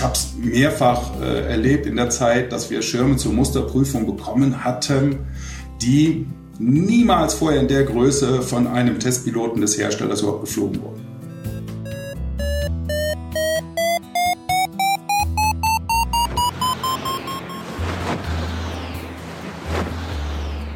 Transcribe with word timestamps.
ich 0.00 0.04
habe 0.04 0.14
es 0.14 0.32
mehrfach 0.34 1.20
äh, 1.20 1.50
erlebt 1.50 1.84
in 1.84 1.96
der 1.96 2.08
Zeit, 2.08 2.52
dass 2.52 2.70
wir 2.70 2.80
Schirme 2.80 3.18
zur 3.18 3.34
Musterprüfung 3.34 4.06
bekommen 4.06 4.64
hatten, 4.64 5.26
die 5.82 6.26
niemals 6.58 7.34
vorher 7.34 7.60
in 7.60 7.68
der 7.68 7.84
Größe 7.84 8.40
von 8.40 8.66
einem 8.66 8.98
Testpiloten 8.98 9.60
des 9.60 9.76
Herstellers 9.76 10.22
überhaupt 10.22 10.46
geflogen 10.46 10.80
wurden. 10.80 11.06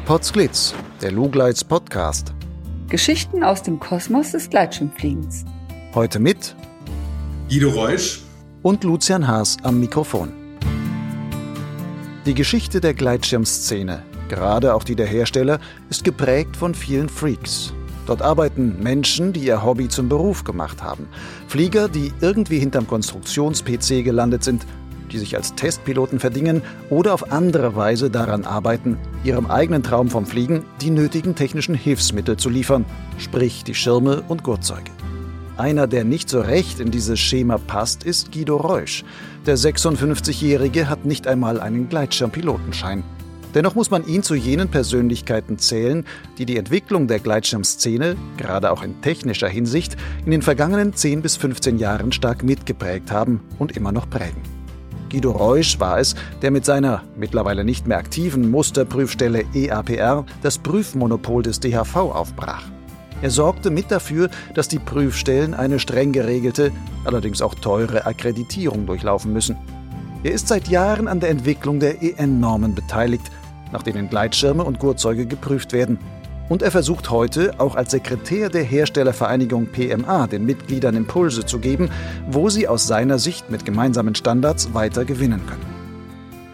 Potsglitz, 0.05 0.75
der 1.01 1.11
Lugleits 1.11 1.63
Podcast. 1.63 2.31
Geschichten 2.89 3.43
aus 3.43 3.63
dem 3.63 3.79
Kosmos 3.79 4.33
des 4.33 4.51
Gleitschirmfliegens. 4.51 5.45
Heute 5.95 6.19
mit 6.19 6.55
Guido 7.49 7.69
Reusch 7.69 8.24
und 8.65 8.83
Lucian 8.83 9.27
Haas 9.27 9.57
am 9.61 9.79
Mikrofon. 9.79 10.33
Die 12.25 12.33
Geschichte 12.33 12.81
der 12.81 12.95
Gleitschirmszene, 12.95 14.01
gerade 14.27 14.73
auch 14.73 14.83
die 14.83 14.95
der 14.95 15.05
Hersteller, 15.05 15.59
ist 15.91 16.03
geprägt 16.03 16.57
von 16.57 16.73
vielen 16.73 17.07
Freaks. 17.07 17.73
Dort 18.07 18.23
arbeiten 18.23 18.81
Menschen, 18.81 19.33
die 19.33 19.41
ihr 19.41 19.63
Hobby 19.63 19.87
zum 19.87 20.09
Beruf 20.09 20.43
gemacht 20.43 20.81
haben. 20.81 21.07
Flieger, 21.47 21.87
die 21.87 22.11
irgendwie 22.21 22.57
hinterm 22.57 22.87
Konstruktions-PC 22.87 24.03
gelandet 24.03 24.43
sind, 24.43 24.65
die 25.11 25.19
sich 25.19 25.35
als 25.35 25.53
Testpiloten 25.53 26.19
verdingen 26.19 26.63
oder 26.89 27.13
auf 27.13 27.31
andere 27.31 27.75
Weise 27.75 28.09
daran 28.09 28.45
arbeiten, 28.45 28.97
ihrem 29.23 29.45
eigenen 29.45 29.83
Traum 29.83 30.09
vom 30.09 30.25
Fliegen 30.25 30.65
die 30.81 30.89
nötigen 30.89 31.35
technischen 31.35 31.75
Hilfsmittel 31.75 32.37
zu 32.37 32.49
liefern, 32.49 32.85
sprich 33.19 33.63
die 33.63 33.75
Schirme 33.75 34.23
und 34.27 34.41
Gurtzeuge. 34.41 34.89
Einer, 35.57 35.87
der 35.87 36.03
nicht 36.03 36.29
so 36.29 36.41
recht 36.41 36.81
in 36.81 36.91
dieses 36.91 37.19
Schema 37.19 37.57
passt, 37.57 38.03
ist 38.03 38.33
Guido 38.33 38.57
Reusch. 38.57 39.05
Der 39.45 39.57
56-Jährige 39.57 40.89
hat 40.89 41.05
nicht 41.05 41.27
einmal 41.27 41.61
einen 41.61 41.87
Gleitschirmpilotenschein. 41.87 43.03
Dennoch 43.53 43.73
muss 43.73 43.89
man 43.89 44.05
ihn 44.05 44.21
zu 44.21 44.35
jenen 44.35 44.67
Persönlichkeiten 44.67 45.57
zählen, 45.57 46.05
die 46.37 46.45
die 46.45 46.57
Entwicklung 46.57 47.07
der 47.07 47.19
Gleitschirmszene, 47.19 48.17
gerade 48.35 48.69
auch 48.69 48.83
in 48.83 49.01
technischer 49.01 49.47
Hinsicht, 49.47 49.95
in 50.25 50.31
den 50.31 50.41
vergangenen 50.41 50.93
10 50.93 51.21
bis 51.21 51.37
15 51.37 51.77
Jahren 51.77 52.11
stark 52.11 52.43
mitgeprägt 52.43 53.11
haben 53.11 53.39
und 53.57 53.77
immer 53.77 53.93
noch 53.93 54.09
prägen. 54.09 54.41
Guido 55.09 55.31
Reusch 55.31 55.79
war 55.79 55.99
es, 55.99 56.15
der 56.41 56.51
mit 56.51 56.65
seiner 56.65 57.03
mittlerweile 57.15 57.63
nicht 57.63 57.87
mehr 57.87 57.97
aktiven 57.97 58.51
Musterprüfstelle 58.51 59.45
EAPR 59.53 60.25
das 60.41 60.57
Prüfmonopol 60.57 61.43
des 61.43 61.61
DHV 61.61 61.95
aufbrach. 61.95 62.74
Er 63.21 63.31
sorgte 63.31 63.69
mit 63.69 63.91
dafür, 63.91 64.29
dass 64.53 64.67
die 64.67 64.79
Prüfstellen 64.79 65.53
eine 65.53 65.79
streng 65.79 66.11
geregelte, 66.11 66.71
allerdings 67.05 67.41
auch 67.41 67.55
teure 67.55 68.05
Akkreditierung 68.05 68.85
durchlaufen 68.85 69.31
müssen. 69.31 69.55
Er 70.23 70.31
ist 70.31 70.47
seit 70.47 70.67
Jahren 70.67 71.07
an 71.07 71.19
der 71.19 71.29
Entwicklung 71.29 71.79
der 71.79 72.01
EN-Normen 72.01 72.75
beteiligt, 72.75 73.31
nach 73.71 73.83
denen 73.83 74.09
Gleitschirme 74.09 74.63
und 74.63 74.79
Gurtzeuge 74.79 75.25
geprüft 75.25 75.71
werden. 75.71 75.99
Und 76.49 76.61
er 76.61 76.71
versucht 76.71 77.09
heute, 77.09 77.59
auch 77.59 77.75
als 77.75 77.91
Sekretär 77.91 78.49
der 78.49 78.63
Herstellervereinigung 78.63 79.67
PMA, 79.67 80.27
den 80.27 80.45
Mitgliedern 80.45 80.95
Impulse 80.95 81.45
zu 81.45 81.59
geben, 81.59 81.89
wo 82.29 82.49
sie 82.49 82.67
aus 82.67 82.85
seiner 82.85 83.17
Sicht 83.17 83.49
mit 83.49 83.65
gemeinsamen 83.65 84.13
Standards 84.13 84.73
weiter 84.73 85.05
gewinnen 85.05 85.41
können. 85.47 85.65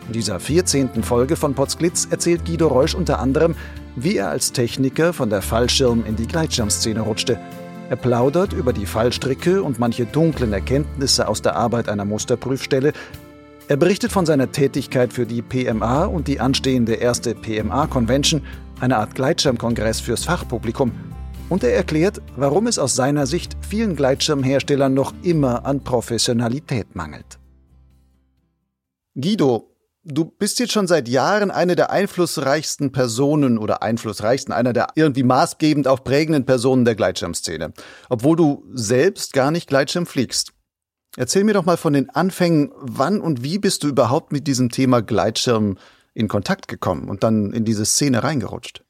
In 0.08 0.14
dieser 0.14 0.40
14. 0.40 1.04
Folge 1.04 1.36
von 1.36 1.54
Potsglitz 1.54 2.08
erzählt 2.10 2.46
Guido 2.46 2.68
Reusch 2.68 2.96
unter 2.96 3.20
anderem, 3.20 3.56
wie 3.96 4.18
er 4.18 4.30
als 4.30 4.52
Techniker 4.52 5.14
von 5.14 5.30
der 5.30 5.42
Fallschirm 5.42 6.06
in 6.06 6.16
die 6.16 6.28
Gleitschirmszene 6.28 7.02
rutschte. 7.02 7.40
Er 7.90 7.98
plaudert 7.98 8.54
über 8.54 8.72
die 8.72 8.86
Fallstricke 8.86 9.62
und 9.62 9.80
manche 9.80 10.06
dunklen 10.06 10.54
Erkenntnisse 10.54 11.28
aus 11.28 11.42
der 11.42 11.56
Arbeit 11.56 11.90
einer 11.90 12.06
Musterprüfstelle. 12.06 12.94
Er 13.68 13.78
berichtet 13.78 14.12
von 14.12 14.26
seiner 14.26 14.52
Tätigkeit 14.52 15.12
für 15.12 15.26
die 15.26 15.42
PMA 15.42 16.06
und 16.06 16.28
die 16.28 16.40
anstehende 16.40 16.94
erste 16.94 17.36
PMA-Convention, 17.36 18.44
eine 18.80 18.98
Art 18.98 19.16
Gleitschirmkongress 19.16 20.00
fürs 20.00 20.24
Fachpublikum. 20.26 20.92
Und 21.50 21.66
er 21.66 21.76
erklärt, 21.76 22.22
warum 22.38 22.68
es 22.68 22.80
aus 22.80 22.96
seiner 22.96 23.28
Sicht 23.28 23.58
vielen 23.60 23.98
Gleitschirmherstellern 23.98 24.94
noch 24.94 25.14
immer 25.22 25.66
an 25.66 25.84
Professionalität 25.84 26.96
mangelt. 26.96 27.40
Guido, 29.16 29.71
Du 30.04 30.26
bist 30.26 30.58
jetzt 30.60 30.74
schon 30.74 30.88
seit 30.88 31.08
Jahren 31.08 31.52
eine 31.52 31.76
der 31.76 31.92
einflussreichsten 31.92 32.92
Personen 32.92 33.60
oder 33.60 33.84
einflussreichsten, 33.84 34.52
einer 34.52 34.74
der 34.74 34.88
irgendwie 34.96 35.22
maßgebend 35.22 35.88
auch 35.88 36.04
prägenden 36.04 36.44
Personen 36.44 36.86
der 36.86 36.96
Gleitschirmszene, 36.96 37.72
obwohl 38.10 38.36
du 38.36 38.66
selbst 38.74 39.34
gar 39.34 39.52
nicht 39.52 39.68
Gleitschirm 39.68 40.08
fliegst. 40.08 40.54
Erzähl 41.18 41.44
mir 41.44 41.54
doch 41.54 41.66
mal 41.66 41.78
von 41.78 41.94
den 41.94 42.10
Anfängen, 42.10 42.72
wann 42.82 43.22
und 43.22 43.44
wie 43.44 43.60
bist 43.60 43.84
du 43.84 43.90
überhaupt 43.90 44.32
mit 44.32 44.48
diesem 44.48 44.70
Thema 44.70 45.04
Gleitschirm 45.04 45.78
in 46.16 46.28
Kontakt 46.28 46.68
gekommen 46.68 47.08
und 47.08 47.24
dann 47.24 47.54
in 47.54 47.64
diese 47.64 47.86
Szene 47.86 48.24
reingerutscht? 48.24 48.84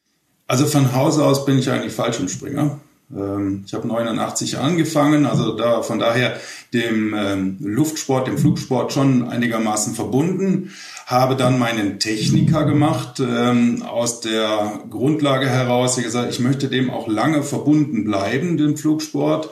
Also 0.47 0.65
von 0.65 0.95
Hause 0.95 1.25
aus 1.25 1.45
bin 1.45 1.59
ich 1.59 1.69
eigentlich 1.69 1.93
Fallschirmspringer. 1.93 2.79
Ähm, 3.15 3.63
ich 3.65 3.73
habe 3.73 3.87
89 3.87 4.57
angefangen, 4.57 5.25
also 5.25 5.55
da 5.55 5.81
von 5.81 5.99
daher 5.99 6.37
dem 6.73 7.13
ähm, 7.13 7.57
Luftsport, 7.59 8.27
dem 8.27 8.37
Flugsport 8.37 8.93
schon 8.93 9.27
einigermaßen 9.27 9.93
verbunden. 9.93 10.71
Habe 11.05 11.35
dann 11.35 11.59
meinen 11.59 11.99
Techniker 11.99 12.65
gemacht 12.65 13.19
ähm, 13.19 13.83
aus 13.83 14.21
der 14.21 14.79
Grundlage 14.89 15.49
heraus. 15.49 15.97
Ich 15.97 16.03
gesagt, 16.03 16.31
ich 16.31 16.39
möchte 16.39 16.69
dem 16.69 16.89
auch 16.89 17.07
lange 17.07 17.43
verbunden 17.43 18.03
bleiben, 18.03 18.57
dem 18.57 18.77
Flugsport. 18.77 19.49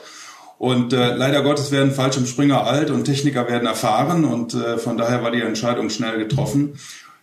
Und 0.58 0.92
äh, 0.92 1.16
leider 1.16 1.42
Gottes 1.42 1.72
werden 1.72 1.92
Fallschirmspringer 1.92 2.66
alt 2.66 2.90
und 2.92 3.06
Techniker 3.06 3.48
werden 3.48 3.66
erfahren 3.66 4.26
und 4.26 4.54
äh, 4.54 4.78
von 4.78 4.98
daher 4.98 5.24
war 5.24 5.32
die 5.32 5.42
Entscheidung 5.42 5.90
schnell 5.90 6.18
getroffen. 6.18 6.74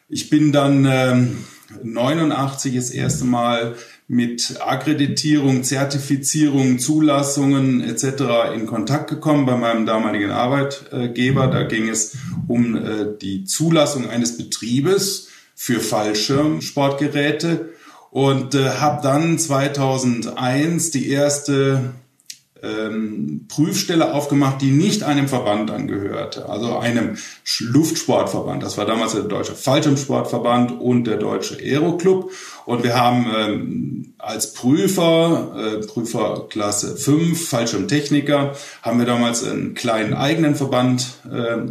Ich 0.08 0.30
bin 0.30 0.52
dann 0.52 0.86
ähm, 0.90 1.36
89 1.82 2.74
das 2.74 2.90
erste 2.90 3.26
Mal 3.26 3.74
mit 4.08 4.60
Akkreditierung, 4.60 5.64
Zertifizierung, 5.64 6.78
Zulassungen 6.78 7.80
etc. 7.80 8.54
in 8.54 8.66
Kontakt 8.66 9.10
gekommen 9.10 9.46
bei 9.46 9.56
meinem 9.56 9.84
damaligen 9.84 10.30
Arbeitgeber. 10.30 11.48
Da 11.48 11.64
ging 11.64 11.88
es 11.88 12.16
um 12.46 12.76
äh, 12.76 13.06
die 13.20 13.44
Zulassung 13.44 14.08
eines 14.08 14.36
Betriebes 14.36 15.28
für 15.54 15.80
Fallschirmsportgeräte 15.80 17.70
und 18.10 18.54
äh, 18.54 18.70
habe 18.70 19.02
dann 19.02 19.38
2001 19.38 20.92
die 20.92 21.08
erste 21.10 21.94
ähm, 22.62 23.46
Prüfstelle 23.48 24.14
aufgemacht, 24.14 24.62
die 24.62 24.70
nicht 24.70 25.02
einem 25.02 25.28
Verband 25.28 25.70
angehörte, 25.70 26.48
also 26.48 26.78
einem 26.78 27.16
Luftsportverband. 27.60 28.62
Das 28.62 28.78
war 28.78 28.86
damals 28.86 29.12
der 29.12 29.22
Deutsche 29.22 29.54
Fallschirmsportverband 29.54 30.80
und 30.80 31.04
der 31.04 31.16
Deutsche 31.16 31.56
Aeroclub. 31.56 32.30
Und 32.64 32.82
wir 32.82 32.98
haben 32.98 33.26
ähm, 33.36 34.14
als 34.18 34.54
Prüfer, 34.54 35.54
äh, 35.56 35.86
Prüferklasse 35.86 36.96
5, 36.96 37.48
Fallschirmtechniker, 37.48 38.54
haben 38.82 38.98
wir 38.98 39.06
damals 39.06 39.44
einen 39.44 39.74
kleinen 39.74 40.14
eigenen 40.14 40.54
Verband 40.54 41.18
äh, 41.30 41.70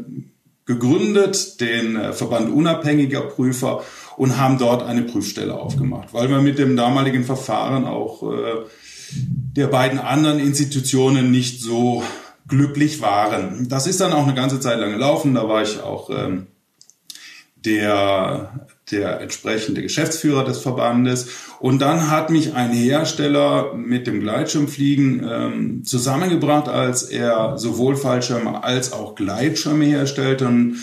gegründet, 0.66 1.62
den 1.62 1.96
äh, 1.96 2.14
Verband 2.14 2.50
unabhängiger 2.50 3.22
Prüfer 3.22 3.84
und 4.18 4.38
haben 4.38 4.58
dort 4.58 4.84
eine 4.84 5.04
Prüfstelle 5.04 5.54
aufgemacht, 5.54 6.14
weil 6.14 6.30
wir 6.30 6.42
mit 6.42 6.58
dem 6.58 6.76
damaligen 6.76 7.24
Verfahren 7.24 7.86
auch 7.86 8.24
äh, 8.24 8.66
der 9.12 9.68
beiden 9.68 10.00
anderen 10.00 10.40
Institutionen 10.40 11.32
nicht 11.32 11.62
so 11.62 12.04
glücklich 12.48 13.02
waren. 13.02 13.68
Das 13.70 13.88
ist 13.88 14.02
dann 14.02 14.14
auch 14.14 14.24
eine 14.24 14.36
ganze 14.36 14.60
Zeit 14.60 14.80
lang 14.80 14.92
gelaufen. 14.92 15.34
Da 15.34 15.48
war 15.48 15.64
ich 15.64 15.82
auch 15.82 16.10
ähm, 16.10 16.48
der, 17.66 18.68
der 18.92 19.22
entsprechende 19.22 19.82
Geschäftsführer 19.82 20.44
des 20.44 20.60
Verbandes. 20.60 21.28
Und 21.60 21.82
dann 21.82 22.12
hat 22.12 22.30
mich 22.30 22.54
ein 22.54 22.72
Hersteller 22.72 23.74
mit 23.74 24.06
dem 24.06 24.20
Gleitschirmfliegen 24.20 25.28
ähm, 25.28 25.84
zusammengebracht, 25.86 26.68
als 26.68 27.04
er 27.04 27.58
sowohl 27.58 27.96
Fallschirme 27.96 28.64
als 28.64 28.94
auch 28.94 29.16
Gleitschirme 29.16 29.86
herstellte. 29.86 30.48
Und, 30.48 30.78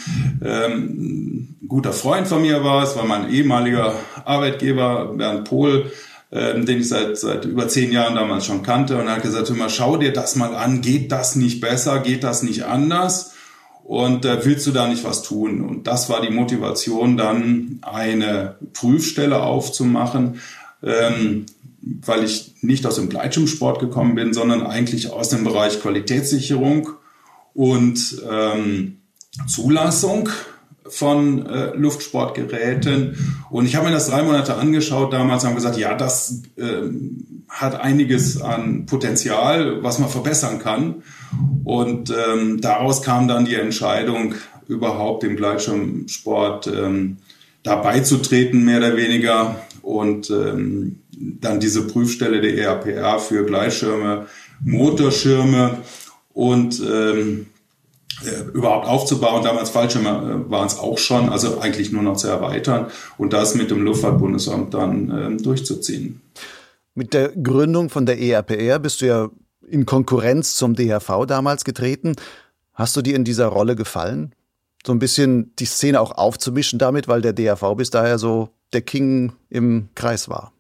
ähm, 0.44 1.56
ein 1.62 1.68
guter 1.68 1.92
Freund 1.92 2.26
von 2.26 2.42
mir 2.42 2.64
war, 2.64 2.82
es 2.82 2.96
war 2.96 3.04
mein 3.04 3.30
ehemaliger 3.30 3.94
Arbeitgeber 4.24 5.14
Bernd 5.16 5.44
Pohl, 5.48 5.92
ähm, 6.32 6.64
den 6.64 6.80
ich 6.80 6.88
seit, 6.88 7.18
seit 7.18 7.44
über 7.44 7.68
zehn 7.68 7.92
Jahren 7.92 8.14
damals 8.14 8.46
schon 8.46 8.62
kannte. 8.62 8.96
Und 8.96 9.06
er 9.06 9.16
hat 9.16 9.22
gesagt, 9.22 9.50
immer 9.50 9.68
schau 9.68 9.98
dir 9.98 10.12
das 10.12 10.34
mal 10.34 10.56
an, 10.56 10.80
geht 10.80 11.12
das 11.12 11.36
nicht 11.36 11.60
besser, 11.60 11.98
geht 11.98 12.24
das 12.24 12.42
nicht 12.42 12.64
anders? 12.64 13.32
Und 13.84 14.24
äh, 14.24 14.42
willst 14.44 14.66
du 14.66 14.70
da 14.70 14.88
nicht 14.88 15.04
was 15.04 15.22
tun? 15.22 15.60
Und 15.60 15.86
das 15.86 16.08
war 16.08 16.22
die 16.22 16.30
Motivation, 16.32 17.18
dann 17.18 17.80
eine 17.82 18.56
Prüfstelle 18.72 19.42
aufzumachen, 19.42 20.40
ähm, 20.82 21.44
weil 21.82 22.24
ich 22.24 22.54
nicht 22.62 22.86
aus 22.86 22.94
dem 22.94 23.10
Gleitschirmsport 23.10 23.80
gekommen 23.80 24.14
bin, 24.14 24.32
sondern 24.32 24.64
eigentlich 24.64 25.10
aus 25.10 25.28
dem 25.28 25.44
Bereich 25.44 25.82
Qualitätssicherung 25.82 26.90
und 27.54 28.22
ähm, 28.30 28.98
Zulassung 29.46 30.30
von 30.92 31.46
äh, 31.46 31.74
Luftsportgeräten. 31.74 33.16
Und 33.50 33.66
ich 33.66 33.76
habe 33.76 33.86
mir 33.86 33.92
das 33.92 34.08
drei 34.08 34.22
Monate 34.22 34.56
angeschaut 34.56 35.12
damals, 35.12 35.44
haben 35.44 35.54
gesagt, 35.54 35.78
ja, 35.78 35.94
das 35.94 36.42
äh, 36.56 36.90
hat 37.48 37.80
einiges 37.80 38.40
an 38.40 38.86
Potenzial, 38.86 39.82
was 39.82 39.98
man 39.98 40.08
verbessern 40.08 40.58
kann. 40.58 41.02
Und 41.64 42.10
ähm, 42.10 42.60
daraus 42.60 43.02
kam 43.02 43.28
dann 43.28 43.44
die 43.44 43.54
Entscheidung, 43.54 44.34
überhaupt 44.68 45.22
dem 45.22 45.36
Gleitschirmsport 45.36 46.66
ähm, 46.68 47.18
zu 48.02 48.16
treten, 48.18 48.64
mehr 48.64 48.78
oder 48.78 48.96
weniger. 48.96 49.56
Und 49.82 50.30
ähm, 50.30 51.00
dann 51.10 51.60
diese 51.60 51.86
Prüfstelle 51.86 52.40
der 52.40 52.56
ERPR 52.56 53.18
für 53.18 53.44
Gleitschirme, 53.44 54.26
Motorschirme 54.64 55.78
und 56.32 56.80
ähm, 56.80 57.46
äh, 57.46 57.51
überhaupt 58.54 58.86
aufzubauen. 58.86 59.42
Damals 59.42 59.70
Fallschirme 59.70 60.44
äh, 60.46 60.50
waren 60.50 60.66
es 60.66 60.78
auch 60.78 60.98
schon, 60.98 61.28
also 61.28 61.58
eigentlich 61.60 61.92
nur 61.92 62.02
noch 62.02 62.16
zu 62.16 62.28
erweitern 62.28 62.86
und 63.18 63.32
das 63.32 63.54
mit 63.54 63.70
dem 63.70 63.82
Luftfahrtbundesamt 63.82 64.74
dann 64.74 65.10
ähm, 65.10 65.42
durchzuziehen. 65.42 66.20
Mit 66.94 67.14
der 67.14 67.30
Gründung 67.30 67.88
von 67.88 68.06
der 68.06 68.20
ERPR 68.20 68.78
bist 68.78 69.00
du 69.00 69.06
ja 69.06 69.30
in 69.66 69.86
Konkurrenz 69.86 70.56
zum 70.56 70.74
DHV 70.74 71.26
damals 71.26 71.64
getreten. 71.64 72.16
Hast 72.74 72.96
du 72.96 73.02
dir 73.02 73.16
in 73.16 73.24
dieser 73.24 73.46
Rolle 73.46 73.76
gefallen? 73.76 74.34
So 74.86 74.92
ein 74.92 74.98
bisschen 74.98 75.52
die 75.58 75.64
Szene 75.64 76.00
auch 76.00 76.12
aufzumischen 76.12 76.78
damit, 76.78 77.08
weil 77.08 77.22
der 77.22 77.32
DHV 77.32 77.74
bis 77.76 77.90
daher 77.90 78.18
so 78.18 78.50
der 78.72 78.82
King 78.82 79.32
im 79.48 79.88
Kreis 79.94 80.28
war. 80.28 80.52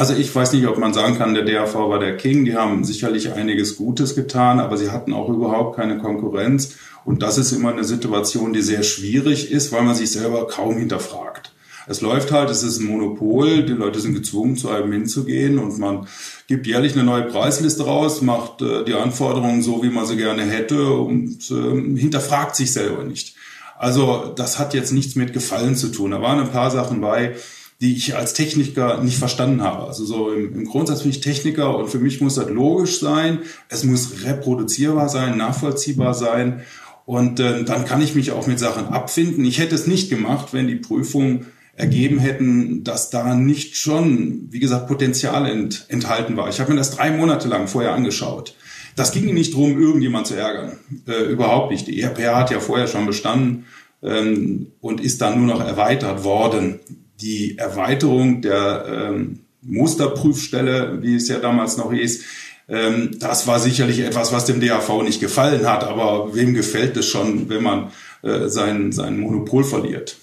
Also 0.00 0.14
ich 0.14 0.32
weiß 0.32 0.52
nicht, 0.52 0.64
ob 0.68 0.78
man 0.78 0.94
sagen 0.94 1.18
kann, 1.18 1.34
der 1.34 1.44
DAV 1.44 1.74
war 1.74 1.98
der 1.98 2.16
King. 2.16 2.44
Die 2.44 2.54
haben 2.54 2.84
sicherlich 2.84 3.32
einiges 3.32 3.76
Gutes 3.76 4.14
getan, 4.14 4.60
aber 4.60 4.76
sie 4.76 4.92
hatten 4.92 5.12
auch 5.12 5.28
überhaupt 5.28 5.74
keine 5.74 5.98
Konkurrenz. 5.98 6.76
Und 7.04 7.20
das 7.20 7.36
ist 7.36 7.50
immer 7.50 7.70
eine 7.70 7.82
Situation, 7.82 8.52
die 8.52 8.62
sehr 8.62 8.84
schwierig 8.84 9.50
ist, 9.50 9.72
weil 9.72 9.82
man 9.82 9.96
sich 9.96 10.12
selber 10.12 10.46
kaum 10.46 10.76
hinterfragt. 10.76 11.52
Es 11.88 12.00
läuft 12.00 12.30
halt, 12.30 12.48
es 12.48 12.62
ist 12.62 12.78
ein 12.78 12.86
Monopol, 12.86 13.64
die 13.64 13.72
Leute 13.72 13.98
sind 13.98 14.14
gezwungen, 14.14 14.56
zu 14.56 14.68
einem 14.70 14.92
hinzugehen 14.92 15.58
und 15.58 15.78
man 15.78 16.06
gibt 16.46 16.68
jährlich 16.68 16.92
eine 16.92 17.02
neue 17.02 17.24
Preisliste 17.24 17.84
raus, 17.84 18.22
macht 18.22 18.62
äh, 18.62 18.84
die 18.84 18.94
Anforderungen 18.94 19.62
so, 19.62 19.82
wie 19.82 19.88
man 19.88 20.06
sie 20.06 20.16
gerne 20.16 20.42
hätte 20.42 20.92
und 20.92 21.50
äh, 21.50 21.98
hinterfragt 21.98 22.54
sich 22.54 22.72
selber 22.72 23.02
nicht. 23.02 23.34
Also 23.78 24.32
das 24.36 24.58
hat 24.58 24.74
jetzt 24.74 24.92
nichts 24.92 25.16
mit 25.16 25.32
Gefallen 25.32 25.76
zu 25.76 25.88
tun. 25.88 26.10
Da 26.10 26.20
waren 26.20 26.40
ein 26.40 26.52
paar 26.52 26.70
Sachen 26.70 27.00
bei, 27.00 27.36
die 27.80 27.96
ich 27.96 28.16
als 28.16 28.34
Techniker 28.34 29.02
nicht 29.02 29.18
verstanden 29.18 29.62
habe. 29.62 29.86
Also 29.86 30.04
so 30.04 30.32
im, 30.32 30.52
im 30.52 30.64
Grundsatz 30.64 31.02
bin 31.02 31.10
ich 31.10 31.20
Techniker 31.20 31.76
und 31.76 31.88
für 31.88 31.98
mich 31.98 32.20
muss 32.20 32.34
das 32.34 32.48
logisch 32.48 32.98
sein, 32.98 33.40
es 33.68 33.84
muss 33.84 34.24
reproduzierbar 34.24 35.08
sein, 35.08 35.36
nachvollziehbar 35.36 36.14
sein 36.14 36.62
und 37.04 37.40
äh, 37.40 37.64
dann 37.64 37.84
kann 37.84 38.02
ich 38.02 38.14
mich 38.14 38.32
auch 38.32 38.46
mit 38.46 38.58
Sachen 38.58 38.88
abfinden. 38.88 39.44
Ich 39.44 39.58
hätte 39.58 39.76
es 39.76 39.86
nicht 39.86 40.10
gemacht, 40.10 40.48
wenn 40.52 40.66
die 40.66 40.74
Prüfungen 40.74 41.46
ergeben 41.74 42.18
hätten, 42.18 42.82
dass 42.82 43.10
da 43.10 43.36
nicht 43.36 43.76
schon, 43.76 44.48
wie 44.50 44.58
gesagt, 44.58 44.88
Potenzial 44.88 45.46
ent, 45.48 45.86
enthalten 45.88 46.36
war. 46.36 46.48
Ich 46.48 46.58
habe 46.58 46.72
mir 46.72 46.78
das 46.78 46.90
drei 46.90 47.12
Monate 47.12 47.46
lang 47.48 47.68
vorher 47.68 47.94
angeschaut. 47.94 48.56
Das 48.96 49.12
ging 49.12 49.32
nicht 49.32 49.54
darum, 49.54 49.80
irgendjemand 49.80 50.26
zu 50.26 50.34
ärgern. 50.34 50.78
Äh, 51.06 51.30
überhaupt 51.30 51.70
nicht. 51.70 51.86
Die 51.86 52.00
ERPR 52.00 52.36
hat 52.36 52.50
ja 52.50 52.58
vorher 52.58 52.88
schon 52.88 53.06
bestanden 53.06 53.66
ähm, 54.02 54.72
und 54.80 55.00
ist 55.00 55.20
dann 55.20 55.38
nur 55.38 55.54
noch 55.54 55.64
erweitert 55.64 56.24
worden 56.24 56.80
die 57.20 57.58
Erweiterung 57.58 58.42
der 58.42 58.84
ähm, 58.88 59.40
Musterprüfstelle, 59.62 61.02
wie 61.02 61.16
es 61.16 61.28
ja 61.28 61.38
damals 61.38 61.76
noch 61.76 61.92
hieß, 61.92 62.24
ähm, 62.68 63.18
das 63.18 63.46
war 63.46 63.58
sicherlich 63.60 64.00
etwas, 64.00 64.32
was 64.32 64.44
dem 64.44 64.60
DAV 64.60 65.02
nicht 65.02 65.20
gefallen 65.20 65.66
hat. 65.66 65.84
Aber 65.84 66.34
wem 66.34 66.54
gefällt 66.54 66.96
es 66.96 67.06
schon, 67.06 67.48
wenn 67.48 67.62
man 67.62 67.90
äh, 68.22 68.48
sein, 68.48 68.92
sein 68.92 69.18
Monopol 69.18 69.64
verliert? 69.64 70.16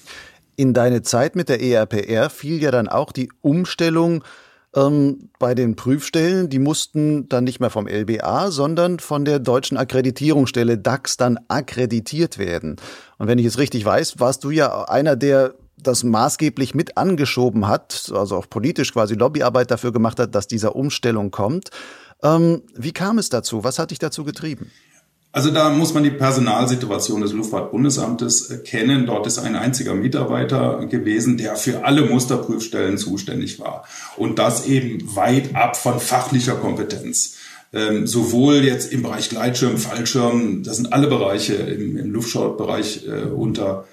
In 0.55 0.73
deine 0.73 1.01
Zeit 1.01 1.35
mit 1.35 1.49
der 1.49 1.61
ERPR 1.61 2.29
fiel 2.29 2.61
ja 2.61 2.71
dann 2.71 2.87
auch 2.87 3.11
die 3.11 3.29
Umstellung 3.41 4.23
ähm, 4.75 5.29
bei 5.39 5.55
den 5.55 5.75
Prüfstellen. 5.75 6.49
Die 6.49 6.59
mussten 6.59 7.27
dann 7.27 7.43
nicht 7.43 7.59
mehr 7.59 7.71
vom 7.71 7.87
LBA, 7.87 8.51
sondern 8.51 8.99
von 8.99 9.25
der 9.25 9.39
deutschen 9.39 9.77
Akkreditierungsstelle 9.77 10.77
DAX 10.77 11.17
dann 11.17 11.39
akkreditiert 11.47 12.37
werden. 12.37 12.77
Und 13.17 13.27
wenn 13.27 13.39
ich 13.39 13.47
es 13.47 13.57
richtig 13.57 13.83
weiß, 13.83 14.19
warst 14.19 14.43
du 14.43 14.51
ja 14.51 14.83
einer 14.83 15.15
der 15.15 15.55
das 15.77 16.03
maßgeblich 16.03 16.73
mit 16.75 16.97
angeschoben 16.97 17.67
hat, 17.67 18.11
also 18.13 18.37
auch 18.37 18.49
politisch 18.49 18.93
quasi 18.93 19.15
Lobbyarbeit 19.15 19.71
dafür 19.71 19.91
gemacht 19.91 20.19
hat, 20.19 20.35
dass 20.35 20.47
dieser 20.47 20.75
Umstellung 20.75 21.31
kommt. 21.31 21.69
Ähm, 22.23 22.63
wie 22.75 22.91
kam 22.91 23.17
es 23.17 23.29
dazu? 23.29 23.63
Was 23.63 23.79
hat 23.79 23.91
dich 23.91 23.99
dazu 23.99 24.23
getrieben? 24.23 24.71
Also 25.35 25.51
da 25.51 25.69
muss 25.69 25.93
man 25.93 26.03
die 26.03 26.11
Personalsituation 26.11 27.19
des 27.19 27.33
Luftfahrtbundesamtes 27.33 28.63
kennen. 28.63 29.05
Dort 29.05 29.27
ist 29.27 29.37
ein 29.37 29.57
einziger 29.57 29.93
Mitarbeiter 29.93 30.85
gewesen, 30.85 31.35
der 31.35 31.57
für 31.57 31.83
alle 31.83 32.03
Musterprüfstellen 32.03 32.97
zuständig 32.97 33.59
war. 33.59 33.83
Und 34.15 34.39
das 34.39 34.65
eben 34.65 35.13
weit 35.13 35.53
ab 35.53 35.75
von 35.75 35.99
fachlicher 35.99 36.55
Kompetenz. 36.55 37.35
Ähm, 37.73 38.07
sowohl 38.07 38.63
jetzt 38.63 38.93
im 38.93 39.03
Bereich 39.03 39.27
Gleitschirm, 39.27 39.77
Fallschirm, 39.77 40.63
das 40.63 40.77
sind 40.77 40.93
alle 40.93 41.07
Bereiche 41.07 41.55
im, 41.55 41.97
im 41.97 42.11
Luftfahrtbereich 42.11 43.05
äh, 43.05 43.25
unter 43.25 43.83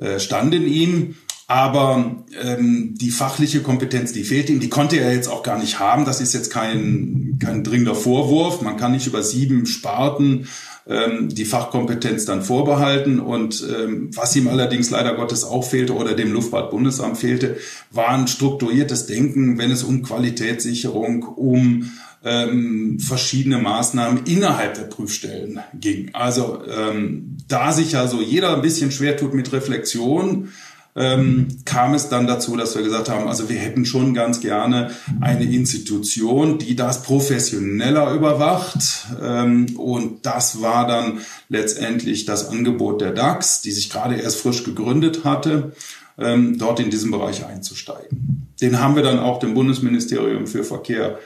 äh, 0.00 0.18
stand 0.18 0.54
in 0.54 0.66
ihm. 0.66 1.14
Aber 1.46 2.24
ähm, 2.40 2.94
die 2.96 3.10
fachliche 3.10 3.60
Kompetenz, 3.60 4.12
die 4.12 4.22
fehlt 4.22 4.48
ihm, 4.50 4.60
die 4.60 4.68
konnte 4.68 5.00
er 5.00 5.12
jetzt 5.12 5.26
auch 5.26 5.42
gar 5.42 5.58
nicht 5.58 5.80
haben. 5.80 6.04
Das 6.04 6.20
ist 6.20 6.32
jetzt 6.32 6.50
kein, 6.50 7.40
kein 7.42 7.64
dringender 7.64 7.96
Vorwurf. 7.96 8.62
Man 8.62 8.76
kann 8.76 8.92
nicht 8.92 9.08
über 9.08 9.24
sieben 9.24 9.66
Sparten 9.66 10.46
ähm, 10.86 11.28
die 11.28 11.44
Fachkompetenz 11.44 12.24
dann 12.24 12.42
vorbehalten. 12.42 13.18
Und 13.18 13.66
ähm, 13.68 14.10
was 14.14 14.36
ihm 14.36 14.46
allerdings 14.46 14.90
leider 14.90 15.14
Gottes 15.14 15.44
auch 15.44 15.64
fehlte 15.64 15.94
oder 15.94 16.14
dem 16.14 16.32
Luftfahrtbundesamt 16.32 17.18
fehlte, 17.18 17.56
war 17.90 18.10
ein 18.10 18.28
strukturiertes 18.28 19.06
Denken, 19.06 19.58
wenn 19.58 19.72
es 19.72 19.82
um 19.82 20.02
Qualitätssicherung, 20.02 21.24
um 21.24 21.90
ähm, 22.24 22.98
verschiedene 23.00 23.58
Maßnahmen 23.58 24.24
innerhalb 24.26 24.74
der 24.74 24.82
Prüfstellen 24.82 25.60
ging. 25.74 26.10
Also 26.12 26.62
ähm, 26.66 27.38
da 27.48 27.72
sich 27.72 27.92
ja 27.92 28.06
so 28.06 28.20
jeder 28.20 28.54
ein 28.54 28.62
bisschen 28.62 28.90
schwer 28.90 29.16
tut 29.16 29.34
mit 29.34 29.52
Reflexion, 29.52 30.50
ähm, 30.96 31.48
kam 31.64 31.94
es 31.94 32.08
dann 32.08 32.26
dazu, 32.26 32.56
dass 32.56 32.74
wir 32.74 32.82
gesagt 32.82 33.08
haben, 33.08 33.28
also 33.28 33.48
wir 33.48 33.58
hätten 33.58 33.84
schon 33.84 34.12
ganz 34.12 34.40
gerne 34.40 34.90
eine 35.20 35.44
Institution, 35.44 36.58
die 36.58 36.74
das 36.74 37.02
professioneller 37.02 38.12
überwacht. 38.12 39.06
Ähm, 39.22 39.76
und 39.76 40.26
das 40.26 40.60
war 40.60 40.86
dann 40.86 41.20
letztendlich 41.48 42.26
das 42.26 42.48
Angebot 42.48 43.00
der 43.00 43.12
DAX, 43.12 43.62
die 43.62 43.70
sich 43.70 43.88
gerade 43.88 44.16
erst 44.16 44.40
frisch 44.40 44.64
gegründet 44.64 45.24
hatte, 45.24 45.72
ähm, 46.18 46.58
dort 46.58 46.80
in 46.80 46.90
diesem 46.90 47.12
Bereich 47.12 47.46
einzusteigen. 47.46 48.49
Den 48.60 48.80
haben 48.80 48.96
wir 48.96 49.02
dann 49.02 49.18
auch 49.18 49.38
dem 49.38 49.54
Bundesministerium 49.54 50.46
für 50.46 50.64
Verkehr 50.64 51.18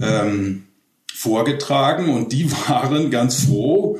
ähm, 0.00 0.64
vorgetragen 1.12 2.08
und 2.08 2.32
die 2.32 2.50
waren 2.68 3.10
ganz 3.10 3.44
froh, 3.44 3.98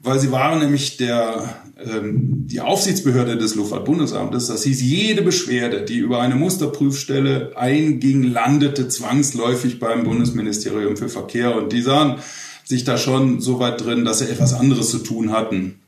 weil 0.00 0.20
sie 0.20 0.30
waren 0.30 0.60
nämlich 0.60 0.96
der, 0.96 1.56
ähm, 1.78 2.46
die 2.46 2.60
Aufsichtsbehörde 2.60 3.36
des 3.36 3.54
Luftfahrtbundesamtes. 3.54 4.48
Das 4.48 4.62
hieß, 4.62 4.80
jede 4.82 5.22
Beschwerde, 5.22 5.82
die 5.82 5.98
über 5.98 6.20
eine 6.20 6.36
Musterprüfstelle 6.36 7.52
einging, 7.56 8.22
landete 8.22 8.88
zwangsläufig 8.88 9.78
beim 9.78 10.04
Bundesministerium 10.04 10.96
für 10.96 11.08
Verkehr 11.08 11.56
und 11.56 11.72
die 11.72 11.82
sahen 11.82 12.16
sich 12.64 12.84
da 12.84 12.98
schon 12.98 13.40
so 13.40 13.58
weit 13.60 13.82
drin, 13.82 14.04
dass 14.04 14.18
sie 14.18 14.28
etwas 14.28 14.52
anderes 14.52 14.90
zu 14.90 14.98
tun 14.98 15.32
hatten 15.32 15.80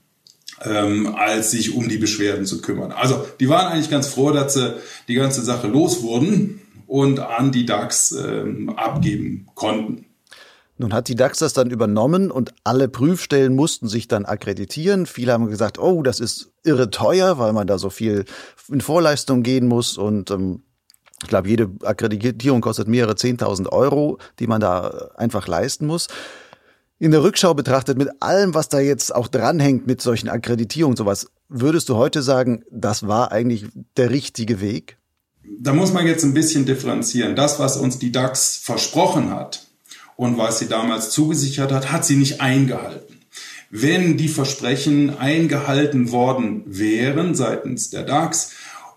ähm, 0.64 1.14
als 1.16 1.50
sich 1.50 1.74
um 1.74 1.88
die 1.88 1.98
Beschwerden 1.98 2.46
zu 2.46 2.60
kümmern. 2.60 2.92
Also 2.92 3.26
die 3.38 3.48
waren 3.48 3.72
eigentlich 3.72 3.90
ganz 3.90 4.08
froh, 4.08 4.30
dass 4.30 4.54
sie 4.54 4.74
die 5.08 5.14
ganze 5.14 5.42
Sache 5.42 5.68
los 5.68 6.02
wurden 6.02 6.60
und 6.86 7.20
an 7.20 7.52
die 7.52 7.66
DAX 7.66 8.12
ähm, 8.12 8.70
abgeben 8.70 9.46
konnten. 9.54 10.06
Nun 10.76 10.94
hat 10.94 11.08
die 11.08 11.14
DAX 11.14 11.38
das 11.38 11.52
dann 11.52 11.70
übernommen 11.70 12.30
und 12.30 12.54
alle 12.64 12.88
Prüfstellen 12.88 13.54
mussten 13.54 13.86
sich 13.86 14.08
dann 14.08 14.24
akkreditieren. 14.24 15.04
Viele 15.04 15.32
haben 15.32 15.48
gesagt, 15.48 15.78
oh, 15.78 16.02
das 16.02 16.20
ist 16.20 16.52
irre 16.64 16.90
teuer, 16.90 17.38
weil 17.38 17.52
man 17.52 17.66
da 17.66 17.78
so 17.78 17.90
viel 17.90 18.24
in 18.68 18.80
Vorleistung 18.80 19.42
gehen 19.42 19.68
muss 19.68 19.98
und 19.98 20.30
ähm, 20.30 20.62
ich 21.22 21.28
glaube, 21.28 21.50
jede 21.50 21.70
Akkreditierung 21.82 22.62
kostet 22.62 22.88
mehrere 22.88 23.12
10.000 23.12 23.68
Euro, 23.68 24.16
die 24.38 24.46
man 24.46 24.62
da 24.62 25.10
einfach 25.16 25.46
leisten 25.46 25.86
muss 25.86 26.08
in 27.00 27.10
der 27.10 27.22
Rückschau 27.22 27.54
betrachtet, 27.54 27.96
mit 27.96 28.10
allem, 28.20 28.54
was 28.54 28.68
da 28.68 28.78
jetzt 28.78 29.12
auch 29.14 29.26
dranhängt 29.26 29.86
mit 29.86 30.02
solchen 30.02 30.28
Akkreditierungen, 30.28 30.98
sowas, 30.98 31.28
würdest 31.48 31.88
du 31.88 31.96
heute 31.96 32.22
sagen, 32.22 32.62
das 32.70 33.08
war 33.08 33.32
eigentlich 33.32 33.64
der 33.96 34.10
richtige 34.10 34.60
Weg? 34.60 34.98
Da 35.58 35.72
muss 35.72 35.94
man 35.94 36.06
jetzt 36.06 36.24
ein 36.24 36.34
bisschen 36.34 36.66
differenzieren. 36.66 37.34
Das, 37.34 37.58
was 37.58 37.78
uns 37.78 37.98
die 37.98 38.12
DAX 38.12 38.60
versprochen 38.62 39.30
hat 39.30 39.66
und 40.16 40.36
was 40.36 40.58
sie 40.58 40.68
damals 40.68 41.10
zugesichert 41.10 41.72
hat, 41.72 41.90
hat 41.90 42.04
sie 42.04 42.16
nicht 42.16 42.42
eingehalten. 42.42 43.18
Wenn 43.70 44.18
die 44.18 44.28
Versprechen 44.28 45.16
eingehalten 45.18 46.12
worden 46.12 46.64
wären 46.66 47.34
seitens 47.34 47.88
der 47.88 48.02
DAX, 48.02 48.52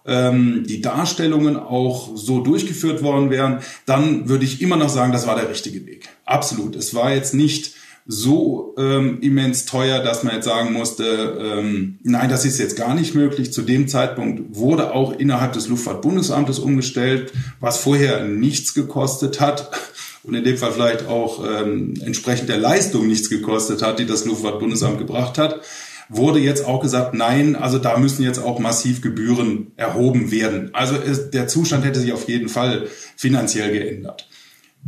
ähm, 0.05 0.65
die 0.67 0.81
Darstellungen 0.81 1.55
auch 1.55 2.17
so 2.17 2.41
durchgeführt 2.41 3.01
worden 3.01 3.29
wären, 3.29 3.59
dann 3.85 4.27
würde 4.27 4.43
ich 4.43 4.61
immer 4.61 4.75
noch 4.75 4.89
sagen, 4.89 5.13
das 5.13 5.25
war 5.25 5.37
der 5.37 5.49
richtige 5.49 5.85
Weg. 5.85 6.09
Absolut. 6.25 6.75
Es 6.75 6.93
war 6.93 7.13
jetzt 7.13 7.33
nicht 7.33 7.75
so 8.05 8.75
ähm, 8.77 9.19
immens 9.21 9.65
teuer, 9.65 9.99
dass 9.99 10.23
man 10.23 10.35
jetzt 10.35 10.45
sagen 10.45 10.73
musste, 10.73 11.37
ähm, 11.39 11.99
nein, 12.03 12.29
das 12.29 12.43
ist 12.43 12.59
jetzt 12.59 12.75
gar 12.75 12.95
nicht 12.95 13.15
möglich. 13.15 13.53
Zu 13.53 13.61
dem 13.61 13.87
Zeitpunkt 13.87 14.55
wurde 14.55 14.93
auch 14.93 15.13
innerhalb 15.13 15.53
des 15.53 15.69
Luftfahrtbundesamtes 15.69 16.59
umgestellt, 16.59 17.31
was 17.59 17.77
vorher 17.77 18.25
nichts 18.25 18.73
gekostet 18.73 19.39
hat 19.39 19.71
und 20.23 20.33
in 20.33 20.43
dem 20.43 20.57
Fall 20.57 20.73
vielleicht 20.73 21.07
auch 21.07 21.43
ähm, 21.45 21.93
entsprechend 22.03 22.49
der 22.49 22.57
Leistung 22.57 23.07
nichts 23.07 23.29
gekostet 23.29 23.81
hat, 23.81 23.99
die 23.99 24.05
das 24.05 24.25
Luftfahrtbundesamt 24.25 24.97
gebracht 24.97 25.37
hat, 25.37 25.61
wurde 26.09 26.39
jetzt 26.39 26.65
auch 26.65 26.81
gesagt, 26.81 27.13
nein, 27.13 27.55
also 27.55 27.77
da 27.77 27.97
müssen 27.97 28.23
jetzt 28.23 28.39
auch 28.39 28.59
massiv 28.59 29.01
Gebühren 29.01 29.71
erhoben 29.77 30.31
werden. 30.31 30.69
Also 30.73 30.95
es, 30.95 31.31
der 31.31 31.47
Zustand 31.47 31.85
hätte 31.85 31.99
sich 31.99 32.11
auf 32.11 32.27
jeden 32.27 32.49
Fall 32.49 32.87
finanziell 33.15 33.71
geändert. 33.71 34.27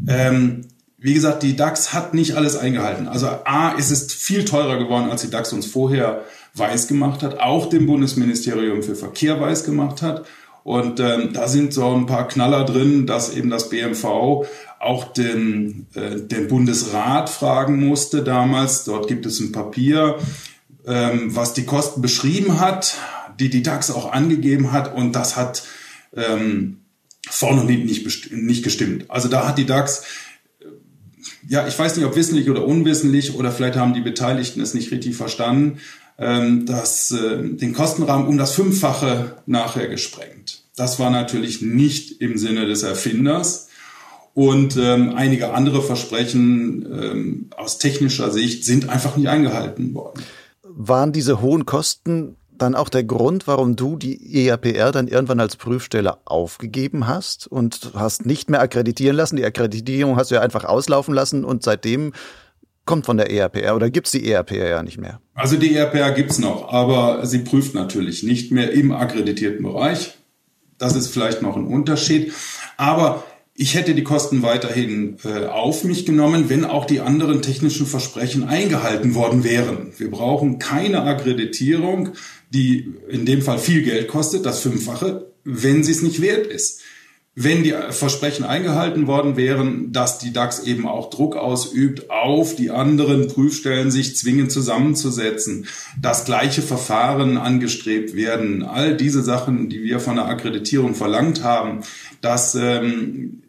Ähm, 0.08 0.62
wie 1.06 1.14
gesagt, 1.14 1.44
die 1.44 1.56
DAX 1.56 1.94
hat 1.94 2.16
nicht 2.16 2.36
alles 2.36 2.56
eingehalten. 2.56 3.08
Also 3.08 3.28
A, 3.28 3.74
ist 3.74 3.92
es 3.92 4.12
viel 4.12 4.44
teurer 4.44 4.80
geworden, 4.80 5.12
als 5.12 5.22
die 5.22 5.30
DAX 5.30 5.54
uns 5.54 5.68
vorher 5.68 6.26
weiß 6.56 6.88
gemacht 6.88 7.22
hat, 7.22 7.40
auch 7.40 7.70
dem 7.70 7.86
Bundesministerium 7.86 8.82
für 8.82 8.96
Verkehr 8.96 9.40
weiß 9.40 9.66
gemacht 9.66 10.02
hat. 10.02 10.26
Und 10.64 11.00
ähm, 11.00 11.30
da 11.32 11.48
sind 11.48 11.76
so 11.76 11.94
ein 11.94 12.08
paar 12.08 12.28
Knaller 12.28 12.66
drin, 12.66 13.06
dass 13.06 13.36
eben 13.36 13.52
das 13.52 13.70
BMV 13.70 14.48
auch 14.80 15.14
den, 15.14 15.86
äh, 15.94 16.22
den 16.22 16.48
Bundesrat 16.48 17.30
fragen 17.30 17.88
musste 17.88 18.24
damals. 18.24 18.84
Dort 18.84 19.08
gibt 19.08 19.28
es 19.28 19.40
ein 19.40 19.52
Papier, 19.52 20.18
ähm, 20.88 21.36
was 21.36 21.54
die 21.54 21.66
Kosten 21.66 22.02
beschrieben 22.02 22.60
hat, 22.60 22.96
die 23.40 23.52
die 23.52 23.62
DAX 23.62 23.92
auch 23.92 24.12
angegeben 24.12 24.72
hat. 24.72 24.96
Und 24.96 25.12
das 25.12 25.36
hat 25.36 25.62
ähm, 26.16 26.80
vorne 27.30 27.62
und 27.62 27.68
hinten 27.68 27.86
nicht, 27.86 28.32
nicht 28.32 28.64
gestimmt. 28.64 29.06
Also 29.12 29.28
da 29.28 29.48
hat 29.48 29.60
die 29.60 29.68
DAX 29.68 30.04
ja, 31.48 31.68
ich 31.68 31.78
weiß 31.78 31.96
nicht, 31.96 32.06
ob 32.06 32.16
wissentlich 32.16 32.50
oder 32.50 32.66
unwissentlich 32.66 33.36
oder 33.36 33.52
vielleicht 33.52 33.78
haben 33.78 33.94
die 33.94 34.02
Beteiligten 34.02 34.62
es 34.62 34.74
nicht 34.74 34.92
richtig 34.92 35.16
verstanden, 35.16 35.80
ähm, 36.18 36.66
dass 36.66 37.12
äh, 37.12 37.44
den 37.44 37.74
Kostenrahmen 37.74 38.28
um 38.28 38.38
das 38.38 38.54
Fünffache 38.54 39.38
nachher 39.46 39.88
gesprengt. 39.88 40.64
Das 40.76 41.00
war 41.00 41.10
natürlich 41.10 41.62
nicht 41.62 42.22
im 42.22 42.38
Sinne 42.38 42.66
des 42.66 42.84
Erfinders. 42.84 43.70
Und 44.34 44.76
ähm, 44.76 45.14
einige 45.16 45.54
andere 45.54 45.82
Versprechen 45.82 46.86
ähm, 46.92 47.50
aus 47.56 47.78
technischer 47.78 48.32
Sicht 48.32 48.66
sind 48.66 48.90
einfach 48.90 49.16
nicht 49.16 49.30
eingehalten 49.30 49.94
worden. 49.94 50.24
Waren 50.64 51.14
diese 51.14 51.42
hohen 51.42 51.66
Kosten 51.66 52.36
dann 52.58 52.76
auch 52.76 52.90
der 52.90 53.04
Grund, 53.04 53.48
warum 53.48 53.76
du 53.76 53.98
die 53.98 54.48
EAPR 54.48 54.92
dann 54.92 55.08
irgendwann 55.08 55.40
als 55.40 55.56
Prüfstelle 55.56 56.18
aufgegeben 56.26 57.08
hast 57.08 57.48
und 57.48 57.92
hast 57.96 58.26
nicht 58.26 58.50
mehr 58.50 58.62
akkreditieren 58.62 59.16
lassen. 59.16 59.36
Die 59.36 59.46
Akkreditierung 59.46 60.16
hast 60.18 60.32
du 60.32 60.36
ja 60.36 60.42
einfach 60.42 60.66
auslaufen 60.66 61.14
lassen 61.14 61.46
und 61.46 61.64
seitdem 61.64 62.14
kommt 62.86 63.06
von 63.06 63.18
der 63.18 63.32
ERPR 63.32 63.76
oder 63.76 63.90
gibt's 63.90 64.12
die 64.12 64.30
ERPR 64.32 64.70
ja 64.70 64.84
nicht 64.84 65.00
mehr? 65.00 65.20
Also 65.34 65.58
die 65.58 65.76
ERPR 65.76 66.12
gibt's 66.12 66.40
noch, 66.40 66.72
aber 66.72 67.26
sie 67.26 67.40
prüft 67.40 67.74
natürlich 67.74 68.24
nicht 68.24 68.52
mehr 68.52 68.72
im 68.72 68.92
akkreditierten 68.92 69.64
Bereich. 69.64 70.16
Das 70.78 70.96
ist 70.96 71.08
vielleicht 71.08 71.42
noch 71.42 71.56
ein 71.56 71.66
Unterschied. 71.66 72.34
Aber 72.78 73.24
ich 73.58 73.74
hätte 73.74 73.96
die 73.96 74.04
Kosten 74.04 74.44
weiterhin 74.44 75.18
äh, 75.24 75.46
auf 75.46 75.86
mich 75.86 76.06
genommen, 76.06 76.50
wenn 76.50 76.66
auch 76.66 76.84
die 76.84 77.00
anderen 77.00 77.42
technischen 77.42 77.86
Versprechen 77.86 78.44
eingehalten 78.44 79.16
worden 79.16 79.46
wären. 79.46 79.94
Wir 79.98 80.12
brauchen 80.12 80.60
keine 80.60 81.04
Akkreditierung, 81.04 82.10
die 82.50 82.94
in 83.10 83.26
dem 83.26 83.42
Fall 83.42 83.60
viel 83.60 83.84
Geld 83.84 84.08
kostet, 84.08 84.46
das 84.46 84.62
Fünffache, 84.62 85.32
wenn 85.44 85.84
sie 85.84 85.92
es 85.92 86.02
nicht 86.02 86.22
wert 86.22 86.48
ist. 86.48 86.82
Wenn 87.38 87.64
die 87.64 87.74
Versprechen 87.90 88.46
eingehalten 88.46 89.08
worden 89.08 89.36
wären, 89.36 89.92
dass 89.92 90.20
die 90.20 90.32
DAX 90.32 90.64
eben 90.64 90.88
auch 90.88 91.10
Druck 91.10 91.36
ausübt, 91.36 92.10
auf 92.10 92.56
die 92.56 92.72
anderen 92.72 93.28
Prüfstellen 93.28 93.92
sich 93.92 94.16
zwingend 94.16 94.54
zusammenzusetzen, 94.54 95.68
dass 96.02 96.24
gleiche 96.24 96.62
Verfahren 96.62 97.36
angestrebt 97.36 98.16
werden, 98.16 98.64
all 98.64 98.96
diese 98.96 99.22
Sachen, 99.22 99.68
die 99.68 99.84
wir 99.84 100.00
von 100.00 100.16
der 100.16 100.28
Akkreditierung 100.28 100.96
verlangt 100.96 101.44
haben, 101.44 101.82
dass 102.22 102.56
ähm, 102.56 103.42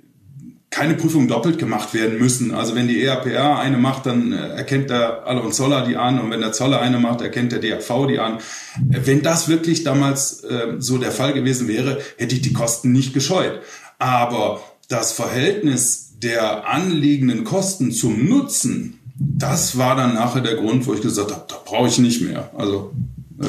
keine 0.77 0.93
Prüfungen 0.93 1.27
doppelt 1.27 1.59
gemacht 1.59 1.95
werden 1.95 2.19
müssen. 2.19 2.53
Also 2.53 2.75
wenn 2.75 2.87
die 2.87 3.03
ERPR 3.03 3.59
eine 3.59 3.79
macht, 3.79 4.05
dann 4.05 4.33
äh, 4.33 4.49
erkennt 4.57 4.91
der 4.91 5.27
Alle 5.27 5.49
Zoller 5.51 5.87
die 5.87 5.97
an 5.97 6.21
und 6.21 6.31
wenn 6.31 6.43
der 6.43 6.53
Zoller 6.53 6.83
eine 6.83 6.99
macht, 6.99 7.23
erkennt 7.23 7.53
der 7.53 7.61
DRV 7.61 8.07
die 8.07 8.19
an. 8.19 8.41
Wenn 8.79 9.23
das 9.23 9.49
wirklich 9.49 9.85
damals 9.85 10.45
äh, 10.45 10.75
so 10.79 10.99
der 10.99 11.13
Fall 11.13 11.33
gewesen 11.33 11.67
wäre, 11.67 11.99
hätte 12.19 12.35
ich 12.35 12.43
die 12.43 12.53
Kosten 12.53 12.93
nicht 12.93 13.15
gescheut. 13.15 13.63
Aber 13.99 14.61
das 14.89 15.13
Verhältnis 15.13 16.19
der 16.23 16.69
anliegenden 16.69 17.45
Kosten 17.45 17.91
zum 17.91 18.29
Nutzen, 18.29 19.01
das 19.19 19.79
war 19.79 19.97
dann 19.97 20.13
nachher 20.13 20.43
der 20.43 20.57
Grund, 20.57 20.87
wo 20.87 20.93
ich 20.93 21.01
gesagt 21.01 21.33
habe, 21.33 21.47
da 21.49 21.57
brauche 21.65 21.89
ich 21.89 21.99
nicht 21.99 22.21
mehr. 22.21 22.51
Also 22.55 22.93
äh, 23.41 23.47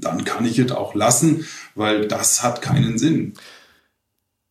dann 0.00 0.24
kann 0.24 0.46
ich 0.46 0.58
es 0.58 0.72
auch 0.72 0.94
lassen, 0.94 1.44
weil 1.74 2.08
das 2.08 2.42
hat 2.42 2.62
keinen 2.62 2.96
Sinn. 2.96 3.34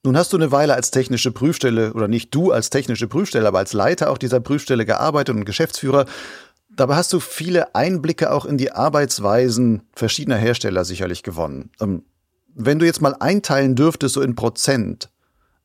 Nun 0.04 0.16
hast 0.16 0.32
du 0.32 0.38
eine 0.38 0.52
Weile 0.52 0.76
als 0.76 0.92
technische 0.92 1.32
Prüfstelle, 1.32 1.94
oder 1.94 2.08
nicht 2.08 2.34
du 2.34 2.52
als 2.52 2.70
technische 2.70 3.08
Prüfstelle, 3.08 3.48
aber 3.48 3.60
als 3.60 3.74
Leiter 3.74 4.10
auch 4.10 4.18
dieser 4.18 4.40
Prüfstelle 4.40 4.86
gearbeitet 4.86 5.36
und 5.36 5.46
Geschäftsführer. 5.46 6.06
Dabei 6.70 6.96
hast 6.96 7.12
du 7.12 7.20
viele 7.20 7.76
Einblicke 7.76 8.32
auch 8.32 8.46
in 8.46 8.58
die 8.58 8.72
Arbeitsweisen 8.72 9.82
verschiedener 9.94 10.38
Hersteller 10.38 10.86
sicherlich 10.86 11.24
gewonnen. 11.24 11.72
Ähm, 11.82 12.04
wenn 12.56 12.80
du 12.80 12.86
jetzt 12.86 13.02
mal 13.02 13.16
einteilen 13.20 13.76
dürftest, 13.76 14.16
so 14.16 14.22
in 14.22 14.36
Prozent, 14.36 15.10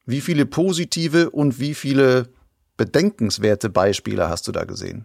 wie 0.06 0.20
viele 0.20 0.46
positive 0.46 1.30
und 1.30 1.60
wie 1.60 1.74
viele 1.74 2.28
bedenkenswerte 2.76 3.70
Beispiele 3.70 4.28
hast 4.28 4.48
du 4.48 4.52
da 4.52 4.64
gesehen? 4.64 5.04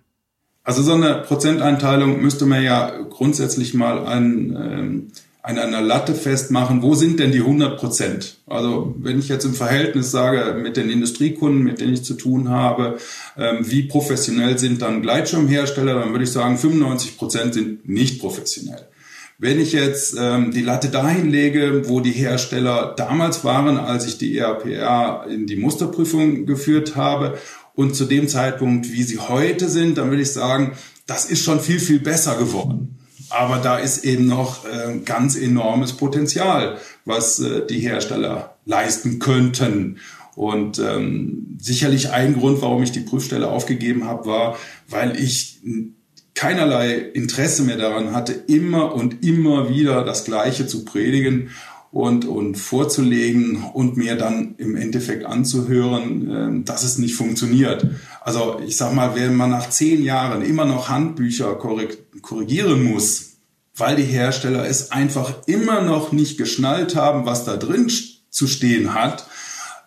Also 0.64 0.82
so 0.82 0.94
eine 0.94 1.22
Prozenteinteilung 1.22 2.22
müsste 2.22 2.46
man 2.46 2.64
ja 2.64 2.92
grundsätzlich 3.10 3.74
mal 3.74 4.06
an 4.06 4.56
ähm, 4.56 5.12
an 5.50 5.58
einer 5.58 5.82
Latte 5.82 6.14
festmachen, 6.14 6.84
wo 6.84 6.94
sind 6.94 7.20
denn 7.20 7.32
die 7.32 7.40
100 7.40 7.80
Prozent? 7.80 8.38
Also 8.46 8.94
wenn 9.00 9.18
ich 9.18 9.30
jetzt 9.30 9.46
im 9.46 9.56
Verhältnis 9.56 10.12
sage 10.12 10.54
mit 10.54 10.78
den 10.78 10.92
Industriekunden, 10.92 11.64
mit 11.64 11.82
denen 11.82 11.94
ich 11.94 12.04
zu 12.04 12.14
tun 12.14 12.50
habe, 12.50 12.98
ähm, 13.36 13.58
wie 13.62 13.84
professionell 13.84 14.60
sind 14.60 14.84
dann 14.84 15.02
Gleitschirmhersteller, 15.02 15.96
dann 15.96 16.12
würde 16.12 16.26
ich 16.26 16.32
sagen, 16.32 16.58
95 16.58 17.18
Prozent 17.18 17.54
sind 17.56 17.90
nicht 17.90 18.20
professionell. 18.20 18.88
Wenn 19.40 19.60
ich 19.60 19.72
jetzt 19.72 20.16
ähm, 20.20 20.52
die 20.52 20.62
Latte 20.62 20.90
dahin 20.90 21.32
lege, 21.32 21.90
wo 21.90 22.00
die 22.00 22.12
Hersteller 22.12 22.94
damals 22.96 23.44
waren, 23.44 23.78
als 23.78 24.06
ich 24.06 24.20
die 24.20 24.38
ERPR 24.38 25.26
in 25.32 25.48
die 25.48 25.56
Musterprüfung 25.56 26.46
geführt 26.46 26.96
habe 26.96 27.40
und 27.74 27.96
zu 27.96 28.06
dem 28.06 28.28
Zeitpunkt, 28.28 28.92
wie 28.92 29.04
sie 29.04 29.18
heute 29.18 29.68
sind, 29.68 29.98
dann 29.98 30.10
würde 30.10 30.22
ich 30.22 30.32
sagen, 30.32 30.74
das 31.08 31.26
ist 31.26 31.44
schon 31.44 31.60
viel, 31.60 31.80
viel 31.80 32.02
besser 32.02 32.36
geworden. 32.36 32.99
Aber 33.30 33.58
da 33.58 33.78
ist 33.78 34.04
eben 34.04 34.28
noch 34.28 34.66
äh, 34.66 35.00
ganz 35.06 35.36
enormes 35.36 35.94
Potenzial, 35.94 36.78
was 37.06 37.40
äh, 37.40 37.66
die 37.68 37.80
Hersteller 37.80 38.56
leisten 38.66 39.20
könnten. 39.20 39.98
Und 40.36 40.80
ähm, 40.80 41.58
sicherlich 41.60 42.12
ein 42.12 42.34
Grund, 42.34 42.62
warum 42.62 42.82
ich 42.82 42.92
die 42.92 43.02
Prüfstelle 43.02 43.50
aufgegeben 43.50 44.06
habe, 44.06 44.26
war, 44.26 44.58
weil 44.88 45.20
ich 45.20 45.62
keinerlei 46.34 46.94
Interesse 46.94 47.64
mehr 47.64 47.78
daran 47.78 48.14
hatte, 48.14 48.32
immer 48.32 48.96
und 48.96 49.26
immer 49.26 49.70
wieder 49.70 50.06
das 50.06 50.24
Gleiche 50.24 50.66
zu 50.68 50.86
predigen 50.86 51.50
und, 51.92 52.26
und 52.26 52.56
vorzulegen 52.56 53.64
und 53.74 53.98
mir 53.98 54.16
dann 54.16 54.56
im 54.58 54.76
Endeffekt 54.76 55.26
anzuhören, 55.26 56.62
äh, 56.62 56.64
dass 56.64 56.84
es 56.84 56.98
nicht 56.98 57.16
funktioniert. 57.16 57.88
Also 58.22 58.62
ich 58.66 58.78
sag 58.78 58.94
mal, 58.94 59.16
wenn 59.16 59.36
man 59.36 59.50
nach 59.50 59.70
zehn 59.70 60.04
Jahren 60.04 60.44
immer 60.44 60.66
noch 60.66 60.90
Handbücher 60.90 61.56
korrigieren 62.22 62.84
muss, 62.84 63.38
weil 63.76 63.96
die 63.96 64.04
Hersteller 64.04 64.68
es 64.68 64.92
einfach 64.92 65.34
immer 65.48 65.82
noch 65.82 66.12
nicht 66.12 66.38
geschnallt 66.38 66.96
haben, 66.96 67.26
was 67.26 67.46
da 67.46 67.58
drin 67.58 67.92
zu 68.30 68.48
stehen 68.48 68.94
hat, 68.94 69.26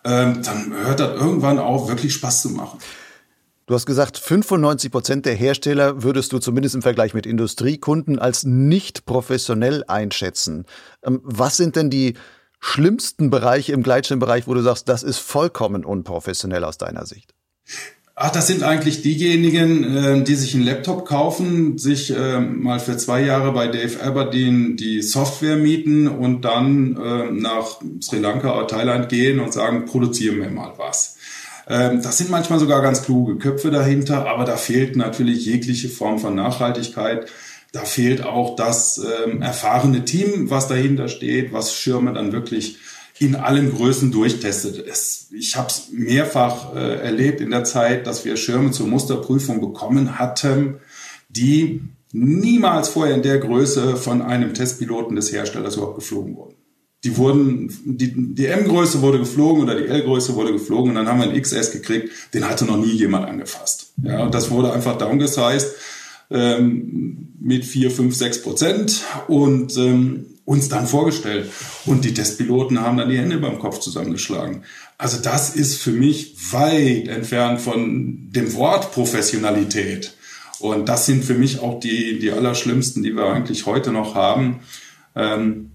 äh, 0.03 0.33
dann 0.33 0.73
hört 0.73 0.99
das 0.99 1.19
irgendwann 1.19 1.59
auf, 1.59 1.87
wirklich 1.87 2.13
Spaß 2.13 2.41
zu 2.41 2.49
machen. 2.49 2.79
Du 3.65 3.75
hast 3.75 3.85
gesagt, 3.85 4.17
95 4.17 4.91
Prozent 4.91 5.25
der 5.25 5.35
Hersteller 5.35 6.03
würdest 6.03 6.33
du 6.33 6.39
zumindest 6.39 6.75
im 6.75 6.81
Vergleich 6.81 7.13
mit 7.13 7.25
Industriekunden 7.25 8.19
als 8.19 8.43
nicht 8.43 9.05
professionell 9.05 9.85
einschätzen. 9.87 10.65
Ähm, 11.03 11.21
was 11.23 11.55
sind 11.57 11.77
denn 11.77 11.89
die 11.89 12.15
schlimmsten 12.59 13.29
Bereiche 13.29 13.71
im 13.71 13.83
Gleitschirmbereich, 13.83 14.47
wo 14.47 14.53
du 14.53 14.61
sagst, 14.61 14.89
das 14.89 15.03
ist 15.03 15.19
vollkommen 15.19 15.85
unprofessionell 15.85 16.63
aus 16.65 16.77
deiner 16.77 17.05
Sicht? 17.05 17.33
Ach, 18.25 18.31
das 18.31 18.47
sind 18.47 18.63
eigentlich 18.63 19.01
diejenigen, 19.01 19.83
äh, 19.83 20.23
die 20.23 20.35
sich 20.35 20.55
einen 20.55 20.63
Laptop 20.63 21.05
kaufen, 21.05 21.77
sich 21.77 22.15
äh, 22.15 22.39
mal 22.39 22.79
für 22.79 22.95
zwei 22.95 23.21
Jahre 23.21 23.51
bei 23.51 23.67
Dave 23.67 24.01
Aberdeen 24.01 24.77
die 24.77 25.01
Software 25.01 25.57
mieten 25.57 26.07
und 26.07 26.45
dann 26.45 26.95
äh, 26.95 27.31
nach 27.31 27.81
Sri 28.01 28.19
Lanka 28.19 28.55
oder 28.55 28.67
Thailand 28.67 29.09
gehen 29.09 29.41
und 29.41 29.51
sagen, 29.51 29.83
produzieren 29.83 30.39
wir 30.39 30.49
mal 30.49 30.71
was. 30.77 31.17
Ähm, 31.67 32.01
das 32.01 32.17
sind 32.17 32.29
manchmal 32.29 32.59
sogar 32.59 32.81
ganz 32.81 33.03
kluge 33.03 33.35
Köpfe 33.35 33.71
dahinter, 33.71 34.25
aber 34.25 34.45
da 34.45 34.55
fehlt 34.55 34.95
natürlich 34.95 35.45
jegliche 35.45 35.89
Form 35.89 36.17
von 36.17 36.33
Nachhaltigkeit. 36.33 37.29
Da 37.73 37.81
fehlt 37.81 38.23
auch 38.23 38.55
das 38.55 39.01
ähm, 39.25 39.41
erfahrene 39.41 40.05
Team, 40.05 40.49
was 40.49 40.69
dahinter 40.69 41.09
steht, 41.09 41.51
was 41.51 41.75
Schirme 41.75 42.13
dann 42.13 42.31
wirklich 42.31 42.77
in 43.19 43.35
allen 43.35 43.71
Größen 43.75 44.11
durchtestet. 44.11 44.85
Es, 44.87 45.27
ich 45.31 45.55
habe 45.55 45.67
es 45.67 45.89
mehrfach 45.91 46.75
äh, 46.75 46.99
erlebt 46.99 47.41
in 47.41 47.51
der 47.51 47.63
Zeit, 47.63 48.07
dass 48.07 48.25
wir 48.25 48.37
Schirme 48.37 48.71
zur 48.71 48.87
Musterprüfung 48.87 49.61
bekommen 49.61 50.17
hatten, 50.17 50.79
die 51.29 51.81
niemals 52.11 52.89
vorher 52.89 53.15
in 53.15 53.23
der 53.23 53.39
Größe 53.39 53.95
von 53.95 54.21
einem 54.21 54.53
Testpiloten 54.53 55.15
des 55.15 55.31
Herstellers 55.31 55.75
überhaupt 55.75 55.95
geflogen 55.95 56.35
wurden. 56.35 56.55
Die 57.03 57.17
wurden, 57.17 57.69
die, 57.85 58.13
die 58.33 58.45
M-Größe 58.45 59.01
wurde 59.01 59.19
geflogen 59.19 59.63
oder 59.63 59.75
die 59.75 59.87
L-Größe 59.87 60.35
wurde 60.35 60.53
geflogen 60.53 60.91
und 60.91 60.95
dann 60.95 61.07
haben 61.07 61.19
wir 61.19 61.29
einen 61.29 61.41
XS 61.41 61.71
gekriegt, 61.71 62.09
den 62.33 62.47
hatte 62.47 62.65
noch 62.65 62.77
nie 62.77 62.93
jemand 62.93 63.27
angefasst. 63.27 63.93
Ja, 64.01 64.23
und 64.23 64.33
das 64.33 64.51
wurde 64.51 64.71
einfach 64.71 64.97
downgesized 64.97 65.75
ähm, 66.31 67.33
mit 67.41 67.65
vier, 67.65 67.91
fünf, 67.91 68.15
sechs 68.15 68.41
Prozent 68.41 69.03
und 69.27 69.75
ähm, 69.75 70.27
uns 70.45 70.69
dann 70.69 70.87
vorgestellt. 70.87 71.49
Und 71.85 72.05
die 72.05 72.13
Testpiloten 72.13 72.81
haben 72.81 72.97
dann 72.97 73.09
die 73.09 73.17
Hände 73.17 73.37
beim 73.37 73.59
Kopf 73.59 73.79
zusammengeschlagen. 73.79 74.63
Also 74.97 75.17
das 75.21 75.55
ist 75.55 75.81
für 75.81 75.91
mich 75.91 76.35
weit 76.51 77.07
entfernt 77.07 77.61
von 77.61 78.29
dem 78.31 78.53
Wort 78.53 78.91
Professionalität. 78.91 80.13
Und 80.59 80.87
das 80.87 81.05
sind 81.05 81.25
für 81.25 81.33
mich 81.33 81.59
auch 81.59 81.79
die, 81.79 82.19
die 82.19 82.31
allerschlimmsten, 82.31 83.03
die 83.03 83.15
wir 83.15 83.25
eigentlich 83.25 83.65
heute 83.65 83.91
noch 83.91 84.15
haben, 84.15 84.59
ähm, 85.15 85.71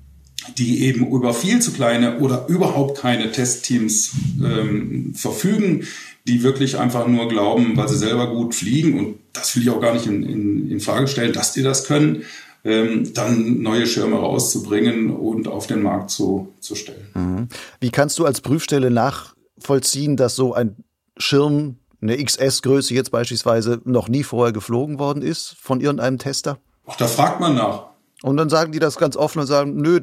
die 0.57 0.85
eben 0.85 1.07
über 1.11 1.35
viel 1.35 1.61
zu 1.61 1.73
kleine 1.73 2.19
oder 2.21 2.47
überhaupt 2.49 2.99
keine 2.99 3.31
Testteams 3.31 4.13
ähm, 4.43 5.13
verfügen, 5.15 5.87
die 6.27 6.43
wirklich 6.43 6.79
einfach 6.79 7.07
nur 7.07 7.29
glauben, 7.29 7.77
weil 7.77 7.89
sie 7.89 7.99
selber 7.99 8.29
gut 8.29 8.55
fliegen 8.55 8.99
und 8.99 9.19
das 9.33 9.55
will 9.55 9.63
ich 9.63 9.71
auch 9.71 9.81
gar 9.81 9.95
nicht 9.95 10.07
in, 10.07 10.23
in, 10.23 10.71
in 10.71 10.81
Frage 10.81 11.09
stellen, 11.09 11.33
dass 11.33 11.53
die 11.53 11.63
das 11.63 11.85
können, 11.85 12.25
dann 12.65 13.63
neue 13.63 13.87
Schirme 13.87 14.17
rauszubringen 14.17 15.11
und 15.11 15.49
auf 15.49 15.67
den 15.67 15.83
Markt 15.83 16.11
zu, 16.11 16.53
zu 16.61 16.75
stellen. 16.75 17.07
Mhm. 17.15 17.49
Wie 17.81 17.91
kannst 17.91 18.19
du 18.19 18.27
als 18.27 18.41
Prüfstelle 18.41 18.91
nachvollziehen, 18.91 20.17
dass 20.17 20.37
so 20.37 20.55
ein 20.55 20.77
Schirm, 21.17 21.77
eine 22.01 22.17
XS-Größe 22.17 22.95
jetzt 22.95 23.11
beispielsweise, 23.11 23.81
noch 23.85 24.09
nie 24.09 24.23
vorher 24.23 24.53
geflogen 24.53 24.99
worden 24.99 25.23
ist 25.23 25.57
von 25.61 25.81
irgendeinem 25.81 26.19
Tester? 26.19 26.59
Ach, 26.87 26.97
da 26.97 27.07
fragt 27.07 27.41
man 27.41 27.55
nach. 27.55 27.87
Und 28.23 28.37
dann 28.37 28.49
sagen 28.49 28.73
die 28.73 28.81
das 28.81 28.97
ganz 28.97 29.17
offen 29.17 29.41
und 29.41 29.47
sagen, 29.47 29.77
nö, 29.77 30.01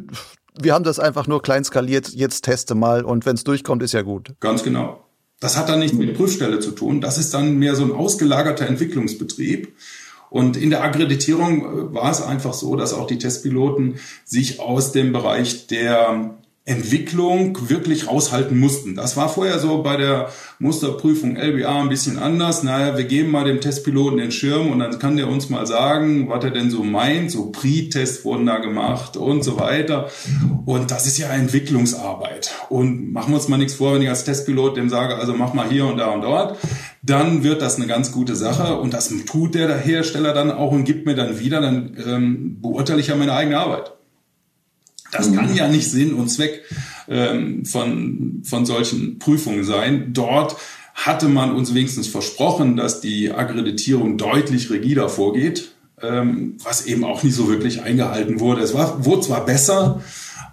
wir 0.60 0.74
haben 0.74 0.84
das 0.84 1.00
einfach 1.00 1.28
nur 1.28 1.42
klein 1.42 1.64
skaliert, 1.64 2.10
jetzt 2.10 2.46
teste 2.46 2.76
mal 2.76 3.04
und 3.04 3.26
wenn 3.26 3.36
es 3.36 3.44
durchkommt, 3.44 3.84
ist 3.84 3.94
ja 3.94 4.02
gut. 4.02 4.34
Ganz 4.40 4.64
genau. 4.64 5.02
Das 5.40 5.58
hat 5.58 5.68
dann 5.68 5.80
nichts 5.80 5.98
mit 5.98 6.16
Prüfstelle 6.16 6.60
zu 6.60 6.72
tun. 6.72 7.02
Das 7.02 7.18
ist 7.18 7.34
dann 7.34 7.58
mehr 7.58 7.76
so 7.76 7.84
ein 7.84 7.92
ausgelagerter 7.92 8.66
Entwicklungsbetrieb. 8.68 9.76
Und 10.36 10.58
in 10.58 10.70
der 10.70 10.84
Akkreditierung 10.84 11.62
äh, 11.62 11.94
war 11.94 12.12
es 12.12 12.22
einfach 12.22 12.54
so, 12.54 12.76
dass 12.76 12.94
auch 12.94 13.08
die 13.08 13.18
Testpiloten 13.18 14.00
sich 14.26 14.60
aus 14.60 14.92
dem 14.92 15.14
Bereich 15.14 15.68
der 15.68 16.36
Entwicklung 16.66 17.70
wirklich 17.70 18.08
raushalten 18.08 18.58
mussten. 18.58 18.96
Das 18.96 19.16
war 19.16 19.30
vorher 19.30 19.60
so 19.60 19.84
bei 19.84 19.98
der 19.98 20.32
Musterprüfung 20.58 21.38
LBA 21.38 21.80
ein 21.80 21.90
bisschen 21.90 22.18
anders. 22.18 22.64
Naja, 22.64 22.98
wir 22.98 23.06
geben 23.06 23.30
mal 23.30 23.46
dem 23.46 23.62
Testpiloten 23.62 24.18
den 24.18 24.32
Schirm 24.32 24.72
und 24.72 24.80
dann 24.80 24.98
kann 24.98 25.16
der 25.16 25.30
uns 25.30 25.50
mal 25.50 25.68
sagen, 25.68 26.28
was 26.28 26.44
er 26.44 26.50
denn 26.50 26.72
so 26.72 26.84
meint. 26.84 27.30
So 27.30 27.52
Pre-Tests 27.52 28.26
wurden 28.26 28.48
da 28.48 28.58
gemacht 28.58 29.16
und 29.16 29.44
so 29.44 29.60
weiter. 29.60 30.10
Und 30.66 30.90
das 30.90 31.06
ist 31.06 31.20
ja 31.20 31.30
Entwicklungsarbeit. 31.30 32.52
Und 32.70 33.14
machen 33.14 33.32
wir 33.32 33.36
uns 33.36 33.48
mal 33.48 33.58
nichts 33.58 33.76
vor, 33.76 33.94
wenn 33.94 34.02
ich 34.02 34.10
als 34.10 34.26
Testpilot 34.26 34.76
dem 34.76 34.90
sage, 34.90 35.16
also 35.16 35.34
mach 35.34 35.54
mal 35.54 35.70
hier 35.70 35.86
und 35.86 35.98
da 35.98 36.08
und 36.08 36.24
dort, 36.24 36.58
dann 37.06 37.44
wird 37.44 37.62
das 37.62 37.76
eine 37.76 37.88
ganz 37.88 38.12
gute 38.12 38.36
Sache 38.36 38.78
und 38.78 38.94
das 38.94 39.14
tut 39.26 39.56
der 39.56 39.78
Hersteller 39.78 40.34
dann 40.34 40.52
auch 40.52 40.72
und 40.72 40.86
gibt 40.86 41.06
mir 41.06 41.16
dann 41.16 41.40
wieder, 41.40 41.62
dann 41.62 41.96
ähm, 42.06 42.62
beurteile 42.62 43.00
ich 43.00 43.08
ja 43.08 43.16
meine 43.16 43.34
eigene 43.34 43.60
Arbeit. 43.60 43.92
Das 45.12 45.32
kann 45.34 45.52
mhm. 45.52 45.56
ja 45.56 45.68
nicht 45.68 45.90
Sinn 45.90 46.14
und 46.14 46.30
Zweck 46.30 46.64
ähm, 47.08 47.66
von, 47.66 48.42
von 48.44 48.66
solchen 48.66 49.20
Prüfungen 49.20 49.64
sein. 49.64 50.14
Dort 50.14 50.58
hatte 50.96 51.28
man 51.28 51.54
uns 51.54 51.74
wenigstens 51.74 52.08
versprochen, 52.08 52.76
dass 52.76 53.02
die 53.02 53.32
Akkreditierung 53.32 54.18
deutlich 54.18 54.72
rigider 54.72 55.08
vorgeht, 55.10 55.76
ähm, 56.02 56.58
was 56.64 56.86
eben 56.86 57.04
auch 57.04 57.22
nicht 57.24 57.36
so 57.36 57.48
wirklich 57.50 57.84
eingehalten 57.84 58.40
wurde. 58.40 58.62
Es 58.62 58.74
war, 58.74 59.06
wurde 59.06 59.22
zwar 59.22 59.46
besser, 59.46 60.02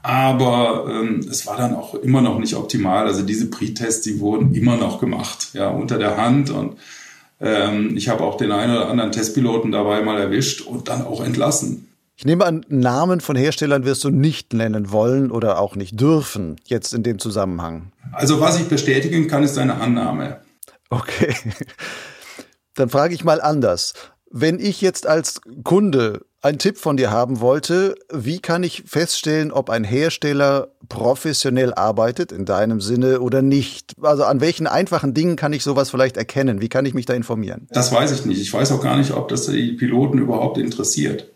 aber 0.02 0.86
ähm, 0.88 1.20
es 1.30 1.46
war 1.46 1.56
dann 1.56 1.74
auch 1.74 1.94
immer 1.94 2.20
noch 2.20 2.38
nicht 2.38 2.54
optimal. 2.54 3.06
Also 3.06 3.22
diese 3.22 3.48
Pre-Tests, 3.48 4.02
die 4.02 4.20
wurden 4.20 4.54
immer 4.54 4.76
noch 4.76 5.00
gemacht, 5.00 5.50
ja, 5.52 5.68
unter 5.68 5.98
der 5.98 6.16
Hand 6.16 6.50
und 6.50 6.76
ähm, 7.40 7.96
ich 7.96 8.08
habe 8.08 8.22
auch 8.22 8.36
den 8.36 8.52
einen 8.52 8.76
oder 8.76 8.88
anderen 8.88 9.12
Testpiloten 9.12 9.72
dabei 9.72 10.02
mal 10.02 10.18
erwischt 10.18 10.60
und 10.60 10.88
dann 10.88 11.04
auch 11.04 11.22
entlassen. 11.22 11.88
Ich 12.16 12.24
nehme 12.24 12.44
an, 12.44 12.64
Namen 12.68 13.20
von 13.20 13.36
Herstellern 13.36 13.84
wirst 13.84 14.04
du 14.04 14.10
nicht 14.10 14.52
nennen 14.52 14.92
wollen 14.92 15.30
oder 15.30 15.58
auch 15.58 15.74
nicht 15.74 16.00
dürfen, 16.00 16.56
jetzt 16.66 16.94
in 16.94 17.02
dem 17.02 17.18
Zusammenhang. 17.18 17.90
Also 18.12 18.40
was 18.40 18.60
ich 18.60 18.68
bestätigen 18.68 19.26
kann, 19.28 19.42
ist 19.42 19.58
eine 19.58 19.74
Annahme. 19.74 20.38
Okay. 20.90 21.34
Dann 22.74 22.90
frage 22.90 23.14
ich 23.14 23.24
mal 23.24 23.40
anders. 23.40 23.94
Wenn 24.30 24.60
ich 24.60 24.80
jetzt 24.80 25.06
als 25.06 25.40
Kunde 25.64 26.24
einen 26.42 26.58
Tipp 26.58 26.76
von 26.76 26.96
dir 26.96 27.10
haben 27.10 27.40
wollte, 27.40 27.94
wie 28.12 28.40
kann 28.40 28.62
ich 28.62 28.82
feststellen, 28.86 29.52
ob 29.52 29.70
ein 29.70 29.84
Hersteller 29.84 30.68
professionell 30.88 31.72
arbeitet 31.72 32.32
in 32.32 32.44
deinem 32.44 32.80
Sinne 32.80 33.20
oder 33.20 33.42
nicht? 33.42 33.92
Also 34.02 34.24
an 34.24 34.40
welchen 34.40 34.66
einfachen 34.66 35.14
Dingen 35.14 35.36
kann 35.36 35.52
ich 35.52 35.62
sowas 35.62 35.90
vielleicht 35.90 36.16
erkennen? 36.16 36.60
Wie 36.60 36.68
kann 36.68 36.84
ich 36.84 36.94
mich 36.94 37.06
da 37.06 37.14
informieren? 37.14 37.68
Das 37.70 37.92
weiß 37.92 38.12
ich 38.12 38.26
nicht. 38.26 38.40
Ich 38.40 38.52
weiß 38.52 38.72
auch 38.72 38.82
gar 38.82 38.96
nicht, 38.96 39.12
ob 39.12 39.28
das 39.28 39.46
die 39.46 39.72
Piloten 39.72 40.18
überhaupt 40.18 40.58
interessiert 40.58 41.32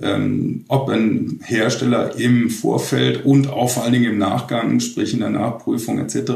ähm, 0.00 0.64
ob 0.68 0.88
ein 0.88 1.40
Hersteller 1.44 2.16
im 2.16 2.50
Vorfeld 2.50 3.24
und 3.24 3.48
auch 3.48 3.70
vor 3.70 3.84
allen 3.84 3.92
Dingen 3.92 4.12
im 4.12 4.18
Nachgang, 4.18 4.80
sprich 4.80 5.14
in 5.14 5.20
der 5.20 5.30
Nachprüfung 5.30 5.98
etc., 5.98 6.32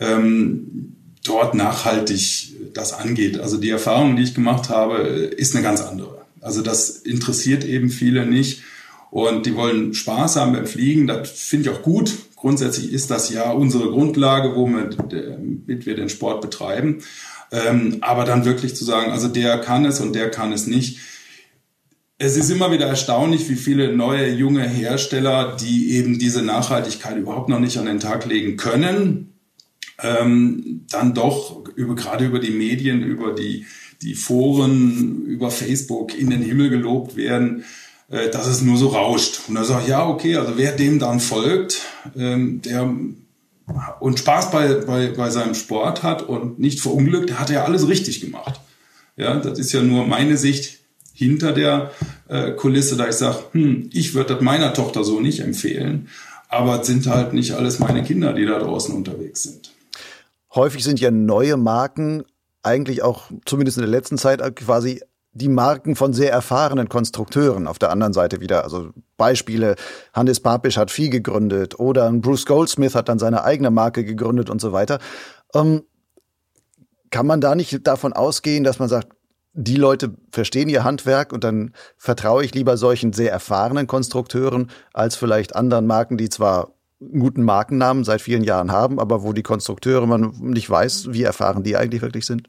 ähm, 0.00 0.96
dort 1.24 1.54
nachhaltig 1.54 2.54
das 2.74 2.92
angeht. 2.92 3.38
Also 3.38 3.58
die 3.58 3.70
Erfahrung, 3.70 4.16
die 4.16 4.22
ich 4.22 4.34
gemacht 4.34 4.70
habe, 4.70 4.96
ist 4.96 5.54
eine 5.54 5.62
ganz 5.62 5.82
andere. 5.82 6.19
Also 6.40 6.62
das 6.62 6.90
interessiert 6.90 7.64
eben 7.64 7.90
viele 7.90 8.26
nicht 8.26 8.62
und 9.10 9.46
die 9.46 9.54
wollen 9.54 9.94
Spaß 9.94 10.36
haben 10.36 10.52
beim 10.52 10.66
Fliegen. 10.66 11.06
Das 11.06 11.30
finde 11.30 11.70
ich 11.70 11.76
auch 11.76 11.82
gut. 11.82 12.12
Grundsätzlich 12.36 12.92
ist 12.92 13.10
das 13.10 13.30
ja 13.30 13.50
unsere 13.50 13.90
Grundlage, 13.90 14.54
womit 14.54 14.96
wir 15.86 15.94
den 15.94 16.08
Sport 16.08 16.40
betreiben. 16.40 17.02
Ähm, 17.52 17.98
aber 18.00 18.24
dann 18.24 18.44
wirklich 18.44 18.76
zu 18.76 18.84
sagen, 18.84 19.10
also 19.10 19.28
der 19.28 19.58
kann 19.58 19.84
es 19.84 20.00
und 20.00 20.14
der 20.14 20.30
kann 20.30 20.52
es 20.52 20.66
nicht, 20.66 21.00
es 22.22 22.36
ist 22.36 22.50
immer 22.50 22.70
wieder 22.70 22.86
erstaunlich, 22.86 23.48
wie 23.48 23.56
viele 23.56 23.96
neue 23.96 24.30
junge 24.34 24.68
Hersteller, 24.68 25.56
die 25.58 25.92
eben 25.92 26.18
diese 26.18 26.42
Nachhaltigkeit 26.42 27.16
überhaupt 27.16 27.48
noch 27.48 27.58
nicht 27.58 27.78
an 27.78 27.86
den 27.86 27.98
Tag 27.98 28.26
legen 28.26 28.58
können, 28.58 29.32
ähm, 30.02 30.84
dann 30.90 31.14
doch 31.14 31.64
über, 31.76 31.94
gerade 31.94 32.26
über 32.26 32.38
die 32.38 32.50
Medien, 32.50 33.02
über 33.02 33.34
die, 33.34 33.64
die 34.02 34.14
Foren, 34.14 35.24
über 35.26 35.50
Facebook 35.50 36.18
in 36.18 36.30
den 36.30 36.42
Himmel 36.42 36.70
gelobt 36.70 37.16
werden, 37.16 37.64
äh, 38.08 38.30
dass 38.30 38.46
es 38.46 38.62
nur 38.62 38.76
so 38.76 38.88
rauscht. 38.88 39.40
Und 39.48 39.54
da 39.54 39.64
sage 39.64 39.82
ich, 39.82 39.88
ja, 39.88 40.06
okay, 40.06 40.36
also 40.36 40.54
wer 40.56 40.72
dem 40.72 40.98
dann 40.98 41.20
folgt, 41.20 41.80
ähm, 42.16 42.62
der 42.62 42.92
und 44.00 44.18
Spaß 44.18 44.50
bei, 44.50 44.74
bei, 44.74 45.08
bei 45.08 45.30
seinem 45.30 45.54
Sport 45.54 46.02
hat 46.02 46.22
und 46.22 46.58
nicht 46.58 46.80
verunglückt, 46.80 47.30
der 47.30 47.38
hat 47.38 47.50
ja 47.50 47.64
alles 47.64 47.86
richtig 47.86 48.20
gemacht. 48.20 48.60
Ja, 49.16 49.36
das 49.36 49.58
ist 49.58 49.72
ja 49.72 49.82
nur 49.82 50.06
meine 50.06 50.36
Sicht 50.36 50.78
hinter 51.12 51.52
der 51.52 51.92
äh, 52.28 52.52
Kulisse, 52.52 52.96
da 52.96 53.08
ich 53.08 53.16
sage, 53.16 53.38
hm, 53.52 53.90
ich 53.92 54.14
würde 54.14 54.34
das 54.34 54.42
meiner 54.42 54.74
Tochter 54.74 55.04
so 55.04 55.20
nicht 55.20 55.40
empfehlen, 55.40 56.08
aber 56.48 56.80
es 56.80 56.86
sind 56.86 57.06
halt 57.06 57.32
nicht 57.32 57.52
alles 57.52 57.78
meine 57.78 58.02
Kinder, 58.02 58.32
die 58.32 58.46
da 58.46 58.58
draußen 58.58 58.94
unterwegs 58.94 59.42
sind. 59.42 59.72
Häufig 60.54 60.82
sind 60.82 60.98
ja 60.98 61.10
neue 61.10 61.56
Marken 61.56 62.24
eigentlich 62.62 63.02
auch, 63.02 63.30
zumindest 63.44 63.78
in 63.78 63.82
der 63.82 63.90
letzten 63.90 64.18
Zeit, 64.18 64.40
quasi 64.56 65.00
die 65.32 65.48
Marken 65.48 65.94
von 65.94 66.12
sehr 66.12 66.32
erfahrenen 66.32 66.88
Konstrukteuren. 66.88 67.66
Auf 67.66 67.78
der 67.78 67.90
anderen 67.90 68.12
Seite 68.12 68.40
wieder, 68.40 68.64
also 68.64 68.90
Beispiele, 69.16 69.76
Hannes 70.12 70.40
Papisch 70.40 70.76
hat 70.76 70.90
viel 70.90 71.10
gegründet 71.10 71.78
oder 71.78 72.10
Bruce 72.12 72.46
Goldsmith 72.46 72.94
hat 72.94 73.08
dann 73.08 73.18
seine 73.18 73.44
eigene 73.44 73.70
Marke 73.70 74.04
gegründet 74.04 74.50
und 74.50 74.60
so 74.60 74.72
weiter. 74.72 74.98
Ähm, 75.54 75.82
kann 77.10 77.26
man 77.26 77.40
da 77.40 77.54
nicht 77.54 77.86
davon 77.86 78.12
ausgehen, 78.12 78.64
dass 78.64 78.78
man 78.78 78.88
sagt, 78.88 79.12
die 79.52 79.76
Leute 79.76 80.14
verstehen 80.30 80.68
ihr 80.68 80.84
Handwerk 80.84 81.32
und 81.32 81.42
dann 81.42 81.74
vertraue 81.96 82.44
ich 82.44 82.54
lieber 82.54 82.76
solchen 82.76 83.12
sehr 83.12 83.32
erfahrenen 83.32 83.86
Konstrukteuren 83.86 84.70
als 84.92 85.16
vielleicht 85.16 85.56
anderen 85.56 85.86
Marken, 85.86 86.16
die 86.16 86.28
zwar 86.28 86.72
einen 87.00 87.20
guten 87.20 87.42
Markennamen 87.42 88.04
seit 88.04 88.20
vielen 88.20 88.44
Jahren 88.44 88.70
haben, 88.72 88.98
aber 88.98 89.22
wo 89.22 89.32
die 89.32 89.42
Konstrukteure 89.42 90.06
man 90.06 90.32
nicht 90.40 90.68
weiß, 90.68 91.12
wie 91.12 91.22
erfahren 91.22 91.62
die 91.62 91.76
eigentlich 91.76 92.02
wirklich 92.02 92.26
sind? 92.26 92.48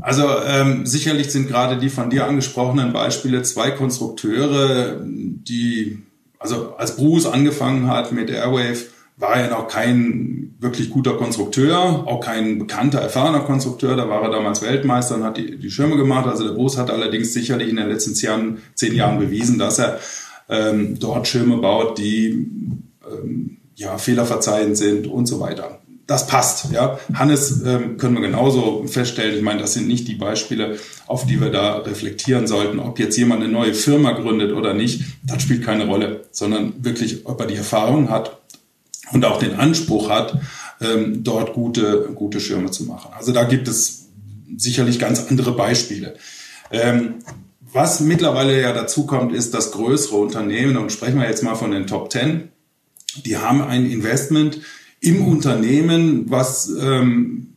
Also 0.00 0.26
ähm, 0.46 0.86
sicherlich 0.86 1.30
sind 1.30 1.48
gerade 1.48 1.78
die 1.78 1.88
von 1.88 2.10
dir 2.10 2.26
angesprochenen 2.26 2.92
Beispiele 2.92 3.42
zwei 3.42 3.70
Konstrukteure, 3.70 5.00
die, 5.04 6.02
also 6.38 6.74
als 6.76 6.96
Bruce 6.96 7.26
angefangen 7.26 7.88
hat 7.88 8.12
mit 8.12 8.30
Airwave, 8.30 8.86
war 9.16 9.36
er 9.36 9.50
noch 9.50 9.68
kein 9.68 10.56
wirklich 10.58 10.90
guter 10.90 11.16
Konstrukteur, 11.16 11.78
auch 12.06 12.20
kein 12.20 12.58
bekannter, 12.58 12.98
erfahrener 13.00 13.40
Konstrukteur. 13.40 13.96
Da 13.96 14.08
war 14.08 14.22
er 14.22 14.30
damals 14.30 14.60
Weltmeister 14.60 15.14
und 15.14 15.22
hat 15.24 15.36
die, 15.36 15.56
die 15.56 15.70
Schirme 15.70 15.96
gemacht. 15.96 16.26
Also 16.26 16.44
der 16.44 16.54
Bruce 16.54 16.78
hat 16.78 16.90
allerdings 16.90 17.32
sicherlich 17.32 17.68
in 17.68 17.76
den 17.76 17.88
letzten 17.88 18.14
zehn 18.14 18.28
Jahren, 18.28 18.58
zehn 18.74 18.94
Jahren 18.94 19.18
bewiesen, 19.18 19.58
dass 19.58 19.78
er 19.78 20.00
ähm, 20.48 20.98
dort 20.98 21.28
Schirme 21.28 21.58
baut, 21.58 21.98
die 21.98 22.48
ähm, 23.10 23.58
ja, 23.76 23.98
fehlerverzeihend 23.98 24.76
sind 24.76 25.06
und 25.06 25.26
so 25.26 25.40
weiter. 25.40 25.80
Das 26.06 26.26
passt, 26.26 26.70
ja. 26.70 26.98
Hannes 27.14 27.62
ähm, 27.64 27.96
können 27.96 28.14
wir 28.14 28.20
genauso 28.20 28.84
feststellen. 28.86 29.36
Ich 29.36 29.42
meine, 29.42 29.60
das 29.60 29.72
sind 29.72 29.88
nicht 29.88 30.06
die 30.06 30.16
Beispiele, 30.16 30.78
auf 31.06 31.26
die 31.26 31.40
wir 31.40 31.50
da 31.50 31.78
reflektieren 31.78 32.46
sollten. 32.46 32.78
Ob 32.78 32.98
jetzt 32.98 33.16
jemand 33.16 33.42
eine 33.42 33.50
neue 33.50 33.72
Firma 33.72 34.12
gründet 34.12 34.52
oder 34.52 34.74
nicht, 34.74 35.02
das 35.24 35.42
spielt 35.42 35.64
keine 35.64 35.86
Rolle, 35.86 36.24
sondern 36.30 36.74
wirklich, 36.84 37.24
ob 37.24 37.40
er 37.40 37.46
die 37.46 37.56
Erfahrung 37.56 38.10
hat 38.10 38.38
und 39.12 39.24
auch 39.24 39.38
den 39.38 39.54
Anspruch 39.54 40.10
hat, 40.10 40.38
ähm, 40.82 41.24
dort 41.24 41.54
gute, 41.54 42.10
gute 42.14 42.38
Schirme 42.38 42.70
zu 42.70 42.84
machen. 42.84 43.10
Also 43.16 43.32
da 43.32 43.44
gibt 43.44 43.66
es 43.66 44.08
sicherlich 44.56 44.98
ganz 44.98 45.26
andere 45.30 45.52
Beispiele. 45.52 46.16
Ähm, 46.70 47.14
was 47.72 48.00
mittlerweile 48.00 48.60
ja 48.60 48.72
dazu 48.72 49.06
kommt, 49.06 49.34
ist, 49.34 49.54
dass 49.54 49.72
größere 49.72 50.16
Unternehmen, 50.16 50.76
und 50.76 50.92
sprechen 50.92 51.18
wir 51.18 51.28
jetzt 51.28 51.42
mal 51.42 51.54
von 51.54 51.70
den 51.70 51.86
Top 51.86 52.10
Ten, 52.10 52.50
die 53.24 53.36
haben 53.36 53.62
ein 53.62 53.90
Investment 53.90 54.60
im 55.00 55.26
Unternehmen, 55.26 56.30
was 56.30 56.68
ähm, 56.80 57.54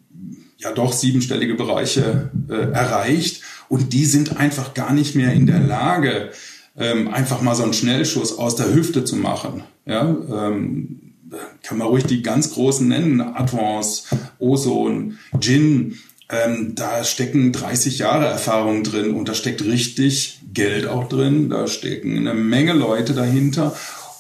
ja 0.58 0.72
doch 0.72 0.91
siebenstellige 0.91 1.56
Bereiche 1.56 2.32
äh, 2.50 2.72
erreicht. 2.72 3.41
Und 3.70 3.93
die 3.93 4.06
sind 4.06 4.38
einfach 4.38 4.74
gar 4.74 4.93
nicht 4.93 5.15
mehr 5.15 5.34
in 5.34 5.46
der 5.46 5.60
Lage, 5.60 6.32
ähm, 6.78 7.08
einfach 7.08 7.41
mal 7.41 7.56
so 7.56 7.63
einen 7.63 7.74
Schnellschuss 7.74 8.38
aus 8.38 8.56
der 8.56 8.74
Hüfte 8.74 9.04
zu 9.04 9.15
machen. 9.15 9.63
Ja, 9.86 10.04
ähm, 10.04 11.13
kann 11.63 11.78
man 11.78 11.88
ruhig 11.88 12.06
die 12.06 12.22
ganz 12.22 12.54
großen 12.54 12.88
nennen, 12.88 13.22
Advance, 13.22 14.04
Ozone, 14.39 15.15
Gin. 15.39 15.98
Ähm, 16.30 16.74
da 16.76 17.04
stecken 17.04 17.54
30 17.54 18.00
Jahre 18.00 18.26
Erfahrung 18.26 18.84
drin 18.84 19.13
und 19.13 19.30
da 19.30 19.34
steckt 19.34 19.63
richtig 19.63 20.41
Geld 20.54 20.86
auch 20.86 21.08
drin. 21.08 21.50
Da 21.50 21.67
stecken 21.67 22.17
eine 22.17 22.34
Menge 22.34 22.74
Leute 22.74 23.13
dahinter 23.13 23.76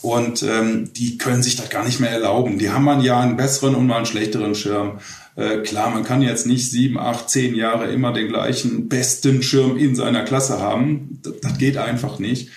und 0.07 0.41
ähm, 0.41 0.93
die 0.93 1.17
können 1.17 1.43
sich 1.43 1.57
das 1.57 1.69
gar 1.69 1.83
nicht 1.83 1.99
mehr 1.99 2.09
erlauben. 2.09 2.59
Die 2.59 2.69
haben 2.69 2.85
mal 2.85 2.95
ein 2.95 3.03
Jahr 3.03 3.21
einen 3.21 3.35
besseren 3.35 3.75
und 3.75 3.87
mal 3.87 3.97
einen 3.97 4.05
schlechteren 4.05 4.55
Schirm. 4.55 4.99
Äh, 5.35 5.63
klar, 5.63 5.89
man 5.89 6.05
kann 6.05 6.21
jetzt 6.21 6.47
nicht 6.47 6.71
sieben, 6.71 6.97
acht, 6.97 7.29
zehn 7.29 7.55
Jahre 7.55 7.91
immer 7.91 8.13
den 8.13 8.29
gleichen 8.29 8.87
besten 8.87 9.43
Schirm 9.43 9.75
in 9.75 9.95
seiner 9.97 10.23
Klasse 10.23 10.59
haben. 10.59 11.19
Das, 11.23 11.33
das 11.41 11.57
geht 11.57 11.75
einfach 11.75 12.19
nicht. 12.19 12.51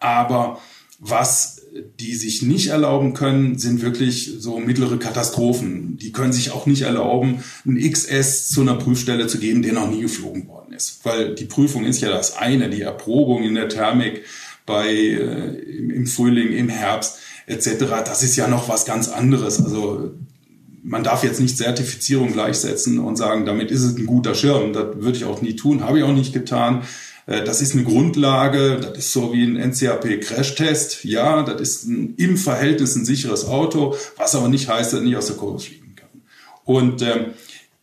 Aber 0.00 0.58
was 0.98 1.62
die 2.00 2.16
sich 2.16 2.42
nicht 2.42 2.68
erlauben 2.68 3.14
können, 3.14 3.56
sind 3.56 3.82
wirklich 3.82 4.32
so 4.40 4.58
mittlere 4.58 4.98
Katastrophen. 4.98 5.98
Die 5.98 6.10
können 6.10 6.32
sich 6.32 6.50
auch 6.50 6.66
nicht 6.66 6.82
erlauben, 6.82 7.44
ein 7.64 7.78
XS 7.78 8.48
zu 8.48 8.62
einer 8.62 8.74
Prüfstelle 8.74 9.28
zu 9.28 9.38
geben, 9.38 9.62
der 9.62 9.74
noch 9.74 9.88
nie 9.88 10.00
geflogen 10.00 10.48
worden 10.48 10.72
ist. 10.72 11.04
Weil 11.04 11.36
die 11.36 11.44
Prüfung 11.44 11.84
ist 11.84 12.00
ja 12.00 12.08
das 12.08 12.36
eine, 12.36 12.68
die 12.68 12.82
Erprobung 12.82 13.44
in 13.44 13.54
der 13.54 13.68
Thermik 13.68 14.24
bei 14.66 14.88
äh, 14.88 15.58
im 15.78 16.06
Frühling, 16.06 16.52
im 16.52 16.68
Herbst 16.68 17.18
etc. 17.46 17.86
Das 18.04 18.22
ist 18.22 18.36
ja 18.36 18.48
noch 18.48 18.68
was 18.68 18.84
ganz 18.84 19.08
anderes. 19.08 19.64
Also 19.64 20.12
man 20.82 21.02
darf 21.02 21.24
jetzt 21.24 21.40
nicht 21.40 21.56
Zertifizierung 21.56 22.32
gleichsetzen 22.32 22.98
und 22.98 23.16
sagen, 23.16 23.46
damit 23.46 23.70
ist 23.70 23.82
es 23.82 23.96
ein 23.96 24.06
guter 24.06 24.34
Schirm. 24.34 24.72
Das 24.72 24.96
würde 24.96 25.18
ich 25.18 25.24
auch 25.24 25.42
nie 25.42 25.56
tun, 25.56 25.84
habe 25.84 25.98
ich 25.98 26.04
auch 26.04 26.12
nicht 26.12 26.32
getan. 26.32 26.82
Äh, 27.26 27.44
das 27.44 27.60
ist 27.60 27.74
eine 27.74 27.84
Grundlage, 27.84 28.78
das 28.80 28.98
ist 28.98 29.12
so 29.12 29.32
wie 29.32 29.44
ein 29.44 29.56
NCAP-Crashtest. 29.56 31.04
Ja, 31.04 31.42
das 31.42 31.60
ist 31.60 31.84
ein, 31.86 32.14
im 32.16 32.36
Verhältnis 32.36 32.94
ein 32.96 33.04
sicheres 33.04 33.46
Auto, 33.46 33.96
was 34.16 34.34
aber 34.34 34.48
nicht 34.48 34.68
heißt, 34.68 34.92
dass 34.92 35.00
er 35.00 35.04
nicht 35.04 35.16
aus 35.16 35.26
der 35.26 35.36
Kurve 35.36 35.58
fliegen 35.58 35.94
kann. 35.96 36.22
Und 36.64 37.02
ähm, 37.02 37.26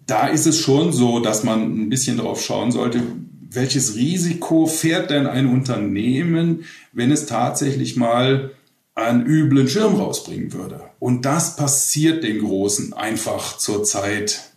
da 0.06 0.28
ist 0.28 0.48
es 0.48 0.60
schon 0.60 0.92
so, 0.92 1.20
dass 1.20 1.44
man 1.44 1.62
ein 1.62 1.90
bisschen 1.90 2.18
drauf 2.18 2.44
schauen 2.44 2.72
sollte, 2.72 3.02
welches 3.56 3.96
Risiko 3.96 4.66
fährt 4.66 5.10
denn 5.10 5.28
ein 5.28 5.48
Unternehmen, 5.48 6.66
wenn 6.92 7.12
es 7.12 7.26
tatsächlich 7.26 7.96
mal 7.96 8.52
einen 8.96 9.26
üblen 9.26 9.68
Schirm 9.68 9.96
rausbringen 9.96 10.54
würde? 10.54 10.82
Und 11.00 11.26
das 11.26 11.56
passiert 11.56 12.24
den 12.24 12.40
Großen 12.40 12.94
einfach 12.94 13.58
zurzeit 13.58 14.54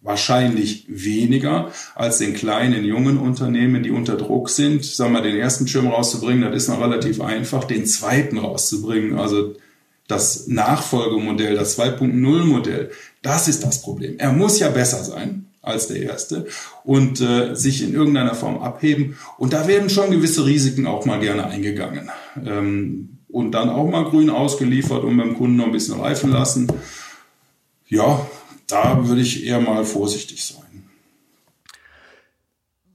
wahrscheinlich 0.00 0.86
weniger 0.88 1.72
als 1.94 2.18
den 2.18 2.32
kleinen, 2.32 2.84
jungen 2.84 3.18
Unternehmen, 3.18 3.82
die 3.82 3.90
unter 3.90 4.16
Druck 4.16 4.48
sind. 4.48 4.84
Sagen 4.84 5.12
wir, 5.12 5.22
den 5.22 5.36
ersten 5.36 5.66
Schirm 5.66 5.88
rauszubringen, 5.88 6.42
das 6.42 6.62
ist 6.62 6.68
noch 6.68 6.80
relativ 6.80 7.20
einfach. 7.20 7.64
Den 7.64 7.84
zweiten 7.84 8.38
rauszubringen, 8.38 9.18
also 9.18 9.54
das 10.06 10.46
Nachfolgemodell, 10.46 11.54
das 11.54 11.78
2.0 11.78 12.44
Modell, 12.44 12.90
das 13.22 13.48
ist 13.48 13.64
das 13.64 13.82
Problem. 13.82 14.18
Er 14.18 14.32
muss 14.32 14.58
ja 14.58 14.70
besser 14.70 15.02
sein 15.04 15.47
als 15.68 15.88
der 15.88 16.02
erste 16.02 16.46
und 16.84 17.20
äh, 17.20 17.54
sich 17.54 17.82
in 17.82 17.94
irgendeiner 17.94 18.34
Form 18.34 18.58
abheben. 18.58 19.16
Und 19.36 19.52
da 19.52 19.68
werden 19.68 19.90
schon 19.90 20.10
gewisse 20.10 20.44
Risiken 20.46 20.86
auch 20.86 21.04
mal 21.04 21.20
gerne 21.20 21.46
eingegangen. 21.46 22.10
Ähm, 22.44 23.18
und 23.28 23.52
dann 23.52 23.68
auch 23.68 23.88
mal 23.88 24.04
grün 24.04 24.30
ausgeliefert 24.30 25.04
und 25.04 25.16
beim 25.16 25.36
Kunden 25.36 25.56
noch 25.56 25.66
ein 25.66 25.72
bisschen 25.72 26.00
reifen 26.00 26.32
lassen. 26.32 26.66
Ja, 27.86 28.26
da 28.66 29.06
würde 29.06 29.20
ich 29.20 29.44
eher 29.44 29.60
mal 29.60 29.84
vorsichtig 29.84 30.44
sein. 30.44 30.84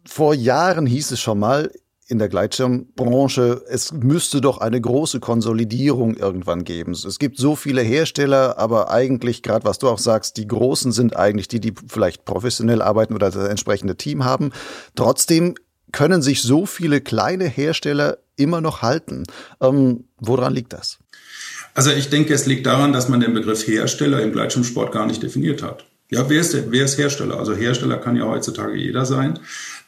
Vor 0.05 0.33
Jahren 0.33 0.86
hieß 0.86 1.12
es 1.12 1.19
schon 1.19 1.39
mal, 1.39 1.71
in 2.08 2.20
der 2.20 2.30
Gleitschirmbranche, 2.30 3.63
es 3.70 3.94
müsste 3.94 4.42
doch 4.42 4.58
eine 4.58 4.80
große 4.80 5.20
Konsolidierung 5.20 6.16
irgendwann 6.16 6.63
geben. 6.63 6.92
Es 6.92 7.18
gibt 7.18 7.38
so 7.38 7.56
viele 7.56 7.82
Hersteller, 7.82 8.58
aber 8.58 8.92
eigentlich, 8.92 9.42
gerade 9.42 9.66
was 9.66 9.80
du 9.80 9.88
auch 9.88 10.00
sagst, 10.00 10.38
die 10.38 10.48
Großen 10.48 10.92
sind 10.92 11.16
eigentlich 11.16 11.48
die, 11.48 11.60
die 11.60 11.74
vielleicht 11.88 12.26
professionell 12.26 12.82
arbeiten 12.82 13.13
oder 13.13 13.32
das 13.32 13.48
entsprechende 13.48 13.96
Team 13.96 14.26
haben. 14.26 14.52
Trotzdem 14.96 15.56
können 15.92 16.22
sich 16.22 16.42
so 16.42 16.66
viele 16.66 17.02
kleine 17.02 17.46
Hersteller 17.46 18.18
immer 18.36 18.62
noch 18.62 18.82
halten. 18.82 19.24
Ähm, 19.62 20.06
woran 20.18 20.54
liegt 20.54 20.74
das? 20.74 21.00
Also 21.74 21.92
ich 21.92 22.10
denke, 22.10 22.34
es 22.34 22.46
liegt 22.46 22.66
daran, 22.66 22.94
dass 22.94 23.10
man 23.10 23.20
den 23.20 23.34
Begriff 23.34 23.66
Hersteller 23.68 24.22
im 24.22 24.32
Gleitschirmsport 24.32 24.92
gar 24.92 25.06
nicht 25.06 25.24
definiert 25.24 25.63
hat. 25.63 25.86
Ja, 26.10 26.30
wer 26.30 26.42
ist, 26.42 26.72
wer 26.72 26.86
ist 26.86 26.98
Hersteller? 26.98 27.39
Also 27.39 27.56
Hersteller 27.56 27.98
kann 27.98 28.16
ja 28.16 28.26
heutzutage 28.26 28.76
jeder 28.76 29.06
sein. 29.06 29.39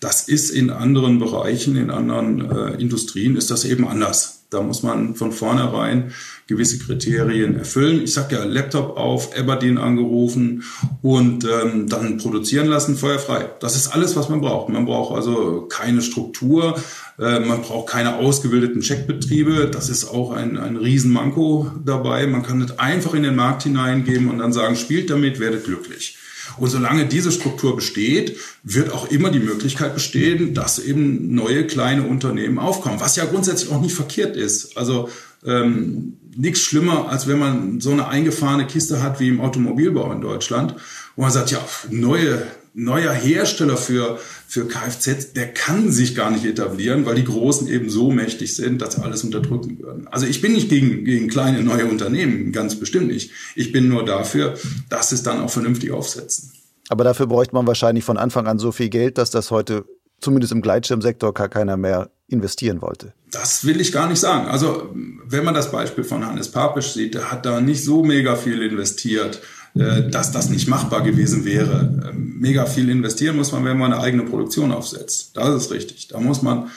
Das 0.05 0.27
ist 0.27 0.51
in 0.51 0.69
anderen 0.69 1.17
Bereichen, 1.17 1.75
in 1.75 1.89
anderen 1.89 2.51
äh, 2.51 2.79
Industrien 2.79 3.35
ist 3.35 3.49
das 3.49 3.65
eben 3.65 3.87
anders. 3.87 4.43
Da 4.51 4.61
muss 4.61 4.83
man 4.83 5.15
von 5.15 5.31
vornherein 5.31 6.11
gewisse 6.45 6.77
Kriterien 6.77 7.57
erfüllen. 7.57 8.03
Ich 8.03 8.13
sage 8.13 8.35
ja, 8.35 8.43
Laptop 8.43 8.97
auf, 8.97 9.35
Aberdeen 9.35 9.79
angerufen 9.79 10.63
und 11.01 11.43
ähm, 11.43 11.89
dann 11.89 12.19
produzieren 12.19 12.67
lassen, 12.67 12.97
feuerfrei. 12.97 13.49
Das 13.61 13.75
ist 13.75 13.87
alles, 13.87 14.15
was 14.15 14.29
man 14.29 14.41
braucht. 14.41 14.69
Man 14.69 14.85
braucht 14.85 15.15
also 15.15 15.63
keine 15.63 16.03
Struktur, 16.03 16.79
äh, 17.17 17.39
man 17.39 17.63
braucht 17.63 17.89
keine 17.89 18.17
ausgebildeten 18.17 18.81
Checkbetriebe. 18.81 19.71
Das 19.73 19.89
ist 19.89 20.05
auch 20.05 20.33
ein, 20.33 20.55
ein 20.59 20.77
Riesenmanko 20.77 21.71
dabei. 21.83 22.27
Man 22.27 22.43
kann 22.43 22.61
es 22.61 22.77
einfach 22.77 23.15
in 23.15 23.23
den 23.23 23.35
Markt 23.35 23.63
hineingeben 23.63 24.29
und 24.29 24.37
dann 24.37 24.53
sagen, 24.53 24.75
spielt 24.75 25.09
damit, 25.09 25.39
werdet 25.39 25.63
glücklich. 25.63 26.19
Und 26.57 26.69
solange 26.69 27.05
diese 27.05 27.31
Struktur 27.31 27.75
besteht, 27.75 28.37
wird 28.63 28.91
auch 28.91 29.09
immer 29.09 29.29
die 29.29 29.39
Möglichkeit 29.39 29.93
bestehen, 29.93 30.53
dass 30.53 30.79
eben 30.79 31.33
neue 31.33 31.67
kleine 31.67 32.03
Unternehmen 32.03 32.59
aufkommen, 32.59 32.99
was 32.99 33.15
ja 33.15 33.25
grundsätzlich 33.25 33.71
auch 33.71 33.81
nicht 33.81 33.95
verkehrt 33.95 34.35
ist. 34.35 34.77
Also 34.77 35.09
ähm, 35.45 36.17
nichts 36.35 36.61
schlimmer, 36.61 37.09
als 37.09 37.27
wenn 37.27 37.39
man 37.39 37.81
so 37.81 37.91
eine 37.91 38.07
eingefahrene 38.07 38.67
Kiste 38.67 39.01
hat 39.01 39.19
wie 39.19 39.29
im 39.29 39.41
Automobilbau 39.41 40.11
in 40.11 40.21
Deutschland, 40.21 40.75
wo 41.15 41.21
man 41.21 41.31
sagt, 41.31 41.51
ja, 41.51 41.59
neue 41.89 42.45
neuer 42.75 43.13
Hersteller 43.13 43.77
für, 43.77 44.19
für 44.47 44.67
Kfz, 44.67 45.33
der 45.33 45.53
kann 45.53 45.91
sich 45.91 46.13
gar 46.13 46.29
nicht 46.29 46.45
etablieren, 46.45 47.05
weil 47.05 47.15
die 47.15 47.23
Großen 47.23 47.67
eben 47.69 47.89
so 47.89 48.11
mächtig 48.11 48.55
sind, 48.55 48.81
dass 48.81 48.95
sie 48.95 49.01
alles 49.01 49.23
unterdrücken 49.23 49.79
würden. 49.79 50.07
Also 50.09 50.25
ich 50.25 50.41
bin 50.41 50.51
nicht 50.53 50.69
gegen, 50.69 51.05
gegen 51.05 51.29
kleine 51.29 51.63
neue 51.63 51.85
Unternehmen, 51.85 52.51
ganz 52.51 52.75
bestimmt 52.75 53.07
nicht. 53.07 53.31
Ich 53.55 53.71
bin 53.71 53.87
nur 53.87 54.03
dafür, 54.03 54.55
dass 54.89 55.13
es 55.13 55.23
dann 55.23 55.39
auch 55.39 55.49
vernünftig 55.49 55.91
aufsetzen. 55.91 56.51
Aber 56.89 57.05
dafür 57.05 57.27
bräuchte 57.27 57.55
man 57.55 57.65
wahrscheinlich 57.65 58.03
von 58.03 58.17
Anfang 58.17 58.45
an 58.45 58.59
so 58.59 58.73
viel 58.73 58.89
Geld, 58.89 59.17
dass 59.17 59.31
das 59.31 59.51
heute 59.51 59.85
zumindest 60.19 60.51
im 60.51 60.61
Gleitschirmsektor 60.61 61.33
gar 61.33 61.49
keiner 61.49 61.77
mehr 61.77 62.09
investieren 62.27 62.81
wollte. 62.81 63.13
Das 63.31 63.65
will 63.65 63.79
ich 63.79 63.91
gar 63.91 64.09
nicht 64.09 64.19
sagen. 64.19 64.47
Also 64.47 64.89
wenn 65.25 65.43
man 65.45 65.53
das 65.53 65.71
Beispiel 65.71 66.03
von 66.03 66.25
Hannes 66.25 66.51
Papisch 66.51 66.93
sieht, 66.93 67.13
der 67.13 67.31
hat 67.31 67.45
da 67.45 67.61
nicht 67.61 67.83
so 67.83 68.03
mega 68.03 68.35
viel 68.35 68.61
investiert 68.61 69.41
dass 69.75 70.31
das 70.31 70.49
nicht 70.49 70.67
machbar 70.67 71.01
gewesen 71.01 71.43
wäre. 71.45 72.09
Ähm, 72.09 72.35
mega 72.39 72.65
viel 72.65 72.89
investieren 72.89 73.35
muss 73.35 73.51
man, 73.51 73.65
wenn 73.65 73.77
man 73.77 73.91
eine 73.91 74.01
eigene 74.01 74.23
Produktion 74.23 74.71
aufsetzt. 74.71 75.31
Das 75.33 75.53
ist 75.53 75.71
richtig. 75.71 76.07
Da 76.07 76.19
muss 76.19 76.41
man 76.41 76.69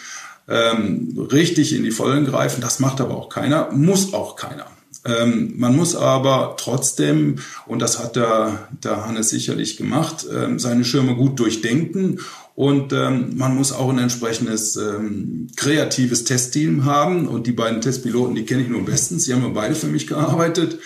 ähm, 0.48 1.28
richtig 1.30 1.74
in 1.74 1.84
die 1.84 1.90
Vollen 1.90 2.24
greifen. 2.24 2.60
Das 2.60 2.80
macht 2.80 3.00
aber 3.00 3.16
auch 3.16 3.28
keiner, 3.28 3.70
muss 3.72 4.14
auch 4.14 4.36
keiner. 4.36 4.66
Ähm, 5.04 5.54
man 5.56 5.76
muss 5.76 5.94
aber 5.94 6.56
trotzdem, 6.58 7.36
und 7.66 7.80
das 7.80 7.98
hat 7.98 8.16
der, 8.16 8.68
der 8.82 9.06
Hannes 9.06 9.30
sicherlich 9.30 9.76
gemacht, 9.76 10.26
ähm, 10.34 10.58
seine 10.58 10.84
Schirme 10.84 11.14
gut 11.14 11.38
durchdenken 11.38 12.18
und 12.58 12.92
ähm, 12.92 13.36
man 13.36 13.54
muss 13.54 13.70
auch 13.70 13.88
ein 13.88 13.98
entsprechendes 13.98 14.74
ähm, 14.74 15.46
kreatives 15.54 16.24
Testteam 16.24 16.84
haben. 16.84 17.28
Und 17.28 17.46
die 17.46 17.52
beiden 17.52 17.80
Testpiloten, 17.80 18.34
die 18.34 18.44
kenne 18.44 18.62
ich 18.62 18.68
nur 18.68 18.84
bestens. 18.84 19.26
Die 19.26 19.32
haben 19.32 19.42
ja 19.42 19.50
beide 19.50 19.76
für 19.76 19.86
mich 19.86 20.08
gearbeitet 20.08 20.80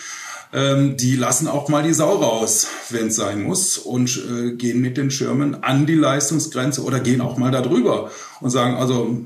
ähm, 0.53 0.97
die 0.97 1.15
lassen 1.15 1.47
auch 1.47 1.67
mal 1.67 1.83
die 1.83 1.93
Sau 1.93 2.15
raus, 2.17 2.67
wenn 2.89 3.07
es 3.07 3.15
sein 3.15 3.41
muss, 3.41 3.77
und 3.77 4.23
äh, 4.29 4.51
gehen 4.51 4.79
mit 4.79 4.97
den 4.97 5.09
Schirmen 5.09 5.63
an 5.63 5.85
die 5.85 5.95
Leistungsgrenze 5.95 6.83
oder 6.83 6.99
gehen 6.99 7.21
auch 7.21 7.37
mal 7.37 7.51
darüber 7.51 8.11
und 8.39 8.51
sagen, 8.51 8.75
also 8.75 9.25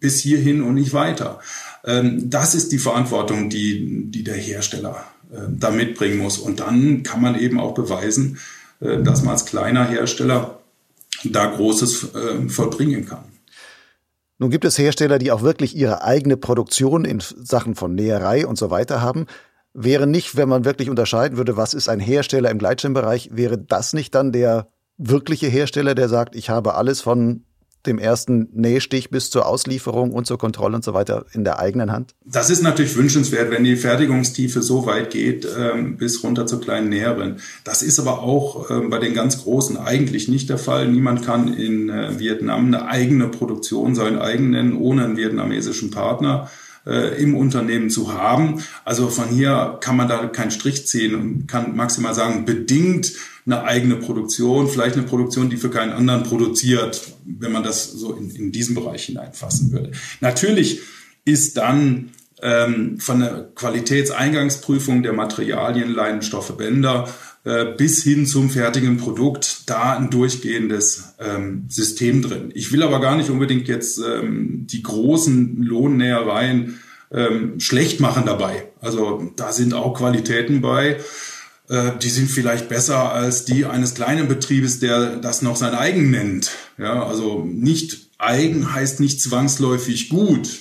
bis 0.00 0.20
hierhin 0.20 0.62
und 0.62 0.74
nicht 0.74 0.92
weiter. 0.92 1.40
Ähm, 1.84 2.28
das 2.28 2.54
ist 2.54 2.72
die 2.72 2.78
Verantwortung, 2.78 3.48
die, 3.48 4.10
die 4.10 4.22
der 4.22 4.36
Hersteller 4.36 5.04
äh, 5.32 5.38
da 5.48 5.70
mitbringen 5.70 6.18
muss. 6.18 6.38
Und 6.38 6.60
dann 6.60 7.02
kann 7.02 7.22
man 7.22 7.38
eben 7.38 7.58
auch 7.58 7.74
beweisen, 7.74 8.38
äh, 8.80 9.02
dass 9.02 9.22
man 9.22 9.32
als 9.32 9.46
kleiner 9.46 9.88
Hersteller 9.88 10.60
da 11.24 11.46
Großes 11.46 12.14
äh, 12.14 12.48
vollbringen 12.48 13.06
kann. 13.06 13.24
Nun 14.38 14.50
gibt 14.50 14.64
es 14.64 14.78
Hersteller, 14.78 15.18
die 15.18 15.32
auch 15.32 15.42
wirklich 15.42 15.74
ihre 15.74 16.02
eigene 16.02 16.36
Produktion 16.36 17.04
in 17.04 17.20
Sachen 17.20 17.74
von 17.74 17.94
Näherei 17.94 18.46
und 18.46 18.56
so 18.56 18.70
weiter 18.70 19.00
haben. 19.00 19.26
Wäre 19.74 20.06
nicht, 20.06 20.36
wenn 20.36 20.48
man 20.48 20.64
wirklich 20.64 20.90
unterscheiden 20.90 21.36
würde, 21.36 21.56
was 21.56 21.74
ist 21.74 21.88
ein 21.88 22.00
Hersteller 22.00 22.50
im 22.50 22.58
Gleitschirmbereich, 22.58 23.30
wäre 23.32 23.58
das 23.58 23.92
nicht 23.92 24.14
dann 24.14 24.32
der 24.32 24.68
wirkliche 24.96 25.46
Hersteller, 25.46 25.94
der 25.94 26.08
sagt, 26.08 26.34
ich 26.34 26.50
habe 26.50 26.74
alles 26.74 27.00
von 27.00 27.44
dem 27.86 27.98
ersten 27.98 28.48
Nähstich 28.52 29.10
bis 29.10 29.30
zur 29.30 29.46
Auslieferung 29.46 30.12
und 30.12 30.26
zur 30.26 30.38
Kontrolle 30.38 30.76
und 30.76 30.84
so 30.84 30.94
weiter 30.94 31.26
in 31.32 31.44
der 31.44 31.58
eigenen 31.58 31.92
Hand? 31.92 32.14
Das 32.24 32.50
ist 32.50 32.62
natürlich 32.62 32.96
wünschenswert, 32.96 33.50
wenn 33.50 33.64
die 33.64 33.76
Fertigungstiefe 33.76 34.62
so 34.62 34.86
weit 34.86 35.10
geht, 35.10 35.46
ähm, 35.58 35.96
bis 35.96 36.22
runter 36.22 36.46
zur 36.46 36.60
kleinen 36.60 36.88
Näherin. 36.88 37.36
Das 37.64 37.82
ist 37.82 37.98
aber 37.98 38.22
auch 38.22 38.70
ähm, 38.70 38.90
bei 38.90 38.98
den 38.98 39.14
ganz 39.14 39.42
Großen 39.42 39.76
eigentlich 39.76 40.28
nicht 40.28 40.50
der 40.50 40.58
Fall. 40.58 40.88
Niemand 40.88 41.24
kann 41.24 41.52
in 41.54 41.88
äh, 41.88 42.18
Vietnam 42.18 42.66
eine 42.66 42.86
eigene 42.86 43.28
Produktion, 43.28 43.94
seinen 43.94 44.18
eigenen, 44.18 44.76
ohne 44.76 45.04
einen 45.04 45.16
vietnamesischen 45.16 45.90
Partner 45.90 46.50
äh, 46.88 47.22
im 47.22 47.36
Unternehmen 47.36 47.90
zu 47.90 48.12
haben. 48.12 48.62
Also 48.84 49.08
von 49.08 49.28
hier 49.28 49.78
kann 49.80 49.96
man 49.96 50.08
da 50.08 50.26
keinen 50.26 50.50
Strich 50.50 50.86
ziehen 50.86 51.14
und 51.14 51.46
kann 51.46 51.76
maximal 51.76 52.14
sagen, 52.14 52.44
bedingt 52.44 53.12
eine 53.44 53.64
eigene 53.64 53.96
Produktion, 53.96 54.68
vielleicht 54.68 54.96
eine 54.96 55.06
Produktion, 55.06 55.50
die 55.50 55.56
für 55.56 55.70
keinen 55.70 55.92
anderen 55.92 56.22
produziert, 56.22 57.00
wenn 57.24 57.52
man 57.52 57.62
das 57.62 57.90
so 57.92 58.14
in, 58.14 58.30
in 58.30 58.52
diesen 58.52 58.74
Bereich 58.74 59.04
hineinfassen 59.04 59.72
würde. 59.72 59.92
Natürlich 60.20 60.80
ist 61.24 61.56
dann 61.56 62.10
ähm, 62.42 62.98
von 63.00 63.20
der 63.20 63.50
Qualitätseingangsprüfung 63.54 65.02
der 65.02 65.12
Materialien, 65.12 65.92
Leinenstoffe, 65.92 66.56
Bänder 66.56 67.08
bis 67.44 68.02
hin 68.02 68.26
zum 68.26 68.50
fertigen 68.50 68.98
Produkt 68.98 69.70
da 69.70 69.96
ein 69.96 70.10
durchgehendes 70.10 71.14
ähm, 71.18 71.64
System 71.68 72.20
drin. 72.20 72.50
Ich 72.54 72.72
will 72.72 72.82
aber 72.82 73.00
gar 73.00 73.16
nicht 73.16 73.30
unbedingt 73.30 73.68
jetzt 73.68 73.98
ähm, 73.98 74.66
die 74.66 74.82
großen 74.82 75.62
Lohnnähereien 75.62 76.78
ähm, 77.10 77.58
schlecht 77.60 78.00
machen 78.00 78.24
dabei. 78.26 78.68
Also 78.80 79.32
da 79.36 79.52
sind 79.52 79.74
auch 79.74 79.94
Qualitäten 79.94 80.60
bei, 80.60 80.98
äh, 81.68 81.92
die 82.02 82.10
sind 82.10 82.30
vielleicht 82.30 82.68
besser 82.68 83.12
als 83.12 83.44
die 83.44 83.64
eines 83.64 83.94
kleinen 83.94 84.28
Betriebes, 84.28 84.80
der 84.80 85.16
das 85.16 85.42
noch 85.42 85.56
sein 85.56 85.74
eigen 85.74 86.10
nennt. 86.10 86.50
Ja, 86.76 87.06
also 87.06 87.44
nicht 87.44 88.08
eigen 88.18 88.72
heißt 88.72 89.00
nicht 89.00 89.22
zwangsläufig 89.22 90.08
gut. 90.08 90.60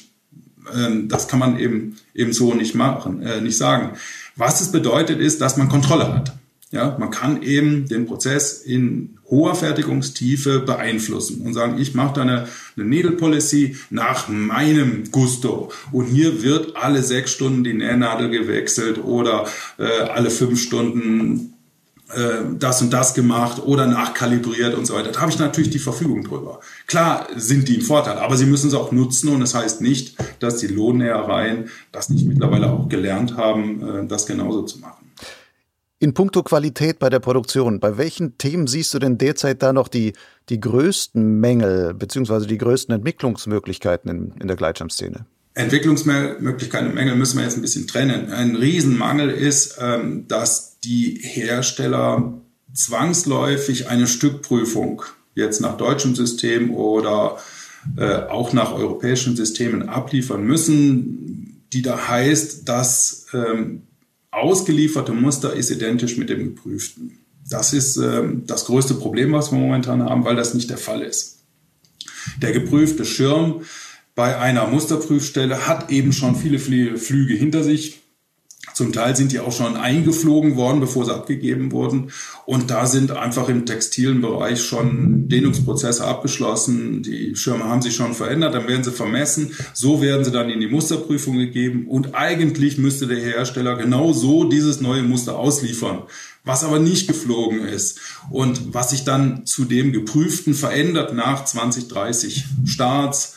Ähm, 0.74 1.10
das 1.10 1.28
kann 1.28 1.40
man 1.40 1.60
eben, 1.60 1.98
eben 2.14 2.34
so 2.34 2.54
nicht 2.54 2.76
machen, 2.76 3.22
äh, 3.24 3.42
nicht 3.42 3.58
sagen. 3.58 3.98
Was 4.36 4.62
es 4.62 4.72
bedeutet 4.72 5.20
ist, 5.20 5.42
dass 5.42 5.58
man 5.58 5.70
Kontrolle 5.70 6.14
hat. 6.14 6.37
Ja, 6.72 6.98
man 7.00 7.12
kann 7.12 7.44
eben 7.44 7.88
den 7.88 8.08
Prozess 8.08 8.62
in 8.62 9.18
hoher 9.30 9.56
Fertigungstiefe 9.56 10.60
beeinflussen 10.60 11.42
und 11.42 11.54
sagen, 11.54 11.78
ich 11.80 11.96
mache 11.96 12.16
da 12.16 12.22
eine, 12.24 12.48
eine 12.76 12.86
Needle 12.86 13.14
Policy 13.14 13.78
nach 13.90 14.28
meinem 14.28 15.10
Gusto. 15.12 15.72
Und 15.94 16.08
hier 16.08 16.44
wird 16.44 16.76
alle 16.76 17.04
sechs 17.04 17.32
Stunden 17.32 17.64
die 17.64 17.74
Nähnadel 17.74 18.30
gewechselt 18.30 19.02
oder 19.02 19.46
äh, 19.78 19.86
alle 19.86 20.30
fünf 20.30 20.62
Stunden 20.62 21.54
äh, 22.10 22.44
das 22.60 22.82
und 22.82 22.92
das 22.92 23.14
gemacht 23.14 23.62
oder 23.66 23.86
nachkalibriert 23.86 24.76
und 24.76 24.86
so 24.86 24.96
weiter. 24.96 25.12
Da 25.14 25.22
habe 25.22 25.32
ich 25.32 25.40
natürlich 25.40 25.70
die 25.70 25.80
Verfügung 25.80 26.26
drüber. 26.26 26.60
Klar 26.86 27.28
sind 27.36 27.70
die 27.70 27.78
ein 27.78 27.82
Vorteil, 27.82 28.18
aber 28.18 28.36
sie 28.36 28.46
müssen 28.46 28.68
es 28.68 28.74
auch 28.74 28.92
nutzen 28.92 29.30
und 29.30 29.40
das 29.40 29.56
heißt 29.56 29.82
nicht, 29.82 30.18
dass 30.40 30.58
die 30.58 30.68
Lohnnähereien 30.68 31.70
das 31.94 32.10
nicht 32.10 32.26
mittlerweile 32.26 32.72
auch 32.72 32.90
gelernt 32.90 33.38
haben, 33.38 33.82
äh, 33.82 34.08
das 34.08 34.26
genauso 34.26 34.64
zu 34.64 34.80
machen. 34.80 35.07
In 36.00 36.14
puncto 36.14 36.44
Qualität 36.44 37.00
bei 37.00 37.10
der 37.10 37.20
Produktion, 37.20 37.80
bei 37.80 37.98
welchen 37.98 38.38
Themen 38.38 38.68
siehst 38.68 38.94
du 38.94 39.00
denn 39.00 39.18
derzeit 39.18 39.64
da 39.64 39.74
noch 39.74 39.88
die, 39.88 40.14
die 40.50 40.60
größten 40.60 41.40
Mängel 41.40 41.96
beziehungsweise 41.96 42.46
die 42.46 42.60
größten 42.60 42.94
Entwicklungsmöglichkeiten 42.94 44.12
in, 44.12 44.34
in 44.40 44.48
der 44.48 44.58
Gleitschirmszene? 44.58 45.26
Entwicklungsmöglichkeiten 45.56 46.90
und 46.90 46.94
Mängel 46.94 47.16
müssen 47.16 47.38
wir 47.38 47.46
jetzt 47.46 47.58
ein 47.58 47.62
bisschen 47.62 47.88
trennen. 47.88 48.32
Ein 48.32 48.56
Riesenmangel 48.56 49.32
ist, 49.32 49.80
ähm, 49.82 50.28
dass 50.28 50.80
die 50.82 51.20
Hersteller 51.20 52.42
zwangsläufig 52.76 53.90
eine 53.90 54.06
Stückprüfung 54.06 55.02
jetzt 55.34 55.62
nach 55.62 55.78
deutschem 55.78 56.16
System 56.16 56.76
oder 56.76 57.40
äh, 57.98 58.18
auch 58.28 58.54
nach 58.54 58.72
europäischen 58.72 59.36
Systemen 59.36 59.90
abliefern 59.90 60.44
müssen, 60.44 61.64
die 61.74 61.82
da 61.82 62.08
heißt, 62.08 62.70
dass 62.70 63.26
ähm, 63.34 63.82
ausgelieferte 64.38 65.14
Muster 65.14 65.54
ist 65.54 65.70
identisch 65.70 66.18
mit 66.18 66.30
dem 66.30 66.56
geprüften. 66.56 67.20
Das 67.50 67.74
ist 67.74 67.98
ähm, 67.98 68.44
das 68.46 68.66
größte 68.66 68.96
Problem, 68.96 69.32
was 69.32 69.52
wir 69.52 69.60
momentan 69.60 70.04
haben, 70.04 70.26
weil 70.26 70.36
das 70.36 70.54
nicht 70.54 70.70
der 70.70 70.78
Fall 70.78 71.02
ist. 71.02 71.40
Der 72.42 72.52
geprüfte 72.52 73.06
Schirm 73.06 73.62
bei 74.16 74.38
einer 74.38 74.68
Musterprüfstelle 74.68 75.68
hat 75.68 75.92
eben 75.92 76.12
schon 76.12 76.36
viele, 76.36 76.60
viele 76.60 76.98
Flüge 76.98 77.36
hinter 77.36 77.64
sich. 77.64 78.02
Zum 78.78 78.94
Teil 78.94 79.16
sind 79.16 79.32
die 79.32 79.40
auch 79.40 79.52
schon 79.52 79.76
eingeflogen 79.76 80.56
worden, 80.56 80.80
bevor 80.80 81.04
sie 81.04 81.12
abgegeben 81.12 81.72
wurden. 81.72 82.12
Und 82.46 82.70
da 82.70 82.86
sind 82.86 83.10
einfach 83.10 83.50
im 83.50 83.66
textilen 83.66 84.22
Bereich 84.22 84.64
schon 84.64 85.28
Dehnungsprozesse 85.30 86.06
abgeschlossen. 86.06 87.02
Die 87.02 87.36
Schirme 87.36 87.64
haben 87.64 87.82
sich 87.82 87.96
schon 87.96 88.14
verändert, 88.14 88.54
dann 88.54 88.68
werden 88.68 88.84
sie 88.84 88.92
vermessen. 88.92 89.52
So 89.74 90.00
werden 90.00 90.24
sie 90.24 90.32
dann 90.32 90.52
in 90.52 90.60
die 90.60 90.68
Musterprüfung 90.68 91.40
gegeben. 91.40 91.88
Und 91.88 92.14
eigentlich 92.14 92.78
müsste 92.78 93.08
der 93.08 93.18
Hersteller 93.18 93.78
genau 93.78 94.14
so 94.14 94.44
dieses 94.44 94.80
neue 94.80 95.02
Muster 95.02 95.40
ausliefern 95.40 96.04
was 96.44 96.64
aber 96.64 96.80
nicht 96.80 97.10
geflogen 97.10 97.66
ist 97.66 98.00
und 98.30 98.74
was 98.74 98.92
sich 98.92 99.04
dann 99.04 99.46
zu 99.46 99.66
dem 99.66 99.92
geprüften 99.92 100.54
verändert 100.54 101.14
nach 101.14 101.44
2030 101.44 102.46
Starts 102.64 103.37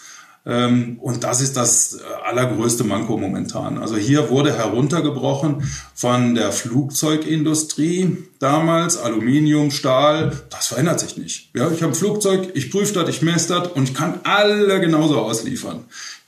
und 1.01 1.23
das 1.23 1.41
ist 1.43 1.57
das 1.57 1.95
äh, 1.95 2.25
allergrößte 2.25 2.83
Manko 2.85 3.19
momentan. 3.19 3.77
Also 3.79 3.97
hier 3.97 4.31
wurde 4.31 4.57
heruntergebrochen 4.57 5.63
von 5.95 6.35
der 6.35 6.51
Flugzeugindustrie 6.51 8.17
damals, 8.39 8.97
Aluminium, 8.97 9.71
Stahl, 9.71 10.33
das 10.49 10.69
verändert 10.69 11.01
sich 11.01 11.19
nicht. 11.19 11.51
Ja, 11.55 11.71
ich 11.71 11.83
habe 11.83 11.93
ein 11.93 11.95
Flugzeug, 11.97 12.53
ich 12.55 12.71
prüfe 12.71 12.95
das, 12.95 13.09
ich 13.11 13.21
messe 13.21 13.49
das 13.49 13.69
und 13.69 13.91
ich 13.91 13.95
kann 13.95 14.21
alle 14.25 14.81
genauso 14.81 15.19
ausliefern. 15.19 15.85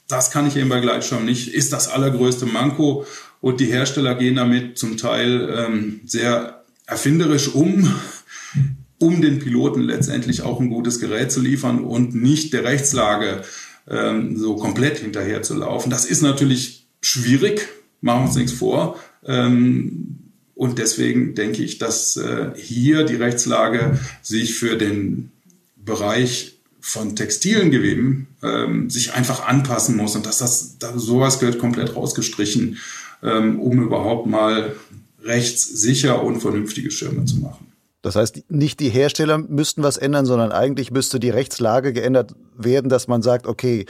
Das 0.09 0.31
kann 0.31 0.47
ich 0.47 0.57
eben 0.57 0.69
bei 0.69 0.81
Gleitschirm 0.81 1.25
nicht, 1.25 1.49
ist 1.49 1.73
das 1.73 1.89
allergrößte 1.89 2.45
Manko 2.45 3.07
und 3.41 3.61
die 3.61 3.67
Hersteller 3.67 4.15
gehen 4.15 4.37
damit 4.37 4.79
zum 4.79 4.99
Teil 4.99 5.49
ähm, 5.57 6.01
sehr 6.05 6.65
erfinderisch 6.87 7.55
um 7.55 7.91
um 9.03 9.21
den 9.21 9.41
Piloten 9.41 9.81
letztendlich 9.81 10.43
auch 10.43 10.61
ein 10.61 10.71
gutes 10.71 11.01
Gerät 11.01 11.33
zu 11.33 11.41
liefern 11.41 11.81
und 11.81 12.15
nicht 12.15 12.53
der 12.53 12.63
Rechtslage 12.63 13.43
ähm, 13.89 14.37
so 14.37 14.57
komplett 14.57 14.99
hinterher 14.99 15.43
zu 15.43 15.55
laufen. 15.55 15.91
Das 15.91 16.05
ist 16.05 16.23
natürlich 16.23 16.87
schwierig, 17.01 17.69
machen 18.01 18.23
wir 18.23 18.27
uns 18.27 18.37
nichts 18.37 18.53
vor. 18.53 18.99
Ähm, 19.25 20.19
und 20.55 20.79
deswegen 20.79 21.35
denke 21.35 21.63
ich, 21.63 21.79
dass 21.79 22.17
äh, 22.17 22.51
hier 22.57 23.05
die 23.05 23.17
Rechtslage 23.17 23.99
sich 24.23 24.55
für 24.55 24.77
den 24.77 25.33
Bereich 25.77 26.59
von 26.81 27.17
textilen 27.17 27.71
Geweben 27.71 28.29
ähm, 28.43 28.91
sich 28.91 29.15
einfach 29.15 29.47
anpassen 29.47 29.97
muss 29.97 30.17
und 30.17 30.27
dass 30.27 30.39
das 30.39 30.79
da, 30.79 30.99
sowas 30.99 31.39
gehört 31.39 31.59
komplett 31.59 31.97
rausgestrichen, 31.97 32.79
ähm, 33.23 33.61
um 33.61 33.83
überhaupt 33.83 34.27
mal 34.27 34.75
rechtssicher 35.23 36.23
und 36.23 36.41
vernünftige 36.41 36.91
Schirme 36.91 37.25
zu 37.25 37.37
machen. 37.37 37.72
Das 38.03 38.17
heißt, 38.17 38.51
nicht 38.51 38.81
die 38.81 38.89
Hersteller 38.89 39.39
müssten 39.39 39.83
was 39.83 39.97
ändern, 39.97 40.27
sondern 40.27 40.53
eigentlich 40.53 40.91
müsste 40.91 41.21
die 41.21 41.31
Rechtslage 41.31 41.93
geändert 41.93 42.35
werden, 42.57 42.89
dass 42.89 43.09
man 43.09 43.23
sagt, 43.23 43.47
okay, 43.47 43.87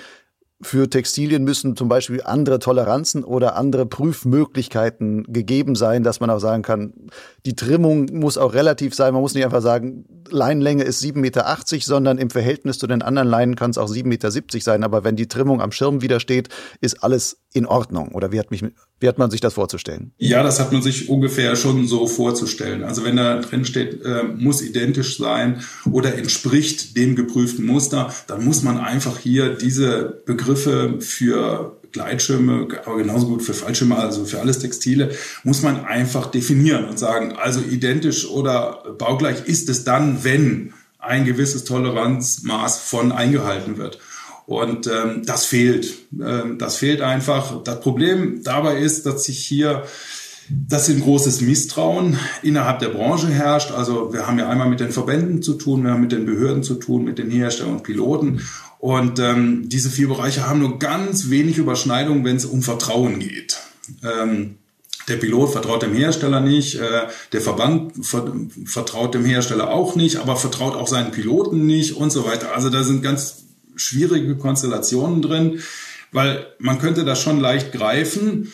für 0.62 0.88
Textilien 0.88 1.42
müssen 1.42 1.76
zum 1.76 1.88
Beispiel 1.88 2.22
andere 2.22 2.58
Toleranzen 2.60 3.24
oder 3.24 3.56
andere 3.56 3.84
Prüfmöglichkeiten 3.84 5.24
gegeben 5.24 5.74
sein, 5.74 6.04
dass 6.04 6.20
man 6.20 6.30
auch 6.30 6.38
sagen 6.38 6.62
kann, 6.62 6.92
die 7.44 7.56
Trimmung 7.56 8.06
muss 8.12 8.38
auch 8.38 8.54
relativ 8.54 8.94
sein. 8.94 9.12
Man 9.12 9.22
muss 9.22 9.34
nicht 9.34 9.44
einfach 9.44 9.60
sagen, 9.60 10.04
Leinenlänge 10.30 10.84
ist 10.84 11.02
7,80 11.02 11.18
Meter, 11.18 11.56
sondern 11.80 12.18
im 12.18 12.30
Verhältnis 12.30 12.78
zu 12.78 12.86
den 12.86 13.02
anderen 13.02 13.28
Leinen 13.28 13.56
kann 13.56 13.72
es 13.72 13.78
auch 13.78 13.88
7,70 13.88 14.04
Meter 14.06 14.30
sein. 14.60 14.84
Aber 14.84 15.02
wenn 15.02 15.16
die 15.16 15.26
Trimmung 15.26 15.60
am 15.60 15.72
Schirm 15.72 16.00
widersteht, 16.00 16.48
ist 16.80 17.02
alles 17.02 17.41
in 17.52 17.66
Ordnung. 17.66 18.08
Oder 18.12 18.32
wie 18.32 18.38
hat, 18.38 18.50
mich, 18.50 18.64
wie 19.00 19.08
hat 19.08 19.18
man 19.18 19.30
sich 19.30 19.40
das 19.40 19.54
vorzustellen? 19.54 20.12
Ja, 20.18 20.42
das 20.42 20.58
hat 20.60 20.72
man 20.72 20.82
sich 20.82 21.08
ungefähr 21.08 21.56
schon 21.56 21.86
so 21.86 22.06
vorzustellen. 22.06 22.84
Also 22.84 23.04
wenn 23.04 23.16
da 23.16 23.40
drin 23.40 23.64
steht, 23.64 24.02
äh, 24.04 24.24
muss 24.24 24.62
identisch 24.62 25.18
sein 25.18 25.62
oder 25.90 26.14
entspricht 26.14 26.96
dem 26.96 27.14
geprüften 27.14 27.66
Muster, 27.66 28.12
dann 28.26 28.44
muss 28.44 28.62
man 28.62 28.78
einfach 28.78 29.18
hier 29.18 29.54
diese 29.54 30.22
Begriffe 30.24 30.96
für 31.00 31.78
Gleitschirme, 31.92 32.68
aber 32.86 32.96
genauso 32.96 33.26
gut 33.26 33.42
für 33.42 33.52
Fallschirme, 33.54 33.96
also 33.96 34.24
für 34.24 34.40
alles 34.40 34.58
Textile, 34.58 35.10
muss 35.44 35.62
man 35.62 35.84
einfach 35.84 36.26
definieren 36.26 36.86
und 36.86 36.98
sagen, 36.98 37.32
also 37.36 37.60
identisch 37.60 38.26
oder 38.26 38.82
baugleich 38.96 39.44
ist 39.44 39.68
es 39.68 39.84
dann, 39.84 40.24
wenn 40.24 40.72
ein 40.98 41.24
gewisses 41.24 41.64
Toleranzmaß 41.64 42.78
von 42.78 43.12
eingehalten 43.12 43.76
wird. 43.76 43.98
Und 44.46 44.86
ähm, 44.86 45.22
das 45.24 45.44
fehlt. 45.44 45.92
Ähm, 46.12 46.58
das 46.58 46.76
fehlt 46.76 47.00
einfach. 47.00 47.62
Das 47.62 47.80
Problem 47.80 48.42
dabei 48.42 48.78
ist, 48.78 49.06
dass 49.06 49.24
sich 49.24 49.38
hier 49.38 49.84
dass 50.68 50.88
ein 50.88 51.00
großes 51.00 51.40
Misstrauen 51.40 52.18
innerhalb 52.42 52.80
der 52.80 52.88
Branche 52.88 53.28
herrscht. 53.28 53.70
Also 53.70 54.12
wir 54.12 54.26
haben 54.26 54.38
ja 54.38 54.48
einmal 54.48 54.68
mit 54.68 54.80
den 54.80 54.90
Verbänden 54.90 55.42
zu 55.42 55.54
tun, 55.54 55.84
wir 55.84 55.92
haben 55.92 56.00
mit 56.00 56.12
den 56.12 56.26
Behörden 56.26 56.62
zu 56.62 56.74
tun, 56.74 57.04
mit 57.04 57.18
den 57.18 57.30
Herstellern 57.30 57.76
und 57.76 57.82
Piloten. 57.84 58.46
Und 58.78 59.18
ähm, 59.20 59.68
diese 59.68 59.90
vier 59.90 60.08
Bereiche 60.08 60.48
haben 60.48 60.58
nur 60.58 60.78
ganz 60.78 61.30
wenig 61.30 61.58
Überschneidung, 61.58 62.24
wenn 62.24 62.36
es 62.36 62.44
um 62.44 62.62
Vertrauen 62.62 63.20
geht. 63.20 63.58
Ähm, 64.02 64.56
der 65.08 65.16
Pilot 65.16 65.50
vertraut 65.52 65.82
dem 65.82 65.94
Hersteller 65.94 66.40
nicht, 66.40 66.76
äh, 66.76 67.06
der 67.32 67.40
Verband 67.40 67.92
vertraut 68.04 69.14
dem 69.14 69.24
Hersteller 69.24 69.70
auch 69.70 69.96
nicht, 69.96 70.16
aber 70.16 70.36
vertraut 70.36 70.74
auch 70.74 70.86
seinen 70.86 71.10
Piloten 71.10 71.66
nicht 71.66 71.96
und 71.96 72.10
so 72.10 72.24
weiter. 72.24 72.54
Also 72.54 72.70
da 72.70 72.82
sind 72.82 73.02
ganz 73.02 73.41
schwierige 73.76 74.36
Konstellationen 74.36 75.22
drin, 75.22 75.60
weil 76.12 76.46
man 76.58 76.78
könnte 76.78 77.04
das 77.04 77.20
schon 77.20 77.40
leicht 77.40 77.72
greifen. 77.72 78.52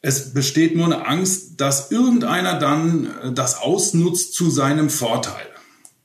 Es 0.00 0.32
besteht 0.32 0.76
nur 0.76 0.86
eine 0.86 1.06
Angst, 1.06 1.60
dass 1.60 1.90
irgendeiner 1.90 2.58
dann 2.58 3.06
äh, 3.22 3.32
das 3.32 3.58
ausnutzt 3.58 4.34
zu 4.34 4.50
seinem 4.50 4.90
Vorteil. 4.90 5.46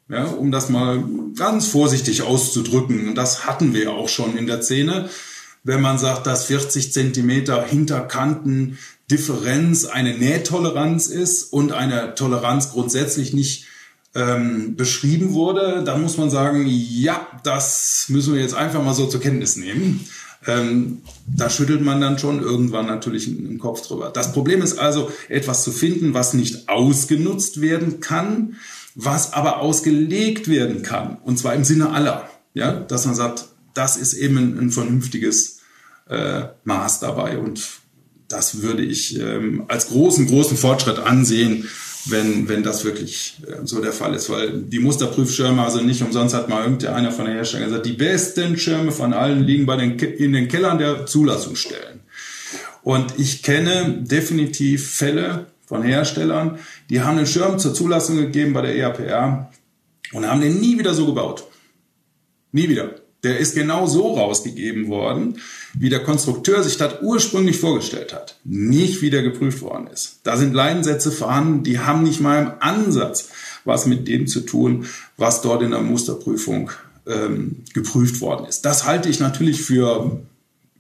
Ja, 0.10 0.26
um 0.26 0.52
das 0.52 0.70
mal 0.70 1.04
ganz 1.36 1.68
vorsichtig 1.68 2.24
auszudrücken. 2.24 3.08
Und 3.08 3.16
das 3.16 3.46
hatten 3.46 3.74
wir 3.74 3.94
auch 3.94 4.10
schon 4.10 4.38
in 4.38 4.48
der 4.48 4.62
Szene. 4.62 5.10
Wenn 5.64 5.82
man 5.82 5.98
sagt, 5.98 6.28
dass 6.28 6.46
40 6.46 6.92
Zentimeter 6.92 7.66
Hinterkanten 7.66 8.78
Differenz 9.10 9.86
eine 9.86 10.18
Nähtoleranz 10.18 11.08
ist 11.08 11.44
und 11.44 11.72
eine 11.72 12.16
Toleranz 12.16 12.72
grundsätzlich 12.72 13.34
nicht 13.34 13.66
ähm, 14.16 14.76
beschrieben 14.76 15.34
wurde, 15.34 15.84
dann 15.86 16.02
muss 16.02 16.18
man 16.18 16.30
sagen, 16.30 16.66
ja, 16.68 17.28
das 17.44 18.06
müssen 18.10 18.34
wir 18.34 18.42
jetzt 18.42 18.56
einfach 18.56 18.84
mal 18.84 18.94
so 18.94 19.08
zur 19.08 19.22
Kenntnis 19.22 19.56
nehmen. 19.56 20.08
Ähm, 20.46 21.02
da 21.26 21.50
schüttelt 21.50 21.82
man 21.82 22.02
dann 22.02 22.20
schon 22.20 22.42
irgendwann 22.42 22.86
natürlich 22.86 23.26
den 23.26 23.60
Kopf 23.60 23.88
drüber. 23.88 24.12
Das 24.14 24.34
Problem 24.34 24.62
ist 24.62 24.78
also, 24.78 25.12
etwas 25.30 25.64
zu 25.64 25.72
finden, 25.72 26.14
was 26.14 26.34
nicht 26.34 26.70
ausgenutzt 26.70 27.62
werden 27.62 28.02
kann, 28.02 28.58
was 28.96 29.34
aber 29.34 29.60
ausgelegt 29.60 30.48
werden 30.48 30.84
kann. 30.84 31.18
Und 31.24 31.40
zwar 31.40 31.54
im 31.56 31.64
Sinne 31.64 31.92
aller. 31.92 32.30
Ja, 32.54 32.74
dass 32.74 33.06
man 33.06 33.16
sagt, 33.16 33.46
das 33.74 33.98
ist 33.98 34.14
eben 34.14 34.38
ein, 34.38 34.60
ein 34.60 34.72
vernünftiges 34.72 35.60
äh, 36.08 36.44
Maß 36.66 37.00
dabei. 37.00 37.40
Und 37.40 37.64
das 38.28 38.62
würde 38.62 38.84
ich 38.84 39.20
ähm, 39.20 39.64
als 39.70 39.88
großen, 39.88 40.28
großen 40.28 40.58
Fortschritt 40.58 41.00
ansehen, 41.00 41.68
wenn, 42.06 42.50
wenn 42.50 42.64
das 42.64 42.84
wirklich 42.84 43.38
äh, 43.48 43.66
so 43.66 43.82
der 43.82 43.94
Fall 43.94 44.14
ist. 44.14 44.30
Weil 44.30 44.62
die 44.62 44.80
Musterprüfschirme, 44.80 45.62
also 45.62 45.82
nicht 45.82 46.02
umsonst 46.02 46.36
hat 46.36 46.50
mal 46.50 46.64
irgendeiner 46.64 47.12
von 47.12 47.26
der 47.26 47.36
Hersteller 47.36 47.66
gesagt, 47.66 47.86
die 47.86 47.94
besten 47.94 48.58
Schirme 48.58 48.92
von 48.92 49.14
allen 49.14 49.44
liegen 49.44 49.66
bei 49.66 49.78
den, 49.78 49.98
in 49.98 50.34
den 50.34 50.48
Kellern 50.48 50.78
der 50.78 51.06
Zulassungsstellen. 51.06 52.02
Und 52.82 53.14
ich 53.18 53.44
kenne 53.44 54.00
definitiv 54.02 54.92
Fälle 54.92 55.48
von 55.66 55.84
Herstellern, 55.84 56.60
die 56.90 57.02
haben 57.02 57.18
einen 57.18 57.28
Schirm 57.28 57.58
zur 57.58 57.74
Zulassung 57.74 58.18
gegeben 58.18 58.54
bei 58.54 58.62
der 58.62 58.76
EAPR 58.76 59.50
und 60.12 60.28
haben 60.28 60.42
den 60.42 60.60
nie 60.60 60.78
wieder 60.78 60.94
so 60.94 61.06
gebaut. 61.06 61.46
Nie 62.52 62.70
wieder. 62.70 63.03
Der 63.24 63.40
ist 63.40 63.56
genau 63.56 63.88
so 63.88 64.16
rausgegeben 64.16 64.90
worden, 64.90 65.40
wie 65.74 65.90
der 65.90 66.04
Konstrukteur 66.04 66.62
sich 66.62 66.78
das 66.78 67.02
ursprünglich 67.02 67.58
vorgestellt 67.58 68.14
hat. 68.14 68.38
Nicht 68.44 69.02
wie 69.02 69.10
der 69.10 69.24
geprüft 69.24 69.62
worden 69.62 69.88
ist. 69.88 70.20
Da 70.24 70.36
sind 70.36 70.54
Leinensätze 70.54 71.12
vorhanden, 71.12 71.64
die 71.64 71.80
haben 71.80 72.04
nicht 72.04 72.20
mal 72.20 72.42
im 72.42 72.52
Ansatz 72.60 73.30
was 73.66 73.86
mit 73.86 74.08
dem 74.08 74.28
zu 74.28 74.42
tun, 74.42 74.86
was 75.18 75.42
dort 75.42 75.62
in 75.62 75.72
der 75.72 75.82
Musterprüfung 75.82 76.72
ähm, 77.08 77.64
geprüft 77.74 78.22
worden 78.22 78.46
ist. 78.46 78.66
Das 78.66 78.86
halte 78.86 79.10
ich 79.10 79.20
natürlich 79.20 79.62
für 79.62 80.22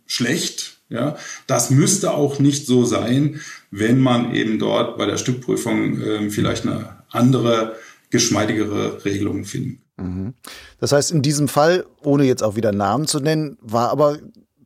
schlecht. 0.05 0.77
Ja, 0.89 1.17
das 1.47 1.71
müsste 1.71 2.11
auch 2.11 2.39
nicht 2.39 2.67
so 2.67 2.85
sein, 2.85 3.39
wenn 3.71 3.99
man 3.99 4.35
eben 4.35 4.59
dort 4.59 4.97
bei 4.97 5.07
der 5.07 5.17
Stückprüfung 5.17 5.99
ähm, 6.01 6.29
vielleicht 6.29 6.67
eine 6.67 6.97
andere, 7.09 7.75
geschmeidigere 8.11 9.03
Regelung 9.03 9.43
finden 9.43 9.82
Mhm. 9.97 10.33
Das 10.79 10.91
heißt, 10.91 11.11
in 11.11 11.21
diesem 11.21 11.47
Fall, 11.47 11.85
ohne 12.03 12.23
jetzt 12.25 12.43
auch 12.43 12.55
wieder 12.55 12.71
Namen 12.71 13.07
zu 13.07 13.19
nennen, 13.19 13.57
war 13.61 13.89
aber, 13.89 14.17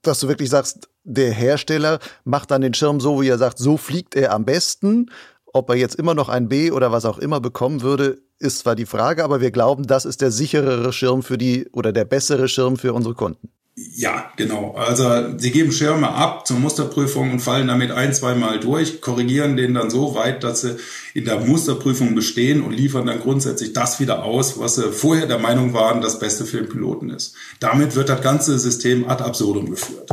dass 0.02 0.20
du 0.20 0.28
wirklich 0.28 0.50
sagst, 0.50 0.90
der 1.04 1.32
Hersteller 1.32 2.00
macht 2.24 2.52
dann 2.52 2.62
den 2.62 2.74
Schirm 2.74 3.00
so, 3.00 3.22
wie 3.22 3.30
er 3.30 3.38
sagt, 3.38 3.58
so 3.58 3.78
fliegt 3.78 4.16
er 4.16 4.34
am 4.34 4.46
besten. 4.46 5.10
Ob 5.54 5.70
er 5.70 5.76
jetzt 5.76 5.96
immer 5.96 6.14
noch 6.14 6.30
ein 6.30 6.50
B 6.50 6.72
oder 6.72 6.92
was 6.92 7.06
auch 7.06 7.18
immer 7.18 7.40
bekommen 7.40 7.82
würde, 7.82 8.22
ist 8.40 8.60
zwar 8.60 8.76
die 8.76 8.86
Frage, 8.86 9.24
aber 9.24 9.42
wir 9.42 9.52
glauben, 9.52 9.88
das 9.88 10.06
ist 10.06 10.22
der 10.22 10.32
sicherere 10.32 10.94
Schirm 10.94 11.24
für 11.24 11.38
die 11.38 11.68
oder 11.72 11.92
der 11.92 12.06
bessere 12.06 12.48
Schirm 12.48 12.78
für 12.78 12.94
unsere 12.94 13.16
Kunden. 13.16 13.50
Ja, 13.80 14.32
genau. 14.38 14.72
Also 14.72 15.38
sie 15.38 15.52
geben 15.52 15.72
Schirme 15.72 16.10
ab 16.10 16.48
zur 16.48 16.58
Musterprüfung 16.58 17.32
und 17.32 17.42
fallen 17.42 17.68
damit 17.68 17.92
ein, 17.92 18.12
zweimal 18.12 18.60
durch, 18.60 19.02
korrigieren 19.02 19.56
den 19.56 19.76
dann 19.76 19.92
so 19.92 20.16
weit, 20.16 20.44
dass 20.44 20.62
sie 20.62 20.78
in 21.14 21.26
der 21.26 21.40
Musterprüfung 21.42 22.16
bestehen 22.16 22.64
und 22.64 22.72
liefern 22.72 23.06
dann 23.06 23.20
grundsätzlich 23.20 23.74
das 23.74 24.00
wieder 24.00 24.24
aus, 24.24 24.60
was 24.60 24.76
sie 24.76 24.92
vorher 24.92 25.28
der 25.28 25.38
Meinung 25.38 25.74
waren, 25.74 26.02
das 26.02 26.18
Beste 26.18 26.46
für 26.46 26.58
den 26.58 26.70
Piloten 26.70 27.12
ist. 27.12 27.36
Damit 27.60 27.96
wird 27.96 28.10
das 28.10 28.22
ganze 28.22 28.58
System 28.58 29.08
ad 29.08 29.24
absurdum 29.24 29.70
geführt. 29.70 30.10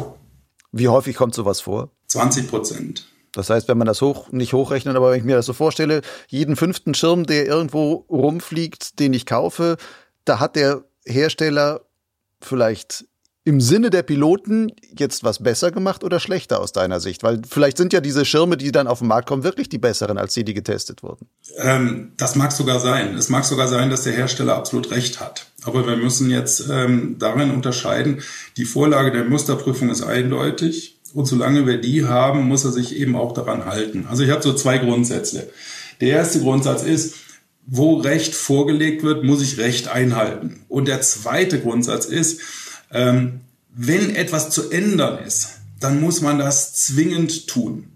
Wie 0.70 0.88
häufig 0.88 1.16
kommt 1.16 1.34
sowas 1.34 1.62
vor? 1.62 1.90
20 2.08 2.48
Prozent. 2.48 3.06
Das 3.32 3.48
heißt, 3.48 3.66
wenn 3.68 3.78
man 3.78 3.86
das 3.86 4.02
hoch, 4.02 4.30
nicht 4.30 4.52
hochrechnet, 4.52 4.94
aber 4.94 5.10
wenn 5.10 5.18
ich 5.18 5.24
mir 5.24 5.36
das 5.36 5.46
so 5.46 5.54
vorstelle, 5.54 6.02
jeden 6.28 6.56
fünften 6.56 6.92
Schirm, 6.92 7.24
der 7.24 7.46
irgendwo 7.46 8.04
rumfliegt, 8.10 8.98
den 8.98 9.14
ich 9.14 9.24
kaufe, 9.24 9.78
da 10.26 10.38
hat 10.38 10.54
der 10.54 10.84
Hersteller 11.06 11.80
vielleicht 12.42 13.06
im 13.46 13.60
Sinne 13.60 13.90
der 13.90 14.02
Piloten 14.02 14.72
jetzt 14.98 15.22
was 15.22 15.42
besser 15.42 15.70
gemacht 15.70 16.02
oder 16.02 16.18
schlechter 16.18 16.60
aus 16.60 16.72
deiner 16.72 16.98
Sicht? 16.98 17.22
Weil 17.22 17.42
vielleicht 17.48 17.76
sind 17.76 17.92
ja 17.92 18.00
diese 18.00 18.24
Schirme, 18.24 18.56
die 18.56 18.72
dann 18.72 18.86
auf 18.86 19.00
den 19.00 19.08
Markt 19.08 19.28
kommen, 19.28 19.44
wirklich 19.44 19.68
die 19.68 19.78
besseren 19.78 20.16
als 20.16 20.32
die, 20.32 20.44
die 20.44 20.54
getestet 20.54 21.02
wurden. 21.02 21.28
Ähm, 21.58 22.12
das 22.16 22.36
mag 22.36 22.52
sogar 22.52 22.80
sein. 22.80 23.14
Es 23.16 23.28
mag 23.28 23.44
sogar 23.44 23.68
sein, 23.68 23.90
dass 23.90 24.04
der 24.04 24.14
Hersteller 24.14 24.56
absolut 24.56 24.90
recht 24.90 25.20
hat. 25.20 25.46
Aber 25.62 25.86
wir 25.86 25.96
müssen 25.96 26.30
jetzt 26.30 26.68
ähm, 26.70 27.16
darin 27.18 27.50
unterscheiden, 27.50 28.22
die 28.56 28.64
Vorlage 28.64 29.12
der 29.12 29.24
Musterprüfung 29.24 29.90
ist 29.90 30.02
eindeutig. 30.02 30.98
Und 31.12 31.26
solange 31.26 31.66
wir 31.66 31.80
die 31.80 32.06
haben, 32.06 32.48
muss 32.48 32.64
er 32.64 32.72
sich 32.72 32.96
eben 32.96 33.14
auch 33.14 33.34
daran 33.34 33.66
halten. 33.66 34.06
Also 34.08 34.24
ich 34.24 34.30
habe 34.30 34.42
so 34.42 34.54
zwei 34.54 34.78
Grundsätze. 34.78 35.48
Der 36.00 36.08
erste 36.08 36.40
Grundsatz 36.40 36.82
ist, 36.82 37.14
wo 37.66 37.96
Recht 37.96 38.34
vorgelegt 38.34 39.02
wird, 39.02 39.22
muss 39.22 39.42
ich 39.42 39.58
Recht 39.58 39.88
einhalten. 39.88 40.64
Und 40.68 40.88
der 40.88 41.02
zweite 41.02 41.60
Grundsatz 41.60 42.06
ist, 42.06 42.40
ähm, 42.94 43.40
wenn 43.74 44.14
etwas 44.14 44.50
zu 44.50 44.70
ändern 44.70 45.18
ist, 45.18 45.58
dann 45.80 46.00
muss 46.00 46.22
man 46.22 46.38
das 46.38 46.74
zwingend 46.74 47.48
tun. 47.48 47.90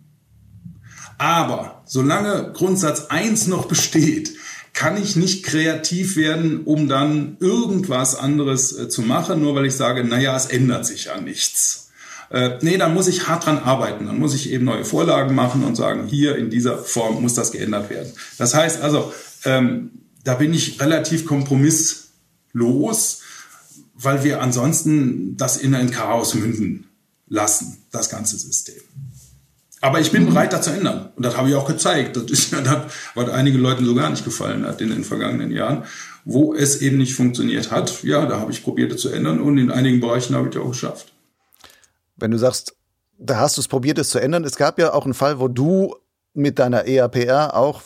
Aber 1.17 1.83
solange 1.87 2.53
Grundsatz 2.53 3.07
1 3.07 3.47
noch 3.47 3.67
besteht, 3.67 4.33
kann 4.75 5.03
ich 5.03 5.17
nicht 5.17 5.45
kreativ 5.45 6.17
werden, 6.17 6.61
um 6.65 6.89
dann 6.89 7.37
irgendwas 7.41 8.15
anderes 8.15 8.77
äh, 8.77 8.89
zu 8.89 9.03
machen, 9.03 9.41
nur 9.41 9.55
weil 9.55 9.67
ich 9.67 9.75
sage, 9.75 10.05
naja, 10.05 10.37
es 10.37 10.47
ändert 10.47 10.87
sich 10.87 11.07
ja 11.07 11.21
nichts. 11.21 11.91
Äh, 12.31 12.59
nee, 12.61 12.77
dann 12.77 12.95
muss 12.95 13.09
ich 13.09 13.27
hart 13.27 13.47
dran 13.47 13.59
arbeiten. 13.59 14.07
Dann 14.07 14.19
muss 14.19 14.35
ich 14.35 14.51
eben 14.51 14.67
neue 14.67 14.85
Vorlagen 14.85 15.35
machen 15.35 15.65
und 15.65 15.75
sagen, 15.77 16.07
hier 16.07 16.37
in 16.37 16.51
dieser 16.51 16.79
Form 16.79 17.23
muss 17.23 17.35
das 17.35 17.51
geändert 17.53 17.91
werden. 17.91 18.13
Das 18.37 18.55
heißt 18.55 18.83
also, 18.83 19.13
ähm, 19.45 19.91
da 20.25 20.35
bin 20.35 20.53
ich 20.53 20.81
relativ 20.81 21.25
kompromisslos 21.25 23.23
weil 24.01 24.23
wir 24.25 24.41
ansonsten 24.41 25.37
das 25.37 25.57
in 25.57 25.75
ein 25.75 25.91
Chaos 25.91 26.35
münden 26.35 26.87
lassen, 27.29 27.79
das 27.91 28.09
ganze 28.09 28.39
System. 28.39 28.81
Aber 29.81 30.01
ich 30.01 30.11
bin 30.11 30.25
mhm. 30.25 30.31
bereit, 30.31 30.53
das 30.53 30.63
zu 30.63 30.71
ändern. 30.71 31.11
Und 31.15 31.25
das 31.25 31.37
habe 31.37 31.49
ich 31.49 31.55
auch 31.55 31.67
gezeigt. 31.67 32.17
Das 32.17 32.25
ist 32.25 32.53
ja 32.53 32.61
das, 32.61 32.93
was 33.15 33.29
einigen 33.31 33.59
Leuten 33.59 33.85
so 33.85 33.95
gar 33.95 34.11
nicht 34.11 34.25
gefallen 34.25 34.67
hat 34.67 34.81
in 34.81 34.91
den 34.91 35.05
vergangenen 35.05 35.51
Jahren, 35.51 35.85
wo 36.25 36.55
es 36.55 36.81
eben 36.81 36.99
nicht 36.99 37.15
funktioniert 37.15 37.71
hat. 37.71 38.03
Ja, 38.03 38.27
da 38.27 38.41
habe 38.41 38.51
ich 38.51 38.65
probiert, 38.65 38.93
es 38.93 39.03
zu 39.03 39.11
ändern 39.11 39.41
und 39.41 39.59
in 39.59 39.71
einigen 39.71 40.01
Bereichen 40.01 40.35
habe 40.35 40.49
ich 40.49 40.57
es 40.57 40.61
auch 40.61 40.69
geschafft. 40.69 41.13
Wenn 42.17 42.33
du 42.33 42.39
sagst, 42.39 42.75
da 43.19 43.39
hast 43.39 43.57
du 43.57 43.61
es 43.61 43.69
probiert, 43.69 43.99
es 43.99 44.11
zu 44.11 44.19
ändern. 44.19 44.45
Es 44.45 44.57
gab 44.57 44.79
ja 44.79 44.93
auch 44.93 45.05
einen 45.05 45.15
Fall, 45.15 45.39
wo 45.39 45.49
du 45.49 45.95
mit 46.35 46.59
deiner 46.59 46.87
EAPR 46.87 47.57
auch 47.57 47.83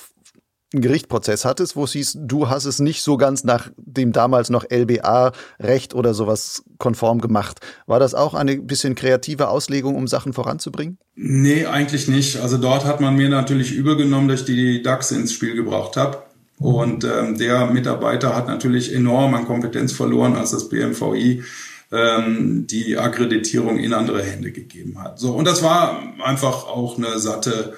einen 0.75 0.83
Gerichtsprozess 0.83 1.45
hattest, 1.45 1.77
wo 1.77 1.85
es 1.85 1.93
hieß, 1.93 2.19
du 2.21 2.49
hast 2.49 2.65
es 2.65 2.79
nicht 2.79 3.03
so 3.03 3.17
ganz 3.17 3.45
nach 3.45 3.71
dem 3.77 4.13
damals 4.13 4.51
noch 4.51 4.65
LBA-Recht 4.71 5.95
oder 5.95 6.15
sowas 6.15 6.65
konform 6.79 7.21
gemacht. 7.21 7.61
War 7.87 8.01
das 8.01 8.15
auch 8.15 8.35
eine 8.35 8.57
bisschen 8.57 8.95
kreative 8.95 9.49
Auslegung, 9.49 9.97
um 9.97 10.07
Sachen 10.07 10.33
voranzubringen? 10.33 10.99
Nee, 11.15 11.67
eigentlich 11.67 12.09
nicht. 12.09 12.41
Also 12.41 12.59
dort 12.59 12.85
hat 12.85 13.01
man 13.01 13.17
mir 13.17 13.29
natürlich 13.29 13.73
übergenommen, 13.73 14.29
dass 14.29 14.41
ich 14.41 14.47
die 14.47 14.83
DAX 14.83 15.11
ins 15.11 15.33
Spiel 15.33 15.55
gebracht 15.55 15.97
habe. 15.97 16.23
Und 16.59 17.05
ähm, 17.05 17.39
der 17.39 17.67
Mitarbeiter 17.67 18.37
hat 18.37 18.47
natürlich 18.47 18.95
enorm 18.95 19.35
an 19.35 19.47
Kompetenz 19.47 19.93
verloren, 19.93 20.37
als 20.37 20.53
das 20.53 20.69
BMVI 20.69 21.43
ähm, 21.91 22.67
die 22.69 22.97
Akkreditierung 22.97 23.79
in 23.79 23.93
andere 23.93 24.23
Hände 24.23 24.53
gegeben 24.53 25.03
hat. 25.03 25.19
So, 25.19 25.33
und 25.33 25.47
das 25.47 25.63
war 25.63 26.03
einfach 26.25 26.67
auch 26.67 26.97
eine 26.97 27.19
satte 27.19 27.75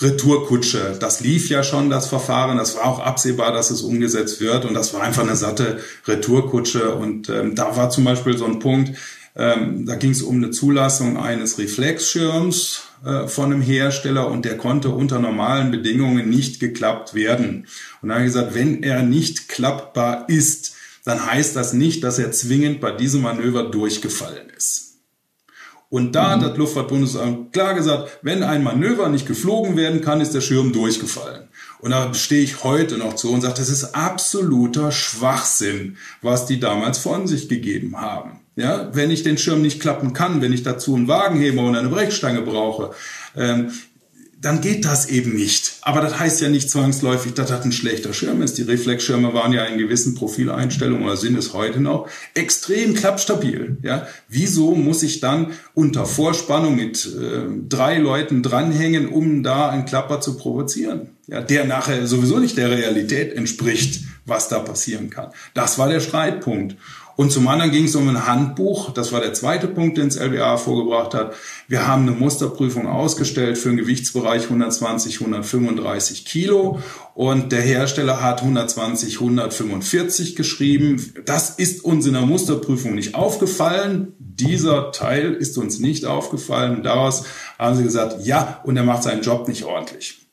Retourkutsche. 0.00 0.96
Das 0.98 1.20
lief 1.20 1.50
ja 1.50 1.62
schon, 1.62 1.90
das 1.90 2.08
Verfahren. 2.08 2.56
Das 2.56 2.76
war 2.76 2.86
auch 2.86 3.00
absehbar, 3.00 3.52
dass 3.52 3.70
es 3.70 3.82
umgesetzt 3.82 4.40
wird. 4.40 4.64
Und 4.64 4.74
das 4.74 4.94
war 4.94 5.02
einfach 5.02 5.22
eine 5.22 5.36
satte 5.36 5.80
Retourkutsche. 6.06 6.94
Und 6.94 7.28
ähm, 7.28 7.54
da 7.54 7.76
war 7.76 7.90
zum 7.90 8.04
Beispiel 8.04 8.36
so 8.36 8.46
ein 8.46 8.58
Punkt, 8.58 8.96
ähm, 9.36 9.86
da 9.86 9.96
ging 9.96 10.10
es 10.10 10.22
um 10.22 10.36
eine 10.36 10.50
Zulassung 10.50 11.16
eines 11.16 11.58
Reflexschirms 11.58 12.82
äh, 13.04 13.28
von 13.28 13.52
einem 13.52 13.62
Hersteller 13.62 14.28
und 14.28 14.44
der 14.44 14.56
konnte 14.56 14.90
unter 14.90 15.18
normalen 15.18 15.70
Bedingungen 15.70 16.28
nicht 16.28 16.60
geklappt 16.60 17.14
werden. 17.14 17.66
Und 18.02 18.08
da 18.08 18.16
habe 18.16 18.26
ich 18.26 18.32
gesagt, 18.32 18.54
wenn 18.54 18.82
er 18.82 19.02
nicht 19.02 19.48
klappbar 19.48 20.28
ist, 20.28 20.74
dann 21.04 21.24
heißt 21.24 21.56
das 21.56 21.72
nicht, 21.72 22.04
dass 22.04 22.18
er 22.18 22.32
zwingend 22.32 22.80
bei 22.80 22.90
diesem 22.90 23.22
Manöver 23.22 23.64
durchgefallen 23.64 24.50
ist. 24.56 24.89
Und 25.90 26.12
da 26.14 26.30
hat 26.30 26.42
das 26.42 26.56
Luftfahrtbundesamt 26.56 27.52
klar 27.52 27.74
gesagt, 27.74 28.20
wenn 28.22 28.44
ein 28.44 28.62
Manöver 28.62 29.08
nicht 29.08 29.26
geflogen 29.26 29.76
werden 29.76 30.00
kann, 30.00 30.20
ist 30.20 30.32
der 30.32 30.40
Schirm 30.40 30.72
durchgefallen. 30.72 31.48
Und 31.80 31.90
da 31.90 32.14
stehe 32.14 32.44
ich 32.44 32.62
heute 32.62 32.96
noch 32.96 33.14
zu 33.14 33.32
und 33.32 33.40
sage, 33.40 33.54
das 33.56 33.68
ist 33.68 33.94
absoluter 33.94 34.92
Schwachsinn, 34.92 35.96
was 36.22 36.46
die 36.46 36.60
damals 36.60 36.98
von 36.98 37.26
sich 37.26 37.48
gegeben 37.48 38.00
haben. 38.00 38.40
Ja, 38.54 38.94
wenn 38.94 39.10
ich 39.10 39.24
den 39.24 39.38
Schirm 39.38 39.62
nicht 39.62 39.80
klappen 39.80 40.12
kann, 40.12 40.42
wenn 40.42 40.52
ich 40.52 40.62
dazu 40.62 40.94
einen 40.94 41.08
Wagenheber 41.08 41.62
oder 41.62 41.80
eine 41.80 41.88
Brechstange 41.88 42.42
brauche, 42.42 42.90
ähm, 43.36 43.72
dann 44.40 44.62
geht 44.62 44.86
das 44.86 45.06
eben 45.06 45.34
nicht. 45.34 45.74
Aber 45.82 46.00
das 46.00 46.18
heißt 46.18 46.40
ja 46.40 46.48
nicht 46.48 46.70
zwangsläufig, 46.70 47.34
dass 47.34 47.50
das 47.50 47.62
ein 47.64 47.72
schlechter 47.72 48.14
Schirm 48.14 48.40
ist. 48.40 48.56
Die 48.56 48.62
Reflexschirme 48.62 49.34
waren 49.34 49.52
ja 49.52 49.64
in 49.64 49.76
gewissen 49.76 50.14
Profileinstellungen 50.14 51.04
oder 51.04 51.18
sind 51.18 51.36
es 51.36 51.52
heute 51.52 51.80
noch 51.80 52.08
extrem 52.34 52.94
klappstabil. 52.94 53.76
Ja, 53.82 54.06
wieso 54.28 54.74
muss 54.74 55.02
ich 55.02 55.20
dann 55.20 55.52
unter 55.74 56.06
Vorspannung 56.06 56.74
mit 56.74 57.04
äh, 57.06 57.48
drei 57.68 57.98
Leuten 57.98 58.42
dranhängen, 58.42 59.08
um 59.08 59.42
da 59.42 59.68
einen 59.68 59.84
Klapper 59.84 60.22
zu 60.22 60.38
provozieren? 60.38 61.10
Ja, 61.26 61.42
der 61.42 61.66
nachher 61.66 62.06
sowieso 62.06 62.38
nicht 62.38 62.56
der 62.56 62.70
Realität 62.70 63.34
entspricht, 63.34 64.00
was 64.24 64.48
da 64.48 64.58
passieren 64.58 65.10
kann. 65.10 65.30
Das 65.52 65.78
war 65.78 65.88
der 65.88 66.00
Streitpunkt. 66.00 66.76
Und 67.20 67.30
zum 67.30 67.48
anderen 67.48 67.70
ging 67.70 67.84
es 67.84 67.94
um 67.96 68.08
ein 68.08 68.26
Handbuch. 68.26 68.94
Das 68.94 69.12
war 69.12 69.20
der 69.20 69.34
zweite 69.34 69.68
Punkt, 69.68 69.98
den 69.98 70.08
das 70.08 70.16
LBA 70.16 70.56
vorgebracht 70.56 71.12
hat. 71.12 71.34
Wir 71.68 71.86
haben 71.86 72.08
eine 72.08 72.12
Musterprüfung 72.12 72.86
ausgestellt 72.88 73.58
für 73.58 73.68
einen 73.68 73.76
Gewichtsbereich 73.76 74.44
120, 74.44 75.20
135 75.20 76.24
Kilo. 76.24 76.80
Und 77.12 77.52
der 77.52 77.60
Hersteller 77.60 78.22
hat 78.22 78.40
120, 78.40 79.20
145 79.20 80.34
geschrieben. 80.34 81.12
Das 81.26 81.50
ist 81.50 81.84
uns 81.84 82.06
in 82.06 82.14
der 82.14 82.22
Musterprüfung 82.22 82.94
nicht 82.94 83.14
aufgefallen. 83.14 84.14
Dieser 84.18 84.90
Teil 84.90 85.34
ist 85.34 85.58
uns 85.58 85.78
nicht 85.78 86.06
aufgefallen. 86.06 86.82
daraus 86.82 87.24
haben 87.58 87.76
sie 87.76 87.82
gesagt, 87.82 88.24
ja, 88.24 88.62
und 88.64 88.78
er 88.78 88.84
macht 88.84 89.02
seinen 89.02 89.20
Job 89.20 89.46
nicht 89.46 89.64
ordentlich. 89.64 90.26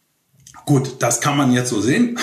Gut, 0.66 0.96
das 1.00 1.20
kann 1.20 1.36
man 1.36 1.52
jetzt 1.52 1.70
so 1.70 1.82
sehen 1.82 2.18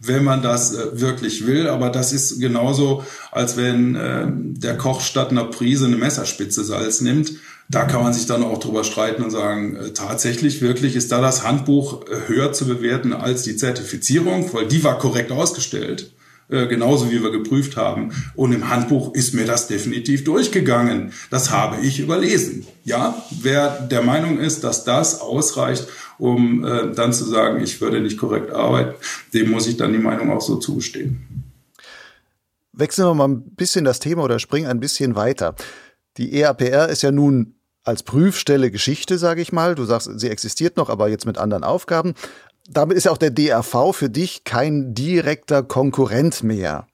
wenn 0.00 0.24
man 0.24 0.42
das 0.42 0.74
äh, 0.74 1.00
wirklich 1.00 1.46
will. 1.46 1.68
Aber 1.68 1.90
das 1.90 2.12
ist 2.12 2.40
genauso, 2.40 3.04
als 3.30 3.56
wenn 3.56 3.94
äh, 3.94 4.26
der 4.28 4.76
Koch 4.76 5.00
statt 5.02 5.30
einer 5.30 5.44
Prise 5.44 5.86
eine 5.86 5.96
Messerspitze 5.96 6.64
Salz 6.64 7.00
nimmt. 7.00 7.32
Da 7.68 7.84
kann 7.84 8.02
man 8.02 8.12
sich 8.12 8.26
dann 8.26 8.42
auch 8.42 8.58
drüber 8.58 8.82
streiten 8.82 9.22
und 9.22 9.30
sagen, 9.30 9.76
äh, 9.76 9.90
tatsächlich 9.90 10.62
wirklich 10.62 10.96
ist 10.96 11.12
da 11.12 11.20
das 11.20 11.46
Handbuch 11.46 12.02
äh, 12.06 12.28
höher 12.28 12.52
zu 12.52 12.66
bewerten 12.66 13.12
als 13.12 13.42
die 13.42 13.56
Zertifizierung, 13.56 14.52
weil 14.52 14.66
die 14.66 14.82
war 14.82 14.98
korrekt 14.98 15.30
ausgestellt 15.30 16.10
äh, 16.50 16.66
genauso 16.66 17.12
wie 17.12 17.22
wir 17.22 17.30
geprüft 17.30 17.76
haben. 17.76 18.12
Und 18.34 18.52
im 18.52 18.68
Handbuch 18.70 19.14
ist 19.14 19.34
mir 19.34 19.46
das 19.46 19.68
definitiv 19.68 20.24
durchgegangen. 20.24 21.12
Das 21.30 21.50
habe 21.52 21.80
ich 21.80 22.00
überlesen. 22.00 22.66
Ja, 22.84 23.22
wer 23.40 23.80
der 23.82 24.02
Meinung 24.02 24.38
ist, 24.38 24.64
dass 24.64 24.82
das 24.82 25.20
ausreicht, 25.20 25.86
um 26.20 26.64
äh, 26.64 26.92
dann 26.92 27.12
zu 27.12 27.24
sagen, 27.24 27.62
ich 27.62 27.80
würde 27.80 28.00
nicht 28.00 28.18
korrekt 28.18 28.52
arbeiten, 28.52 28.94
dem 29.34 29.50
muss 29.50 29.66
ich 29.66 29.76
dann 29.76 29.92
die 29.92 29.98
Meinung 29.98 30.30
auch 30.30 30.40
so 30.40 30.56
zugestehen. 30.56 31.44
Wechseln 32.72 33.06
wir 33.06 33.14
mal 33.14 33.28
ein 33.28 33.54
bisschen 33.54 33.84
das 33.84 33.98
Thema 33.98 34.22
oder 34.22 34.38
springen 34.38 34.68
ein 34.68 34.80
bisschen 34.80 35.16
weiter. 35.16 35.54
Die 36.16 36.32
EAPR 36.34 36.88
ist 36.88 37.02
ja 37.02 37.10
nun 37.10 37.54
als 37.84 38.02
Prüfstelle 38.02 38.70
Geschichte, 38.70 39.18
sage 39.18 39.40
ich 39.40 39.52
mal. 39.52 39.74
Du 39.74 39.84
sagst, 39.84 40.08
sie 40.20 40.28
existiert 40.28 40.76
noch, 40.76 40.88
aber 40.88 41.08
jetzt 41.08 41.26
mit 41.26 41.38
anderen 41.38 41.64
Aufgaben. 41.64 42.14
Damit 42.68 42.96
ist 42.96 43.04
ja 43.04 43.12
auch 43.12 43.18
der 43.18 43.30
DRV 43.30 43.92
für 43.92 44.10
dich 44.10 44.44
kein 44.44 44.94
direkter 44.94 45.62
Konkurrent 45.62 46.42
mehr. 46.42 46.86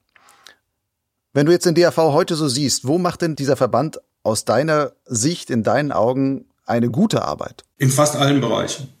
Wenn 1.33 1.45
du 1.45 1.51
jetzt 1.51 1.65
den 1.65 1.75
DRV 1.75 1.97
heute 1.97 2.35
so 2.35 2.47
siehst, 2.47 2.87
wo 2.87 2.97
macht 2.97 3.21
denn 3.21 3.35
dieser 3.35 3.57
Verband 3.57 3.99
aus 4.23 4.45
deiner 4.45 4.93
Sicht, 5.05 5.49
in 5.49 5.63
deinen 5.63 5.91
Augen 5.91 6.45
eine 6.65 6.89
gute 6.89 7.23
Arbeit? 7.23 7.63
In 7.77 7.91
fast 7.91 8.15
allen 8.15 8.41
Bereichen. 8.41 8.96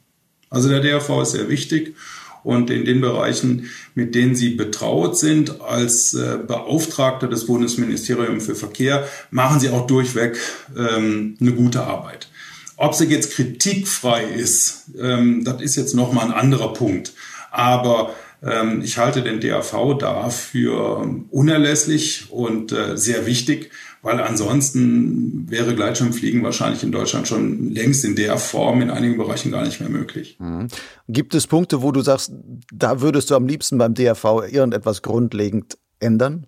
Also 0.49 0.69
der 0.69 0.79
DRV 0.79 1.21
ist 1.21 1.31
sehr 1.31 1.49
wichtig 1.49 1.95
und 2.43 2.69
in 2.69 2.85
den 2.85 3.01
Bereichen, 3.01 3.69
mit 3.93 4.15
denen 4.15 4.35
Sie 4.35 4.51
betraut 4.51 5.17
sind 5.17 5.59
als 5.61 6.13
äh, 6.13 6.37
Beauftragter 6.47 7.27
des 7.27 7.45
Bundesministeriums 7.45 8.45
für 8.45 8.55
Verkehr, 8.55 9.07
machen 9.31 9.59
Sie 9.59 9.69
auch 9.69 9.87
durchweg 9.87 10.37
ähm, 10.77 11.35
eine 11.41 11.51
gute 11.51 11.83
Arbeit. 11.83 12.29
Ob 12.77 12.93
sie 12.93 13.05
jetzt 13.05 13.33
kritikfrei 13.33 14.23
ist, 14.23 14.91
ähm, 14.99 15.43
das 15.43 15.61
ist 15.61 15.75
jetzt 15.75 15.95
nochmal 15.95 16.25
ein 16.25 16.31
anderer 16.31 16.73
Punkt. 16.73 17.13
Aber 17.49 18.13
ähm, 18.43 18.81
ich 18.83 18.99
halte 18.99 19.23
den 19.23 19.41
DAV 19.41 19.97
dafür 19.97 21.09
unerlässlich 21.31 22.27
und 22.29 22.71
äh, 22.71 22.95
sehr 22.95 23.25
wichtig, 23.25 23.71
weil 24.07 24.21
ansonsten 24.21 25.51
wäre 25.51 25.75
Gleitschirmfliegen 25.75 26.41
wahrscheinlich 26.41 26.81
in 26.81 26.93
Deutschland 26.93 27.27
schon 27.27 27.73
längst 27.73 28.05
in 28.05 28.15
der 28.15 28.37
Form 28.37 28.81
in 28.81 28.89
einigen 28.89 29.17
Bereichen 29.17 29.51
gar 29.51 29.65
nicht 29.65 29.81
mehr 29.81 29.89
möglich. 29.89 30.37
Mhm. 30.39 30.69
Gibt 31.09 31.35
es 31.35 31.45
Punkte, 31.45 31.81
wo 31.81 31.91
du 31.91 31.99
sagst, 31.99 32.31
da 32.71 33.01
würdest 33.01 33.29
du 33.29 33.35
am 33.35 33.45
liebsten 33.45 33.77
beim 33.77 33.95
DAV 33.95 34.23
irgendetwas 34.49 35.01
grundlegend 35.01 35.77
ändern? 35.99 36.47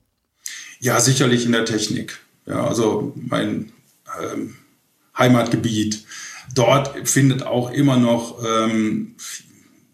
Ja, 0.79 1.01
sicherlich 1.01 1.45
in 1.45 1.51
der 1.51 1.65
Technik. 1.65 2.19
Ja, 2.45 2.65
also 2.65 3.13
mein 3.17 3.73
ähm, 4.21 4.55
Heimatgebiet. 5.17 6.05
Dort 6.55 7.09
findet 7.09 7.43
auch 7.43 7.71
immer 7.71 7.97
noch 7.97 8.41
ähm, 8.41 9.15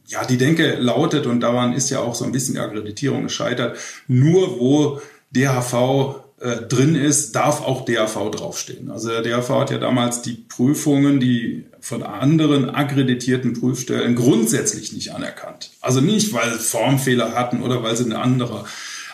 ja, 0.06 0.24
die 0.24 0.38
Denke 0.38 0.76
lautet, 0.76 1.26
und 1.26 1.40
daran 1.40 1.74
ist 1.74 1.90
ja 1.90 2.02
auch 2.02 2.14
so 2.14 2.26
ein 2.26 2.32
bisschen 2.32 2.54
die 2.54 2.62
Akkreditierung 2.62 3.24
gescheitert, 3.24 3.80
nur 4.08 4.60
wo 4.60 5.02
DHV 5.32 6.25
äh, 6.40 6.58
drin 6.68 6.96
ist, 6.96 7.36
darf 7.36 7.62
auch 7.62 7.86
DAV 7.86 8.32
draufstehen. 8.32 8.92
Also 8.92 9.10
der 9.10 9.22
DAV 9.22 9.50
hat 9.50 9.72
ja 9.72 9.78
damals 9.78 10.22
die 10.22 10.34
Prüfungen, 10.34 11.20
die 11.20 11.66
von 11.80 12.04
anderen 12.04 12.70
akkreditierten 12.70 13.54
Prüfstellen 13.54 14.16
grundsätzlich 14.16 14.92
nicht 14.92 15.14
anerkannt. 15.14 15.72
Also 15.82 16.02
nicht, 16.02 16.34
weil 16.34 16.52
sie 16.54 16.60
Formfehler 16.60 17.34
hatten 17.36 17.62
oder 17.62 17.84
weil 17.84 17.96
sie 17.96 18.06
eine 18.06 18.20
andere 18.20 18.66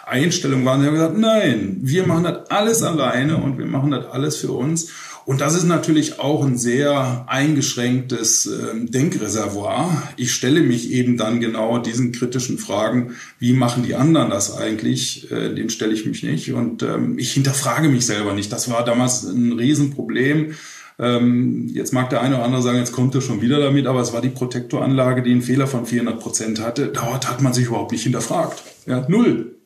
Einstellung 0.05 0.65
waren. 0.65 0.81
Sie 0.81 0.87
haben 0.87 0.93
gesagt, 0.93 1.17
nein, 1.17 1.77
wir 1.81 2.07
machen 2.07 2.23
das 2.23 2.49
alles 2.49 2.81
alleine 2.81 3.37
und 3.37 3.57
wir 3.57 3.65
machen 3.65 3.91
das 3.91 4.07
alles 4.07 4.37
für 4.37 4.51
uns. 4.51 4.89
Und 5.31 5.39
das 5.39 5.55
ist 5.55 5.63
natürlich 5.63 6.19
auch 6.19 6.43
ein 6.43 6.57
sehr 6.57 7.23
eingeschränktes 7.27 8.47
äh, 8.47 8.85
Denkreservoir. 8.85 10.03
Ich 10.17 10.33
stelle 10.33 10.59
mich 10.59 10.91
eben 10.91 11.15
dann 11.15 11.39
genau 11.39 11.77
diesen 11.77 12.11
kritischen 12.11 12.57
Fragen, 12.57 13.15
wie 13.39 13.53
machen 13.53 13.83
die 13.83 13.95
anderen 13.95 14.29
das 14.29 14.57
eigentlich? 14.57 15.31
Äh, 15.31 15.55
den 15.55 15.69
stelle 15.69 15.93
ich 15.93 16.05
mich 16.05 16.21
nicht. 16.23 16.51
Und 16.51 16.83
ähm, 16.83 17.17
ich 17.17 17.31
hinterfrage 17.31 17.87
mich 17.87 18.05
selber 18.05 18.33
nicht. 18.33 18.51
Das 18.51 18.69
war 18.69 18.83
damals 18.83 19.23
ein 19.23 19.53
Riesenproblem. 19.53 20.55
Ähm, 20.99 21.69
jetzt 21.73 21.93
mag 21.93 22.09
der 22.09 22.19
eine 22.19 22.35
oder 22.35 22.43
andere 22.43 22.61
sagen, 22.61 22.79
jetzt 22.79 22.91
kommt 22.91 23.15
er 23.15 23.21
schon 23.21 23.41
wieder 23.41 23.61
damit, 23.61 23.87
aber 23.87 24.01
es 24.01 24.11
war 24.11 24.19
die 24.19 24.27
Protektoranlage, 24.27 25.23
die 25.23 25.31
einen 25.31 25.43
Fehler 25.43 25.67
von 25.67 25.85
400 25.85 26.19
Prozent 26.19 26.59
hatte. 26.59 26.87
Dort 26.87 27.29
hat 27.29 27.41
man 27.41 27.53
sich 27.53 27.67
überhaupt 27.67 27.93
nicht 27.93 28.03
hinterfragt. 28.03 28.61
Ja, 28.85 29.05
null. 29.07 29.60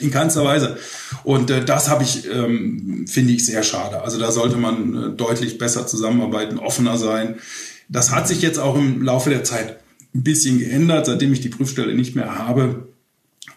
In 0.00 0.10
keinster 0.10 0.44
Weise. 0.44 0.76
Und 1.22 1.50
äh, 1.50 1.64
das 1.64 1.88
habe 1.88 2.02
ich, 2.02 2.28
ähm, 2.28 3.06
finde 3.06 3.32
ich, 3.32 3.46
sehr 3.46 3.62
schade. 3.62 4.02
Also 4.02 4.18
da 4.18 4.32
sollte 4.32 4.56
man 4.56 4.94
äh, 4.94 5.16
deutlich 5.16 5.58
besser 5.58 5.86
zusammenarbeiten, 5.86 6.58
offener 6.58 6.98
sein. 6.98 7.36
Das 7.88 8.10
hat 8.10 8.26
sich 8.26 8.42
jetzt 8.42 8.58
auch 8.58 8.76
im 8.76 9.02
Laufe 9.02 9.30
der 9.30 9.44
Zeit 9.44 9.78
ein 10.14 10.22
bisschen 10.22 10.58
geändert. 10.58 11.06
Seitdem 11.06 11.32
ich 11.32 11.40
die 11.40 11.48
Prüfstelle 11.48 11.94
nicht 11.94 12.16
mehr 12.16 12.38
habe, 12.38 12.88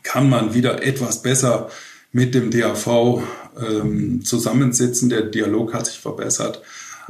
kann 0.03 0.29
man 0.29 0.53
wieder 0.53 0.83
etwas 0.83 1.21
besser 1.21 1.69
mit 2.11 2.35
dem 2.35 2.51
DAV 2.51 3.21
ähm, 3.59 4.23
zusammensitzen. 4.23 5.09
Der 5.09 5.23
Dialog 5.23 5.73
hat 5.73 5.87
sich 5.87 5.99
verbessert. 5.99 6.61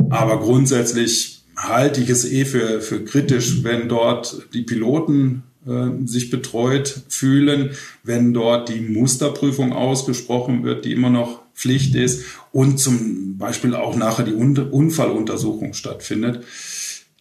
Aber 0.10 0.40
grundsätzlich 0.40 1.44
halte 1.56 2.02
ich 2.02 2.10
es 2.10 2.24
eh 2.26 2.46
für, 2.46 2.82
für 2.82 3.04
kritisch, 3.04 3.64
wenn 3.64 3.90
dort 3.90 4.48
die 4.54 4.62
Piloten 4.62 5.44
sich 6.06 6.30
betreut 6.30 7.02
fühlen, 7.10 7.72
wenn 8.04 8.34
dort 8.34 8.70
die 8.70 8.82
Musterprüfung 8.82 9.74
ausgesprochen 9.74 10.64
wird, 10.64 10.86
die 10.86 10.94
immer 10.94 11.10
noch 11.10 11.42
Pflicht 11.54 11.96
ist 11.96 12.24
und 12.52 12.78
zum 12.78 13.38
Beispiel 13.38 13.76
auch 13.76 13.96
nachher 13.96 14.24
die 14.24 14.34
Unfalluntersuchung 14.34 15.74
stattfindet. 15.74 16.44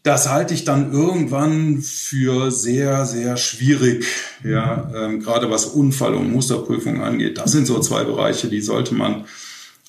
Das 0.03 0.30
halte 0.30 0.55
ich 0.55 0.64
dann 0.64 0.92
irgendwann 0.92 1.82
für 1.82 2.53
sehr, 2.53 3.07
sehr 3.07 3.36
schwierig, 3.36 4.07
ja, 4.44 4.90
ähm, 4.94 5.20
gerade 5.20 5.51
was 5.51 5.64
Unfall- 5.64 6.14
und 6.14 6.30
Musterprüfung 6.30 7.03
angeht. 7.03 7.38
Das 7.38 7.51
sind 7.51 7.66
so 7.66 7.80
zwei 7.80 8.05
Bereiche, 8.05 8.49
die 8.49 8.61
sollte 8.61 8.94
man 8.94 9.24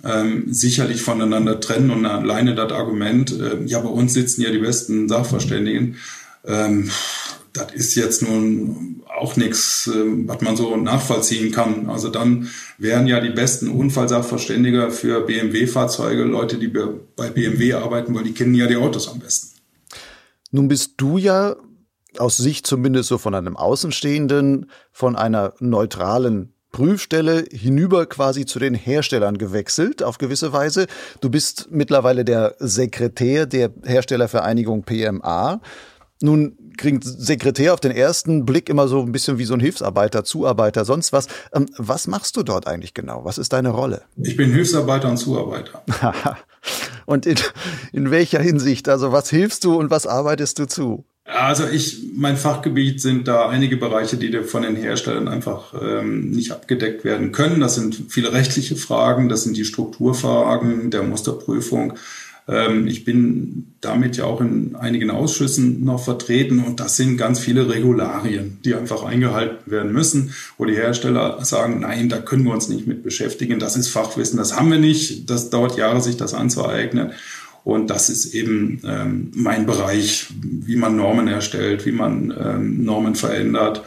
ähm, 0.03 0.45
sicherlich 0.51 1.01
voneinander 1.01 1.59
trennen 1.59 1.91
und 1.91 2.05
alleine 2.05 2.55
das 2.55 2.71
Argument, 2.71 3.31
äh, 3.39 3.63
ja, 3.65 3.79
bei 3.79 3.89
uns 3.89 4.13
sitzen 4.13 4.41
ja 4.41 4.49
die 4.49 4.59
besten 4.59 5.07
Sachverständigen, 5.07 5.97
Ähm, 6.45 6.89
das 7.57 7.73
ist 7.73 7.95
jetzt 7.95 8.21
nun 8.21 9.03
auch 9.07 9.35
nichts, 9.35 9.87
äh, 9.87 10.27
was 10.27 10.41
man 10.41 10.55
so 10.55 10.75
nachvollziehen 10.75 11.51
kann. 11.51 11.89
Also 11.89 12.09
dann 12.09 12.49
wären 12.77 13.07
ja 13.07 13.19
die 13.19 13.29
besten 13.29 13.69
Unfallsachverständiger 13.69 14.91
für 14.91 15.21
BMW-Fahrzeuge 15.21 16.23
Leute, 16.23 16.57
die 16.57 16.67
bei 16.67 17.29
BMW 17.29 17.73
arbeiten, 17.73 18.13
weil 18.15 18.23
die 18.23 18.33
kennen 18.33 18.55
ja 18.55 18.67
die 18.67 18.75
Autos 18.75 19.07
am 19.07 19.19
besten. 19.19 19.57
Nun 20.51 20.67
bist 20.67 20.93
du 20.97 21.17
ja 21.17 21.55
aus 22.17 22.37
Sicht 22.37 22.65
zumindest 22.65 23.09
so 23.09 23.17
von 23.17 23.35
einem 23.35 23.57
Außenstehenden 23.57 24.71
von 24.91 25.15
einer 25.15 25.53
neutralen 25.59 26.53
Prüfstelle 26.71 27.45
hinüber 27.51 28.05
quasi 28.05 28.45
zu 28.45 28.59
den 28.59 28.75
Herstellern 28.75 29.37
gewechselt, 29.37 30.03
auf 30.03 30.17
gewisse 30.17 30.53
Weise. 30.53 30.87
Du 31.21 31.29
bist 31.29 31.69
mittlerweile 31.71 32.23
der 32.25 32.55
Sekretär 32.59 33.45
der 33.45 33.71
Herstellervereinigung 33.83 34.83
PMA. 34.83 35.61
Nun 36.21 36.57
klingt 36.77 37.03
Sekretär 37.03 37.73
auf 37.73 37.79
den 37.79 37.91
ersten 37.91 38.45
Blick 38.45 38.69
immer 38.69 38.87
so 38.87 39.01
ein 39.01 39.11
bisschen 39.11 39.37
wie 39.37 39.45
so 39.45 39.53
ein 39.53 39.59
Hilfsarbeiter, 39.59 40.23
Zuarbeiter, 40.23 40.85
sonst 40.85 41.13
was. 41.13 41.27
Ähm, 41.53 41.65
was 41.77 42.07
machst 42.07 42.37
du 42.37 42.43
dort 42.43 42.67
eigentlich 42.67 42.93
genau? 42.93 43.25
Was 43.25 43.37
ist 43.37 43.53
deine 43.53 43.69
Rolle? 43.69 44.03
Ich 44.17 44.37
bin 44.37 44.51
Hilfsarbeiter 44.51 45.09
und 45.09 45.17
Zuarbeiter. 45.17 45.83
und 47.05 47.25
in, 47.25 47.37
in 47.91 48.11
welcher 48.11 48.39
Hinsicht? 48.39 48.89
Also 48.89 49.11
was 49.11 49.29
hilfst 49.29 49.63
du 49.63 49.75
und 49.75 49.89
was 49.89 50.07
arbeitest 50.07 50.59
du 50.59 50.67
zu? 50.67 51.05
Also 51.27 51.67
ich, 51.67 52.03
mein 52.15 52.37
Fachgebiet 52.37 53.01
sind 53.01 53.27
da 53.27 53.49
einige 53.49 53.75
Bereiche, 53.75 54.15
die 54.15 54.31
von 54.43 54.61
den 54.61 54.77
Herstellern 54.77 55.27
einfach 55.27 55.73
ähm, 55.79 56.29
nicht 56.29 56.53
abgedeckt 56.53 57.03
werden 57.03 57.33
können. 57.33 57.59
Das 57.59 57.75
sind 57.75 58.05
viele 58.07 58.31
rechtliche 58.31 58.77
Fragen, 58.77 59.27
das 59.27 59.43
sind 59.43 59.57
die 59.57 59.65
Strukturfragen 59.65 60.89
der 60.89 61.03
Musterprüfung. 61.03 61.95
Ähm, 62.47 62.87
ich 62.87 63.03
bin 63.03 63.73
damit 63.81 64.17
ja 64.17 64.25
auch 64.25 64.41
in 64.41 64.75
einigen 64.75 65.11
Ausschüssen 65.11 65.83
noch 65.83 66.03
vertreten 66.03 66.63
und 66.63 66.79
das 66.79 66.95
sind 66.95 67.17
ganz 67.17 67.39
viele 67.39 67.69
Regularien, 67.69 68.59
die 68.63 68.75
einfach 68.75 69.03
eingehalten 69.03 69.69
werden 69.69 69.91
müssen, 69.91 70.33
wo 70.57 70.65
die 70.65 70.75
Hersteller 70.75 71.43
sagen, 71.43 71.81
nein, 71.81 72.09
da 72.09 72.19
können 72.19 72.45
wir 72.45 72.53
uns 72.53 72.69
nicht 72.69 72.87
mit 72.87 73.03
beschäftigen. 73.03 73.59
Das 73.59 73.75
ist 73.75 73.89
Fachwissen, 73.89 74.37
das 74.37 74.55
haben 74.55 74.71
wir 74.71 74.79
nicht. 74.79 75.29
Das 75.29 75.49
dauert 75.49 75.77
Jahre, 75.77 76.01
sich 76.01 76.17
das 76.17 76.33
anzueignen. 76.33 77.11
Und 77.63 77.89
das 77.89 78.09
ist 78.09 78.33
eben 78.33 78.81
ähm, 78.85 79.31
mein 79.35 79.65
Bereich, 79.65 80.27
wie 80.41 80.77
man 80.77 80.95
Normen 80.95 81.27
erstellt, 81.27 81.85
wie 81.85 81.91
man 81.91 82.33
ähm, 82.39 82.85
Normen 82.85 83.15
verändert 83.15 83.83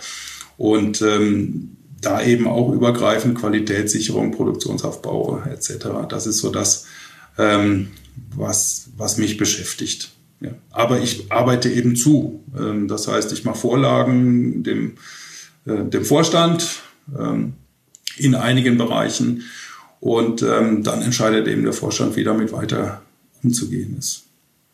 und 0.59 1.01
ähm, 1.01 1.77
da 2.03 2.23
eben 2.23 2.47
auch 2.47 2.73
übergreifend 2.73 3.39
Qualitätssicherung, 3.39 4.33
Produktionsaufbau 4.33 5.43
etc. 5.51 5.87
Das 6.11 6.27
ist 6.27 6.39
so 6.39 6.51
das, 6.51 6.87
ähm, 7.39 7.89
was, 8.35 8.91
was 8.97 9.19
mich 9.19 9.37
beschäftigt. 9.37 10.11
Ja. 10.41 10.53
Aber 10.71 11.01
ich 11.01 11.31
arbeite 11.31 11.69
eben 11.69 11.97
zu. 11.97 12.43
Ähm, 12.59 12.89
das 12.89 13.09
heißt, 13.09 13.33
ich 13.33 13.45
mache 13.45 13.59
Vorlagen 13.59 14.63
dem, 14.63 14.97
äh, 15.67 15.85
dem 15.85 16.05
Vorstand 16.05 16.81
ähm, 17.19 17.55
in 18.17 18.35
einigen 18.35 18.79
Bereichen 18.79 19.45
und 20.01 20.43
ähm, 20.43 20.83
dann 20.83 21.03
entscheidet 21.03 21.47
eben 21.47 21.63
der 21.63 21.73
Vorstand, 21.75 22.17
wie 22.17 22.25
damit 22.25 22.53
weiter 22.53 23.03
umzugehen 23.43 23.97
ist. 23.99 24.25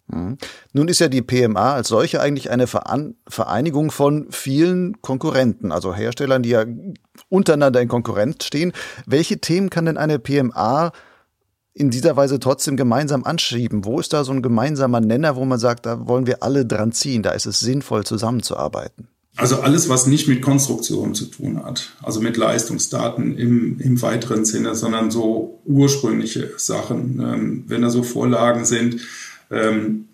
Mhm. 0.09 0.39
Nun 0.73 0.89
ist 0.89 1.01
ja 1.01 1.09
die 1.09 1.23
PMA 1.23 1.75
als 1.75 1.89
solche 1.89 2.21
eigentlich 2.21 2.51
eine 2.51 2.67
Vereinigung 2.67 3.91
von 3.91 4.29
vielen 4.31 5.01
Konkurrenten, 5.03 5.73
also 5.73 5.95
Herstellern, 5.95 6.43
die 6.43 6.51
ja 6.51 6.65
untereinander 7.29 7.81
in 7.81 7.89
Konkurrenz 7.89 8.45
stehen. 8.45 8.73
Welche 9.05 9.41
Themen 9.41 9.71
kann 9.71 9.87
denn 9.87 9.97
eine 9.97 10.19
PMA 10.19 10.93
in 11.77 11.91
dieser 11.91 12.17
Weise 12.17 12.41
trotzdem 12.41 12.79
gemeinsam 12.79 13.25
anschieben? 13.25 13.85
Wo 13.85 14.01
ist 14.01 14.15
da 14.15 14.25
so 14.25 14.33
ein 14.33 14.41
gemeinsamer 14.41 15.01
Nenner, 15.01 15.37
wo 15.37 15.45
man 15.45 15.59
sagt, 15.59 15.85
da 15.85 16.09
wollen 16.09 16.27
wir 16.27 16.43
alle 16.43 16.65
dran 16.65 16.93
ziehen, 16.93 17.23
da 17.23 17.33
ist 17.33 17.45
es 17.45 17.61
sinnvoll 17.61 18.05
zusammenzuarbeiten? 18.05 19.09
Also 19.37 19.57
alles, 19.57 19.91
was 19.91 20.07
nicht 20.07 20.27
mit 20.27 20.41
Konstruktion 20.41 21.15
zu 21.15 21.27
tun 21.27 21.63
hat, 21.63 21.93
also 22.03 22.23
mit 22.23 22.39
Leistungsdaten 22.39 23.37
im, 23.37 23.79
im 23.79 24.01
weiteren 24.01 24.47
Sinne, 24.47 24.75
sondern 24.75 25.11
so 25.11 25.61
ursprüngliche 25.67 26.53
Sachen. 26.57 27.21
Ähm, 27.21 27.65
wenn 27.67 27.83
da 27.83 27.91
so 27.91 28.03
Vorlagen 28.03 28.65
sind, 28.65 29.03
ähm, 29.51 30.07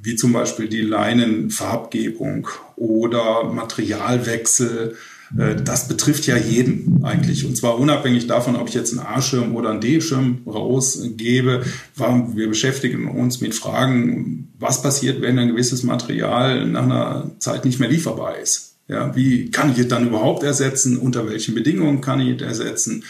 wie 0.00 0.16
zum 0.16 0.32
Beispiel 0.32 0.68
die 0.68 0.80
Leinenfarbgebung 0.80 2.48
oder 2.76 3.44
Materialwechsel, 3.44 4.96
das 5.34 5.88
betrifft 5.88 6.26
ja 6.26 6.36
jeden 6.36 7.04
eigentlich. 7.04 7.44
Und 7.44 7.56
zwar 7.56 7.78
unabhängig 7.78 8.26
davon, 8.26 8.56
ob 8.56 8.68
ich 8.68 8.74
jetzt 8.74 8.96
einen 8.96 9.06
A-Schirm 9.06 9.56
oder 9.56 9.70
einen 9.70 9.80
D-Schirm 9.80 10.42
rausgebe. 10.46 11.64
Wir 11.96 12.48
beschäftigen 12.48 13.08
uns 13.08 13.40
mit 13.40 13.54
Fragen, 13.54 14.52
was 14.58 14.82
passiert, 14.82 15.20
wenn 15.22 15.38
ein 15.38 15.48
gewisses 15.48 15.82
Material 15.82 16.66
nach 16.66 16.84
einer 16.84 17.30
Zeit 17.38 17.64
nicht 17.64 17.80
mehr 17.80 17.88
lieferbar 17.88 18.38
ist. 18.38 18.76
Ja, 18.88 19.16
wie 19.16 19.50
kann 19.50 19.72
ich 19.72 19.78
es 19.78 19.88
dann 19.88 20.06
überhaupt 20.06 20.44
ersetzen? 20.44 20.96
Unter 20.96 21.28
welchen 21.28 21.54
Bedingungen 21.54 22.00
kann 22.00 22.20
ich 22.20 22.40
es 22.40 22.46
ersetzen? 22.46 23.02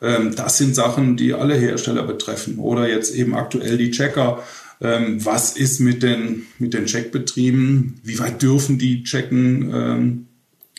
Ähm, 0.00 0.34
das 0.34 0.56
sind 0.56 0.74
Sachen, 0.74 1.16
die 1.16 1.34
alle 1.34 1.54
Hersteller 1.54 2.04
betreffen. 2.04 2.58
Oder 2.58 2.88
jetzt 2.88 3.14
eben 3.14 3.34
aktuell 3.34 3.76
die 3.76 3.90
Checker. 3.90 4.42
Ähm, 4.80 5.24
was 5.24 5.56
ist 5.56 5.80
mit 5.80 6.02
den, 6.02 6.46
mit 6.58 6.72
den 6.72 6.86
Checkbetrieben? 6.86 8.00
Wie 8.02 8.18
weit 8.18 8.40
dürfen 8.42 8.78
die 8.78 9.02
checken? 9.02 10.26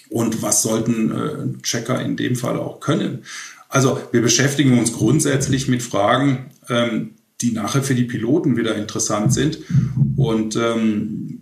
Und 0.10 0.42
was 0.42 0.64
sollten 0.64 1.12
äh, 1.12 1.62
Checker 1.62 2.02
in 2.02 2.18
dem 2.18 2.36
Fall 2.36 2.58
auch 2.58 2.80
können? 2.80 3.24
Also 3.70 4.00
wir 4.12 4.22
beschäftigen 4.22 4.78
uns 4.78 4.94
grundsätzlich 4.94 5.68
mit 5.68 5.84
Fragen, 5.84 6.50
ähm, 6.70 7.12
die 7.42 7.52
nachher 7.52 7.84
für 7.84 7.96
die 7.96 8.04
Piloten 8.04 8.58
wieder 8.58 8.76
interessant 8.76 9.34
sind. 9.34 9.60
Und 10.18 10.56
ähm, 10.56 11.40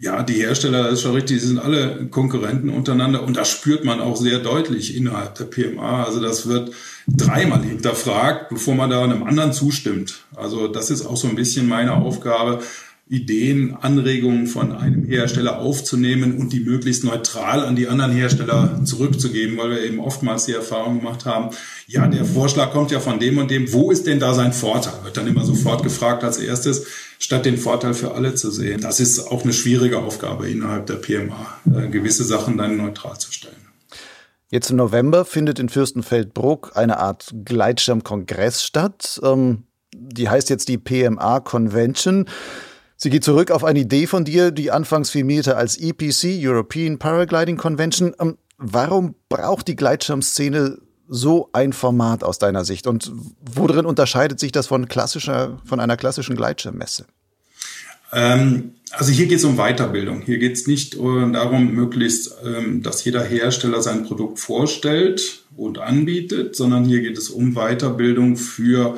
ja, 0.00 0.22
die 0.22 0.34
Hersteller, 0.34 0.84
das 0.84 0.94
ist 0.94 1.02
schon 1.02 1.14
richtig, 1.14 1.40
die 1.40 1.46
sind 1.46 1.58
alle 1.58 2.06
Konkurrenten 2.06 2.68
untereinander 2.68 3.24
und 3.24 3.36
das 3.36 3.50
spürt 3.50 3.84
man 3.84 4.00
auch 4.00 4.16
sehr 4.16 4.38
deutlich 4.38 4.96
innerhalb 4.96 5.34
der 5.34 5.46
PMA. 5.46 6.04
Also 6.04 6.20
das 6.20 6.48
wird 6.48 6.70
dreimal 7.08 7.62
hinterfragt, 7.62 8.48
bevor 8.50 8.74
man 8.76 8.90
da 8.90 9.02
einem 9.02 9.24
anderen 9.24 9.52
zustimmt. 9.52 10.20
Also 10.36 10.68
das 10.68 10.90
ist 10.90 11.04
auch 11.04 11.16
so 11.16 11.28
ein 11.28 11.34
bisschen 11.34 11.66
meine 11.66 11.94
Aufgabe, 11.94 12.60
Ideen, 13.08 13.74
Anregungen 13.74 14.46
von 14.46 14.72
einem 14.72 15.04
Hersteller 15.04 15.60
aufzunehmen 15.60 16.36
und 16.36 16.52
die 16.52 16.60
möglichst 16.60 17.04
neutral 17.04 17.64
an 17.64 17.74
die 17.74 17.88
anderen 17.88 18.12
Hersteller 18.12 18.82
zurückzugeben, 18.84 19.56
weil 19.56 19.70
wir 19.70 19.82
eben 19.82 19.98
oftmals 19.98 20.44
die 20.44 20.52
Erfahrung 20.52 20.98
gemacht 20.98 21.24
haben, 21.24 21.54
ja, 21.86 22.06
der 22.06 22.26
Vorschlag 22.26 22.72
kommt 22.72 22.90
ja 22.90 23.00
von 23.00 23.18
dem 23.18 23.38
und 23.38 23.50
dem, 23.50 23.72
wo 23.72 23.90
ist 23.90 24.06
denn 24.06 24.20
da 24.20 24.34
sein 24.34 24.52
Vorteil? 24.52 24.92
Wird 25.04 25.16
dann 25.16 25.26
immer 25.26 25.44
sofort 25.44 25.82
gefragt 25.82 26.22
als 26.22 26.38
erstes, 26.38 26.86
statt 27.18 27.46
den 27.46 27.56
Vorteil 27.56 27.94
für 27.94 28.14
alle 28.14 28.34
zu 28.34 28.50
sehen. 28.50 28.82
Das 28.82 29.00
ist 29.00 29.20
auch 29.20 29.42
eine 29.42 29.54
schwierige 29.54 29.98
Aufgabe 29.98 30.48
innerhalb 30.48 30.86
der 30.86 30.96
PMA, 30.96 31.58
äh, 31.74 31.88
gewisse 31.88 32.24
Sachen 32.24 32.58
dann 32.58 32.76
neutral 32.76 33.18
zu 33.18 33.32
stellen. 33.32 33.56
Jetzt 34.50 34.70
im 34.70 34.76
November 34.76 35.24
findet 35.24 35.58
in 35.58 35.68
Fürstenfeldbruck 35.68 36.72
eine 36.74 36.98
Art 36.98 37.34
Gleitschirmkongress 37.44 38.64
statt. 38.64 39.20
Ähm, 39.22 39.64
die 39.94 40.28
heißt 40.28 40.50
jetzt 40.50 40.68
die 40.68 40.78
PMA 40.78 41.40
Convention. 41.40 42.26
Sie 43.00 43.10
geht 43.10 43.22
zurück 43.22 43.52
auf 43.52 43.62
eine 43.62 43.78
Idee 43.78 44.08
von 44.08 44.24
dir, 44.24 44.50
die 44.50 44.72
anfangs 44.72 45.10
firmierte 45.10 45.56
als 45.56 45.76
EPC, 45.76 46.36
European 46.36 46.98
Paragliding 46.98 47.56
Convention. 47.56 48.12
Ähm, 48.18 48.38
warum 48.58 49.14
braucht 49.28 49.68
die 49.68 49.76
Gleitschirmszene 49.76 50.78
so 51.06 51.48
ein 51.52 51.72
Format 51.72 52.24
aus 52.24 52.40
deiner 52.40 52.64
Sicht? 52.64 52.88
Und 52.88 53.12
worin 53.40 53.86
unterscheidet 53.86 54.40
sich 54.40 54.50
das 54.50 54.66
von 54.66 54.88
klassischer, 54.88 55.62
von 55.64 55.78
einer 55.78 55.96
klassischen 55.96 56.34
Gleitschirmmesse? 56.34 57.06
Ähm, 58.12 58.72
also 58.90 59.12
hier 59.12 59.26
geht 59.26 59.38
es 59.38 59.44
um 59.44 59.58
Weiterbildung. 59.58 60.22
Hier 60.22 60.38
geht 60.38 60.54
es 60.54 60.66
nicht 60.66 60.96
äh, 60.96 61.32
darum, 61.32 61.70
möglichst, 61.72 62.34
ähm, 62.44 62.82
dass 62.82 63.04
jeder 63.04 63.22
Hersteller 63.22 63.80
sein 63.80 64.02
Produkt 64.02 64.40
vorstellt 64.40 65.44
und 65.56 65.78
anbietet, 65.78 66.56
sondern 66.56 66.84
hier 66.84 67.00
geht 67.00 67.16
es 67.16 67.30
um 67.30 67.54
Weiterbildung 67.54 68.36
für 68.36 68.96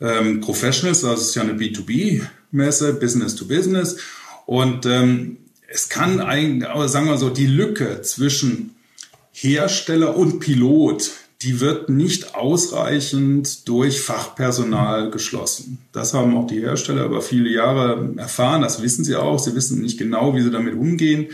ähm, 0.00 0.40
Professionals. 0.40 1.02
Das 1.02 1.20
ist 1.20 1.36
ja 1.36 1.42
eine 1.42 1.52
B2B 1.52 2.26
Messe, 2.56 2.94
Business 2.94 3.36
to 3.36 3.46
Business. 3.46 3.96
Und 4.46 4.86
ähm, 4.86 5.38
es 5.68 5.88
kann 5.88 6.20
eigentlich, 6.20 6.68
aber 6.68 6.88
sagen 6.88 7.06
wir 7.06 7.18
so, 7.18 7.30
die 7.30 7.46
Lücke 7.46 8.02
zwischen 8.02 8.74
Hersteller 9.32 10.16
und 10.16 10.40
Pilot, 10.40 11.10
die 11.42 11.60
wird 11.60 11.90
nicht 11.90 12.34
ausreichend 12.34 13.68
durch 13.68 14.00
Fachpersonal 14.00 15.10
geschlossen. 15.10 15.78
Das 15.92 16.14
haben 16.14 16.34
auch 16.34 16.46
die 16.46 16.60
Hersteller 16.60 17.04
über 17.04 17.20
viele 17.20 17.50
Jahre 17.50 18.14
erfahren. 18.16 18.62
Das 18.62 18.80
wissen 18.80 19.04
sie 19.04 19.16
auch. 19.16 19.38
Sie 19.38 19.54
wissen 19.54 19.82
nicht 19.82 19.98
genau, 19.98 20.34
wie 20.34 20.40
sie 20.40 20.50
damit 20.50 20.74
umgehen 20.74 21.26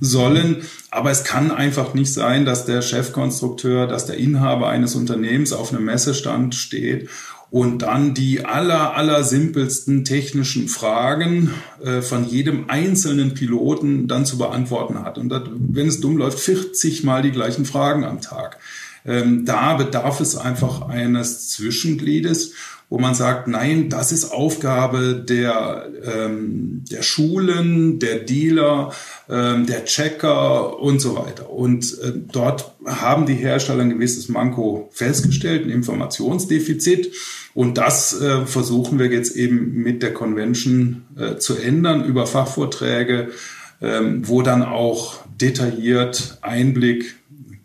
sollen. 0.00 0.62
Aber 0.90 1.12
es 1.12 1.22
kann 1.22 1.52
einfach 1.52 1.94
nicht 1.94 2.12
sein, 2.12 2.44
dass 2.44 2.66
der 2.66 2.82
Chefkonstrukteur, 2.82 3.86
dass 3.86 4.06
der 4.06 4.16
Inhaber 4.16 4.68
eines 4.68 4.96
Unternehmens 4.96 5.52
auf 5.52 5.72
einem 5.72 5.84
Messestand 5.84 6.56
steht 6.56 7.08
und 7.54 7.82
dann 7.82 8.14
die 8.14 8.44
aller, 8.44 8.96
aller 8.96 9.22
simpelsten 9.22 10.04
technischen 10.04 10.66
Fragen 10.66 11.54
äh, 11.84 12.02
von 12.02 12.26
jedem 12.26 12.68
einzelnen 12.68 13.34
Piloten 13.34 14.08
dann 14.08 14.26
zu 14.26 14.38
beantworten 14.38 15.04
hat. 15.04 15.18
Und 15.18 15.28
das, 15.28 15.42
wenn 15.54 15.86
es 15.86 16.00
dumm 16.00 16.16
läuft, 16.16 16.40
40 16.40 17.04
mal 17.04 17.22
die 17.22 17.30
gleichen 17.30 17.64
Fragen 17.64 18.02
am 18.02 18.20
Tag. 18.20 18.58
Ähm, 19.06 19.44
da 19.44 19.74
bedarf 19.74 20.18
es 20.18 20.34
einfach 20.34 20.88
eines 20.88 21.48
Zwischengliedes, 21.50 22.54
wo 22.94 22.98
man 23.00 23.16
sagt, 23.16 23.48
nein, 23.48 23.88
das 23.88 24.12
ist 24.12 24.30
Aufgabe 24.30 25.16
der, 25.28 25.88
ähm, 26.04 26.84
der 26.88 27.02
Schulen, 27.02 27.98
der 27.98 28.20
Dealer, 28.20 28.92
ähm, 29.28 29.66
der 29.66 29.84
Checker 29.84 30.78
und 30.78 31.00
so 31.00 31.16
weiter. 31.16 31.50
Und 31.50 31.98
äh, 32.00 32.12
dort 32.30 32.70
haben 32.86 33.26
die 33.26 33.34
Hersteller 33.34 33.82
ein 33.82 33.90
gewisses 33.90 34.28
Manko 34.28 34.90
festgestellt, 34.92 35.64
ein 35.64 35.70
Informationsdefizit. 35.70 37.12
Und 37.52 37.78
das 37.78 38.20
äh, 38.20 38.46
versuchen 38.46 39.00
wir 39.00 39.06
jetzt 39.06 39.34
eben 39.34 39.74
mit 39.74 40.00
der 40.00 40.14
Convention 40.14 41.02
äh, 41.18 41.38
zu 41.38 41.56
ändern 41.56 42.04
über 42.04 42.28
Fachvorträge, 42.28 43.30
ähm, 43.82 44.28
wo 44.28 44.42
dann 44.42 44.62
auch 44.62 45.16
detailliert 45.40 46.38
Einblick 46.42 47.16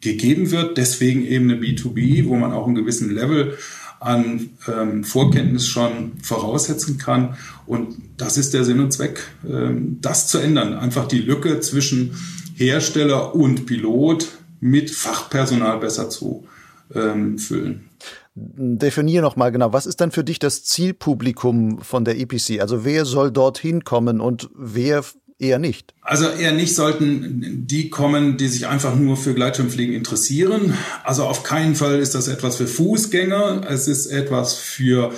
gegeben 0.02 0.50
wird. 0.50 0.80
Deswegen 0.80 1.24
eben 1.24 1.52
eine 1.52 1.62
B2B, 1.62 2.26
wo 2.26 2.36
man 2.36 2.52
auch 2.52 2.66
einen 2.66 2.74
gewissen 2.74 3.14
Level 3.14 3.60
an 4.00 4.52
ähm, 4.68 5.04
Vorkenntnis 5.04 5.68
schon 5.68 6.14
voraussetzen 6.22 6.97
kann. 6.97 7.38
Und 7.66 7.97
das 8.18 8.38
ist 8.38 8.54
der 8.54 8.64
Sinn 8.64 8.80
und 8.80 8.91
Zweck, 8.91 9.22
ähm, 9.47 9.97
das 10.02 10.28
zu 10.28 10.38
ändern. 10.38 10.74
Einfach 10.74 11.08
die 11.08 11.22
Lücke 11.22 11.60
zwischen 11.60 12.16
Hersteller 12.56 13.36
und 13.36 13.66
Pilot 13.66 14.28
mit 14.60 14.89
Fachpersonal 14.91 15.80
besser 15.80 16.10
zu 16.10 16.47
ähm, 16.93 17.38
füllen. 17.38 17.89
Definier 18.36 19.22
noch 19.22 19.36
mal 19.36 19.52
genau, 19.52 19.74
was 19.74 19.86
ist 19.86 20.00
dann 20.00 20.12
für 20.12 20.24
dich 20.24 20.39
das 20.39 20.64
Zielpublikum 20.64 21.80
von 21.82 22.06
der 22.06 22.18
EPC? 22.18 22.62
Also 22.62 22.86
wer 22.86 23.06
soll 23.06 23.32
dorthin 23.32 23.84
kommen 23.84 24.22
und 24.22 24.50
wer 24.56 25.04
eher 25.40 25.58
nicht. 25.58 25.94
Also 26.02 26.28
eher 26.28 26.52
nicht 26.52 26.76
sollten 26.76 27.66
die 27.66 27.90
kommen, 27.90 28.38
die 28.38 28.50
sich 28.50 28.68
einfach 28.68 28.96
nur 28.96 29.18
für 29.18 29.34
Gleitschirmfliegen 29.34 29.96
interessieren. 29.96 30.74
Also 31.04 31.24
auf 31.24 31.44
keinen 31.44 31.76
Fall 31.76 32.00
ist 32.00 32.14
das 32.14 32.28
etwas 32.28 32.58
für 32.58 32.68
Fußgänger. 32.68 33.62
Es 33.70 33.88
ist 33.88 34.08
etwas 34.08 34.56
für 34.56 35.14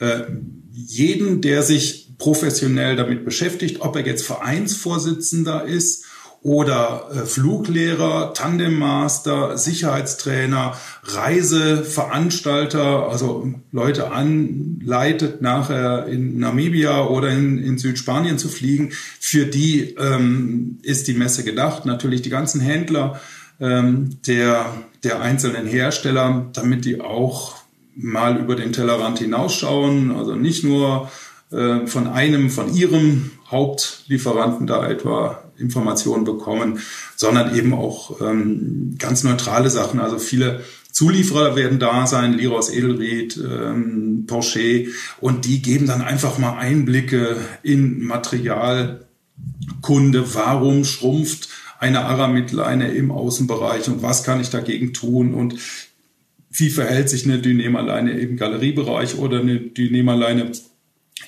äh, 0.00 0.22
jeden, 0.72 1.42
der 1.42 1.62
sich 1.62 2.14
professionell 2.18 2.96
damit 2.96 3.24
beschäftigt, 3.24 3.82
ob 3.82 3.96
er 3.96 4.06
jetzt 4.06 4.24
Vereinsvorsitzender 4.24 5.64
ist 5.64 6.05
oder 6.46 7.08
äh, 7.12 7.26
Fluglehrer, 7.26 8.32
Tandemmaster, 8.32 9.58
Sicherheitstrainer, 9.58 10.76
Reiseveranstalter, 11.02 13.08
also 13.08 13.52
Leute 13.72 14.12
anleitet, 14.12 15.42
nachher 15.42 16.06
in 16.06 16.38
Namibia 16.38 17.04
oder 17.04 17.30
in, 17.30 17.58
in 17.58 17.78
Südspanien 17.78 18.38
zu 18.38 18.48
fliegen. 18.48 18.92
Für 19.18 19.44
die 19.44 19.96
ähm, 19.98 20.78
ist 20.82 21.08
die 21.08 21.14
Messe 21.14 21.42
gedacht. 21.42 21.84
Natürlich 21.84 22.22
die 22.22 22.30
ganzen 22.30 22.60
Händler 22.60 23.20
ähm, 23.58 24.18
der, 24.28 24.66
der 25.02 25.20
einzelnen 25.20 25.66
Hersteller, 25.66 26.46
damit 26.52 26.84
die 26.84 27.00
auch 27.00 27.56
mal 27.96 28.36
über 28.36 28.54
den 28.54 28.72
Tellerrand 28.72 29.18
hinausschauen, 29.18 30.12
also 30.12 30.36
nicht 30.36 30.62
nur 30.62 31.10
äh, 31.50 31.88
von 31.88 32.06
einem, 32.06 32.50
von 32.50 32.72
ihrem 32.72 33.32
Hauptlieferanten 33.50 34.68
da 34.68 34.88
etwa 34.88 35.42
Informationen 35.58 36.24
bekommen, 36.24 36.80
sondern 37.16 37.56
eben 37.56 37.72
auch 37.74 38.20
ähm, 38.20 38.96
ganz 38.98 39.24
neutrale 39.24 39.70
Sachen. 39.70 40.00
Also 40.00 40.18
viele 40.18 40.64
Zulieferer 40.92 41.56
werden 41.56 41.78
da 41.78 42.06
sein, 42.06 42.32
Liros 42.32 42.70
Edelried, 42.70 43.36
ähm, 43.36 44.24
Porsche, 44.26 44.86
und 45.20 45.44
die 45.44 45.60
geben 45.60 45.86
dann 45.86 46.00
einfach 46.00 46.38
mal 46.38 46.56
Einblicke 46.56 47.36
in 47.62 48.02
Materialkunde. 48.04 49.04
Warum 50.34 50.84
schrumpft 50.84 51.50
eine 51.78 52.06
Aramidleine 52.06 52.92
im 52.92 53.10
Außenbereich 53.10 53.88
und 53.88 54.02
was 54.02 54.24
kann 54.24 54.40
ich 54.40 54.48
dagegen 54.48 54.94
tun 54.94 55.34
und 55.34 55.56
wie 56.50 56.70
verhält 56.70 57.10
sich 57.10 57.26
eine 57.26 57.40
Dynemerleine 57.40 58.12
im 58.12 58.36
Galeriebereich 58.36 59.18
oder 59.18 59.40
eine 59.40 59.60
Dynemerleine 59.60 60.50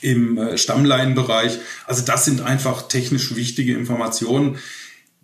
im 0.00 0.38
äh, 0.38 0.58
Stammleinenbereich. 0.58 1.58
Also 1.86 2.04
das 2.04 2.24
sind 2.24 2.40
einfach 2.40 2.88
technisch 2.88 3.34
wichtige 3.34 3.74
Informationen, 3.74 4.58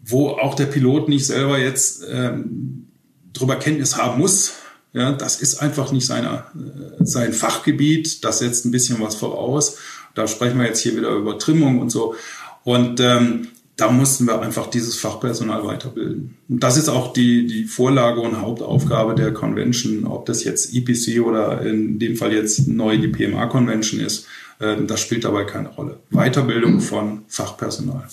wo 0.04 0.30
auch 0.30 0.54
der 0.54 0.66
Pilot 0.66 1.08
nicht 1.08 1.26
selber 1.26 1.58
jetzt 1.58 2.02
ähm, 2.10 2.88
drüber 3.32 3.56
Kenntnis 3.56 3.96
haben 3.96 4.18
muss. 4.18 4.54
Ja, 4.92 5.12
das 5.12 5.40
ist 5.40 5.60
einfach 5.60 5.90
nicht 5.92 6.06
seine, 6.06 6.44
äh, 6.54 7.04
sein 7.04 7.32
Fachgebiet. 7.32 8.24
Das 8.24 8.38
setzt 8.38 8.64
ein 8.64 8.70
bisschen 8.70 9.00
was 9.00 9.16
voraus. 9.16 9.78
Da 10.14 10.28
sprechen 10.28 10.58
wir 10.58 10.66
jetzt 10.66 10.80
hier 10.80 10.96
wieder 10.96 11.10
über 11.10 11.38
Trimmung 11.38 11.80
und 11.80 11.90
so. 11.90 12.14
Und 12.62 13.00
ähm, 13.00 13.48
da 13.76 13.90
mussten 13.90 14.26
wir 14.26 14.40
einfach 14.40 14.68
dieses 14.68 14.96
Fachpersonal 14.96 15.64
weiterbilden. 15.64 16.36
Und 16.48 16.62
das 16.62 16.76
ist 16.76 16.88
auch 16.88 17.12
die, 17.12 17.46
die 17.46 17.64
Vorlage 17.64 18.20
und 18.20 18.40
Hauptaufgabe 18.40 19.14
der 19.14 19.32
Convention, 19.32 20.06
ob 20.06 20.26
das 20.26 20.44
jetzt 20.44 20.74
EPC 20.74 21.20
oder 21.24 21.62
in 21.62 21.98
dem 21.98 22.16
Fall 22.16 22.32
jetzt 22.32 22.68
neu 22.68 22.98
die 22.98 23.08
PMA 23.08 23.46
Convention 23.46 24.00
ist. 24.00 24.26
Ähm, 24.60 24.86
das 24.86 25.00
spielt 25.00 25.24
dabei 25.24 25.44
keine 25.44 25.70
Rolle. 25.70 25.98
Weiterbildung 26.10 26.80
von 26.80 27.24
Fachpersonal. 27.26 28.06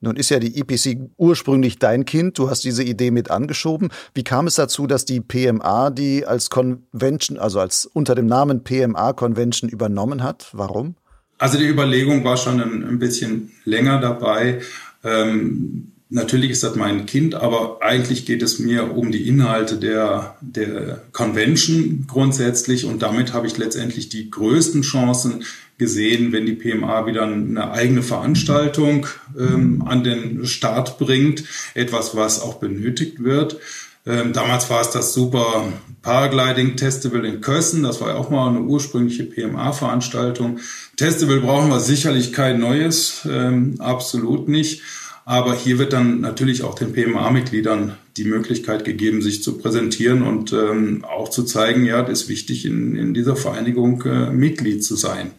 Nun 0.00 0.16
ist 0.16 0.30
ja 0.30 0.38
die 0.38 0.58
EPC 0.58 1.10
ursprünglich 1.16 1.78
dein 1.78 2.04
Kind. 2.04 2.38
Du 2.38 2.50
hast 2.50 2.64
diese 2.64 2.84
Idee 2.84 3.10
mit 3.10 3.30
angeschoben. 3.30 3.88
Wie 4.14 4.24
kam 4.24 4.46
es 4.46 4.54
dazu, 4.54 4.86
dass 4.86 5.04
die 5.04 5.20
PMA 5.20 5.90
die 5.90 6.26
als 6.26 6.50
Convention, 6.50 7.38
also 7.38 7.60
als 7.60 7.86
unter 7.86 8.14
dem 8.14 8.26
Namen 8.26 8.62
PMA 8.62 9.14
Convention 9.14 9.68
übernommen 9.68 10.22
hat? 10.22 10.48
Warum? 10.52 10.96
Also 11.38 11.58
die 11.58 11.68
Überlegung 11.68 12.24
war 12.24 12.36
schon 12.36 12.60
ein, 12.60 12.84
ein 12.84 12.98
bisschen 12.98 13.52
länger 13.64 14.00
dabei. 14.00 14.60
Ähm, 15.04 15.92
Natürlich 16.08 16.52
ist 16.52 16.62
das 16.62 16.76
mein 16.76 17.04
Kind, 17.04 17.34
aber 17.34 17.78
eigentlich 17.82 18.26
geht 18.26 18.40
es 18.40 18.60
mir 18.60 18.96
um 18.96 19.10
die 19.10 19.26
Inhalte 19.26 19.76
der, 19.76 20.36
der 20.40 21.02
Convention 21.10 22.04
grundsätzlich 22.06 22.84
und 22.84 23.02
damit 23.02 23.32
habe 23.32 23.48
ich 23.48 23.58
letztendlich 23.58 24.08
die 24.08 24.30
größten 24.30 24.82
Chancen 24.82 25.42
gesehen, 25.78 26.30
wenn 26.30 26.46
die 26.46 26.54
PMA 26.54 27.06
wieder 27.06 27.24
eine 27.24 27.72
eigene 27.72 28.04
Veranstaltung 28.04 29.08
ähm, 29.36 29.82
an 29.84 30.04
den 30.04 30.46
Start 30.46 30.98
bringt, 30.98 31.42
etwas, 31.74 32.14
was 32.14 32.40
auch 32.40 32.54
benötigt 32.60 33.24
wird. 33.24 33.58
Ähm, 34.06 34.32
damals 34.32 34.70
war 34.70 34.80
es 34.80 34.90
das 34.90 35.12
Super 35.12 35.72
Paragliding 36.00 36.76
Testival 36.76 37.24
in 37.24 37.40
Kössen. 37.40 37.82
Das 37.82 38.00
war 38.00 38.10
ja 38.10 38.14
auch 38.14 38.30
mal 38.30 38.48
eine 38.48 38.60
ursprüngliche 38.60 39.24
PMA-Veranstaltung. 39.24 40.60
Testival 40.96 41.40
brauchen 41.40 41.68
wir 41.68 41.80
sicherlich 41.80 42.32
kein 42.32 42.60
neues, 42.60 43.26
ähm, 43.28 43.74
absolut 43.80 44.48
nicht. 44.48 44.82
Aber 45.24 45.56
hier 45.56 45.80
wird 45.80 45.92
dann 45.92 46.20
natürlich 46.20 46.62
auch 46.62 46.76
den 46.76 46.92
PMA-Mitgliedern 46.92 47.96
die 48.16 48.24
Möglichkeit 48.24 48.84
gegeben, 48.84 49.22
sich 49.22 49.42
zu 49.42 49.58
präsentieren 49.58 50.22
und 50.22 50.52
ähm, 50.52 51.04
auch 51.04 51.28
zu 51.28 51.42
zeigen, 51.42 51.84
ja, 51.84 52.00
es 52.02 52.22
ist 52.22 52.28
wichtig, 52.28 52.64
in, 52.64 52.94
in 52.94 53.12
dieser 53.12 53.34
Vereinigung 53.34 54.02
äh, 54.02 54.30
Mitglied 54.30 54.84
zu 54.84 54.94
sein 54.94 55.32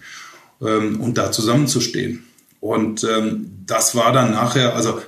ähm, 0.62 1.00
und 1.00 1.18
da 1.18 1.32
zusammenzustehen. 1.32 2.27
Und 2.60 3.04
ähm, 3.04 3.52
das 3.66 3.96
war 3.96 4.12
dann 4.12 4.32
nachher, 4.32 4.76
also 4.76 5.00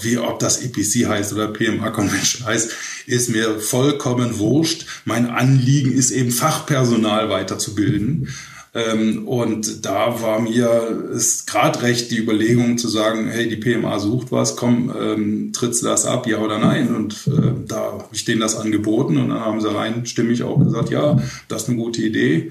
wie 0.00 0.18
ob 0.18 0.38
das 0.40 0.62
EPC 0.62 1.08
heißt 1.08 1.32
oder 1.32 1.48
PMA 1.48 1.90
Convention 1.90 2.46
heißt, 2.46 2.72
ist 3.06 3.30
mir 3.30 3.60
vollkommen 3.60 4.38
wurscht. 4.38 4.86
Mein 5.04 5.30
Anliegen 5.30 5.92
ist 5.92 6.10
eben 6.10 6.32
Fachpersonal 6.32 7.30
weiterzubilden. 7.30 8.28
Ähm, 8.76 9.26
und 9.26 9.86
da 9.86 10.20
war 10.20 10.40
mir 10.40 11.10
es 11.14 11.46
gerade 11.46 11.80
recht, 11.82 12.10
die 12.10 12.18
Überlegung 12.18 12.76
zu 12.76 12.88
sagen, 12.88 13.28
hey, 13.28 13.48
die 13.48 13.56
PMA 13.56 13.98
sucht 13.98 14.32
was, 14.32 14.56
komm, 14.56 14.92
ähm, 14.94 15.52
trittst 15.54 15.82
das 15.82 16.04
ab, 16.04 16.26
ja 16.26 16.38
oder 16.38 16.58
nein? 16.58 16.94
Und 16.94 17.26
äh, 17.26 17.52
da 17.66 17.76
habe 17.76 18.08
ich 18.12 18.26
denen 18.26 18.42
das 18.42 18.56
angeboten 18.56 19.16
und 19.16 19.30
dann 19.30 19.40
haben 19.40 19.62
sie 19.62 19.74
rein 19.74 20.04
stimmig 20.04 20.42
auch 20.42 20.58
gesagt, 20.58 20.90
ja, 20.90 21.18
das 21.48 21.62
ist 21.62 21.68
eine 21.68 21.78
gute 21.78 22.02
Idee. 22.02 22.50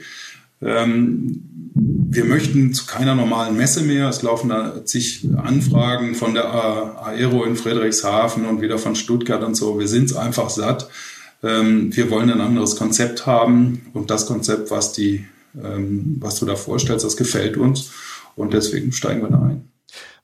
Ähm, 0.65 1.41
wir 1.75 2.25
möchten 2.25 2.73
zu 2.73 2.85
keiner 2.85 3.15
normalen 3.15 3.55
Messe 3.57 3.81
mehr. 3.81 4.09
Es 4.09 4.21
laufen 4.21 4.49
da 4.49 4.85
zig 4.85 5.27
Anfragen 5.37 6.15
von 6.15 6.33
der 6.33 6.45
Aero 6.45 7.43
in 7.43 7.55
Friedrichshafen 7.55 8.45
und 8.45 8.61
wieder 8.61 8.77
von 8.77 8.95
Stuttgart 8.95 9.43
und 9.43 9.55
so. 9.55 9.79
Wir 9.79 9.87
sind 9.87 10.05
es 10.05 10.15
einfach 10.15 10.49
satt. 10.49 10.89
Ähm, 11.43 11.95
wir 11.95 12.09
wollen 12.09 12.31
ein 12.31 12.41
anderes 12.41 12.75
Konzept 12.75 13.25
haben 13.25 13.81
und 13.93 14.09
das 14.09 14.25
Konzept, 14.25 14.71
was 14.71 14.93
die 14.93 15.25
ähm, 15.63 16.17
was 16.19 16.39
du 16.39 16.45
da 16.45 16.55
vorstellst, 16.55 17.05
das 17.05 17.17
gefällt 17.17 17.57
uns 17.57 17.91
und 18.35 18.53
deswegen 18.53 18.91
steigen 18.91 19.21
wir 19.21 19.29
da 19.29 19.41
ein. 19.41 19.64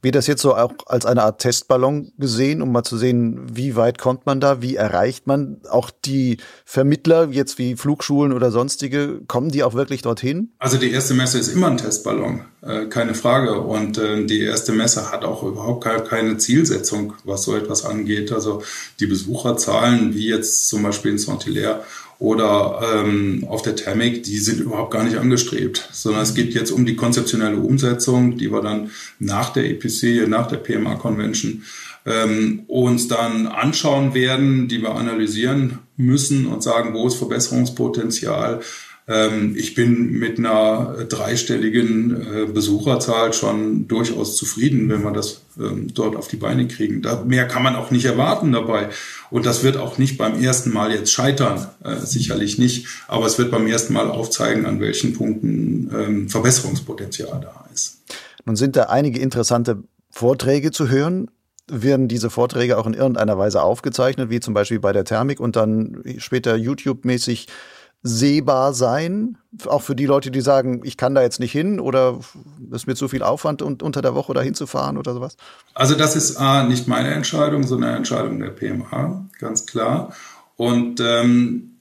Wird 0.01 0.15
das 0.15 0.25
jetzt 0.25 0.41
so 0.41 0.55
auch 0.55 0.73
als 0.87 1.05
eine 1.05 1.23
Art 1.23 1.41
Testballon 1.41 2.11
gesehen, 2.17 2.61
um 2.61 2.71
mal 2.71 2.83
zu 2.83 2.97
sehen, 2.97 3.41
wie 3.53 3.75
weit 3.75 3.99
kommt 3.99 4.25
man 4.25 4.39
da, 4.39 4.61
wie 4.61 4.75
erreicht 4.75 5.27
man 5.27 5.61
auch 5.69 5.91
die 6.05 6.37
Vermittler, 6.65 7.29
jetzt 7.29 7.59
wie 7.59 7.75
Flugschulen 7.75 8.33
oder 8.33 8.51
sonstige, 8.51 9.21
kommen 9.27 9.49
die 9.49 9.63
auch 9.63 9.75
wirklich 9.75 10.01
dorthin? 10.01 10.49
Also 10.57 10.77
die 10.77 10.91
erste 10.91 11.13
Messe 11.13 11.37
ist 11.37 11.49
immer 11.49 11.67
ein 11.67 11.77
Testballon, 11.77 12.41
äh, 12.61 12.85
keine 12.85 13.13
Frage. 13.13 13.61
Und 13.61 13.99
äh, 13.99 14.25
die 14.25 14.41
erste 14.41 14.71
Messe 14.71 15.11
hat 15.11 15.23
auch 15.23 15.43
überhaupt 15.43 15.85
keine 16.07 16.37
Zielsetzung, 16.37 17.13
was 17.23 17.43
so 17.43 17.55
etwas 17.55 17.85
angeht. 17.85 18.31
Also 18.31 18.63
die 18.99 19.05
Besucherzahlen, 19.07 20.15
wie 20.15 20.29
jetzt 20.29 20.67
zum 20.67 20.81
Beispiel 20.81 21.11
in 21.11 21.17
Saint-Hilaire 21.19 21.83
oder 22.21 22.81
ähm, 22.83 23.45
auf 23.49 23.63
der 23.63 23.75
Thermik, 23.75 24.21
die 24.21 24.37
sind 24.37 24.59
überhaupt 24.59 24.91
gar 24.93 25.03
nicht 25.03 25.17
angestrebt, 25.17 25.89
sondern 25.91 26.21
es 26.21 26.35
geht 26.35 26.53
jetzt 26.53 26.69
um 26.69 26.85
die 26.85 26.95
konzeptionelle 26.95 27.57
Umsetzung, 27.57 28.37
die 28.37 28.51
wir 28.51 28.61
dann 28.61 28.91
nach 29.17 29.49
der 29.49 29.67
EPC, 29.67 30.27
nach 30.27 30.45
der 30.45 30.57
PMA 30.57 30.95
Convention 30.95 31.63
ähm, 32.05 32.61
uns 32.67 33.07
dann 33.07 33.47
anschauen 33.47 34.13
werden, 34.13 34.67
die 34.67 34.83
wir 34.83 34.93
analysieren 34.93 35.79
müssen 35.97 36.45
und 36.45 36.61
sagen, 36.61 36.93
wo 36.93 37.07
ist 37.07 37.15
Verbesserungspotenzial 37.15 38.61
ich 39.55 39.73
bin 39.73 40.11
mit 40.11 40.37
einer 40.37 41.05
dreistelligen 41.09 42.21
äh, 42.21 42.45
Besucherzahl 42.45 43.33
schon 43.33 43.87
durchaus 43.87 44.37
zufrieden, 44.37 44.89
wenn 44.89 45.03
wir 45.03 45.11
das 45.11 45.41
ähm, 45.59 45.93
dort 45.93 46.15
auf 46.15 46.27
die 46.27 46.37
Beine 46.37 46.67
kriegen. 46.67 47.01
Mehr 47.25 47.47
kann 47.47 47.63
man 47.63 47.75
auch 47.75 47.91
nicht 47.91 48.05
erwarten 48.05 48.51
dabei. 48.51 48.89
Und 49.29 49.45
das 49.45 49.63
wird 49.63 49.77
auch 49.77 49.97
nicht 49.97 50.17
beim 50.17 50.41
ersten 50.41 50.71
Mal 50.71 50.93
jetzt 50.93 51.11
scheitern, 51.11 51.67
äh, 51.83 51.95
sicherlich 51.97 52.57
nicht. 52.57 52.87
Aber 53.07 53.25
es 53.25 53.37
wird 53.37 53.51
beim 53.51 53.67
ersten 53.67 53.93
Mal 53.93 54.09
aufzeigen, 54.09 54.65
an 54.65 54.79
welchen 54.79 55.13
Punkten 55.13 55.91
ähm, 55.93 56.29
Verbesserungspotenzial 56.29 57.41
da 57.41 57.65
ist. 57.73 58.01
Nun 58.45 58.55
sind 58.55 58.75
da 58.75 58.83
einige 58.83 59.19
interessante 59.19 59.83
Vorträge 60.09 60.71
zu 60.71 60.89
hören 60.89 61.29
werden 61.71 62.09
diese 62.09 62.29
Vorträge 62.29 62.77
auch 62.77 62.85
in 62.85 62.93
irgendeiner 62.93 63.37
Weise 63.37 63.61
aufgezeichnet, 63.61 64.29
wie 64.29 64.41
zum 64.41 64.53
Beispiel 64.53 64.79
bei 64.79 64.91
der 64.91 65.05
Thermik 65.05 65.39
und 65.39 65.55
dann 65.55 66.03
später 66.17 66.55
YouTube-mäßig 66.55 67.47
sehbar 68.03 68.73
sein? 68.73 69.37
Auch 69.67 69.81
für 69.81 69.95
die 69.95 70.05
Leute, 70.05 70.31
die 70.31 70.41
sagen, 70.41 70.81
ich 70.83 70.97
kann 70.97 71.13
da 71.13 71.21
jetzt 71.21 71.39
nicht 71.39 71.51
hin 71.51 71.79
oder 71.79 72.19
es 72.71 72.81
ist 72.81 72.87
mir 72.87 72.95
zu 72.95 73.07
viel 73.07 73.21
Aufwand, 73.21 73.61
und 73.61 73.83
unter 73.83 74.01
der 74.01 74.15
Woche 74.15 74.33
dahin 74.33 74.53
zu 74.53 74.65
fahren 74.65 74.97
oder 74.97 75.13
sowas? 75.13 75.35
Also 75.73 75.95
das 75.95 76.15
ist 76.15 76.37
A, 76.37 76.63
nicht 76.63 76.87
meine 76.87 77.13
Entscheidung, 77.13 77.63
sondern 77.63 77.89
eine 77.89 77.97
Entscheidung 77.97 78.39
der 78.39 78.49
PMA, 78.49 79.25
ganz 79.39 79.65
klar. 79.65 80.13
Und 80.55 80.99
ähm, 80.99 81.71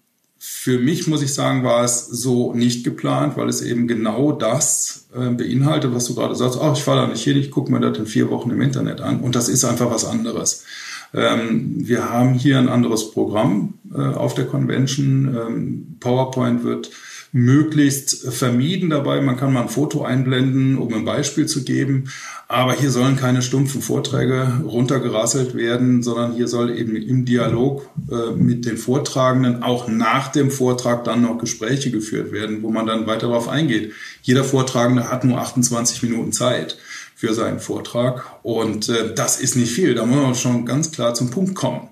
für 0.43 0.79
mich, 0.79 1.07
muss 1.07 1.21
ich 1.21 1.35
sagen, 1.35 1.65
war 1.65 1.85
es 1.85 2.07
so 2.07 2.55
nicht 2.55 2.83
geplant, 2.83 3.37
weil 3.37 3.51
es 3.51 3.61
eben 3.61 3.87
genau 3.87 4.33
das 4.33 5.07
äh, 5.15 5.29
beinhaltet, 5.29 5.95
was 5.95 6.07
du 6.07 6.15
gerade 6.15 6.35
sagst. 6.35 6.59
Ach, 6.61 6.75
ich 6.75 6.83
fahre 6.83 7.03
da 7.03 7.07
nicht 7.07 7.23
hin, 7.23 7.37
ich 7.37 7.51
gucke 7.51 7.71
mir 7.71 7.81
das 7.81 7.99
in 7.99 8.07
vier 8.07 8.31
Wochen 8.31 8.49
im 8.49 8.63
Internet 8.63 9.03
an. 9.03 9.21
Und 9.21 9.37
das 9.37 9.51
ist 9.51 9.65
einfach 9.65 9.91
was 9.91 10.07
anderes. 10.07 10.65
Ähm, 11.13 11.75
wir 11.77 12.11
haben 12.11 12.35
hier 12.35 12.59
ein 12.59 12.69
anderes 12.69 13.11
Programm 13.11 13.75
äh, 13.95 14.01
auf 14.01 14.35
der 14.35 14.47
Convention. 14.47 15.37
Ähm, 15.37 15.97
PowerPoint 16.01 16.65
wird 16.65 16.91
möglichst 17.33 18.33
vermieden 18.33 18.91
dabei. 18.91 19.21
Man 19.21 19.37
kann 19.37 19.53
mal 19.53 19.63
ein 19.63 19.69
Foto 19.69 20.03
einblenden, 20.03 20.79
um 20.79 20.93
ein 20.93 21.05
Beispiel 21.05 21.47
zu 21.47 21.65
geben. 21.65 22.11
Aber 22.49 22.75
hier 22.75 22.91
sollen 22.91 23.17
keine 23.17 23.43
stumpfen 23.43 23.83
Vorträge 23.83 24.61
runtergerasselt 24.65 25.55
werden, 25.55 26.03
sondern 26.03 26.35
hier 26.35 26.49
soll 26.49 26.77
eben 26.77 26.97
im 26.97 27.25
Dialog 27.25 27.89
äh, 28.11 28.35
mit 28.35 28.67
den 28.67 28.77
Vortragenden 28.77 29.63
auch 29.63 29.87
nach 29.89 30.33
dem 30.33 30.51
Vortrag 30.51 31.05
dann 31.05 31.23
noch 31.23 31.39
Gespräche 31.39 31.93
geführt 31.93 32.33
werden, 32.33 32.63
wo 32.63 32.71
man 32.71 32.87
dann 32.87 33.07
weiter 33.07 33.29
darauf 33.29 33.49
eingeht. 33.49 33.93
Jeder 34.23 34.43
Vortragende 34.43 35.09
hat 35.09 35.25
nur 35.25 35.39
28 35.39 36.03
Minuten 36.03 36.33
Zeit 36.33 36.79
für 37.21 37.35
seinen 37.35 37.61
Vortrag. 37.61 38.25
Und 38.43 38.89
äh, 38.89 39.15
das 39.15 39.41
ist 39.41 39.55
nicht 39.55 39.73
viel. 39.73 39.95
Da 39.95 40.07
muss 40.07 40.23
man 40.23 40.35
schon 40.35 40.65
ganz 40.65 40.91
klar 40.91 41.13
zum 41.13 41.29
Punkt 41.29 41.55
kommen. 41.55 41.91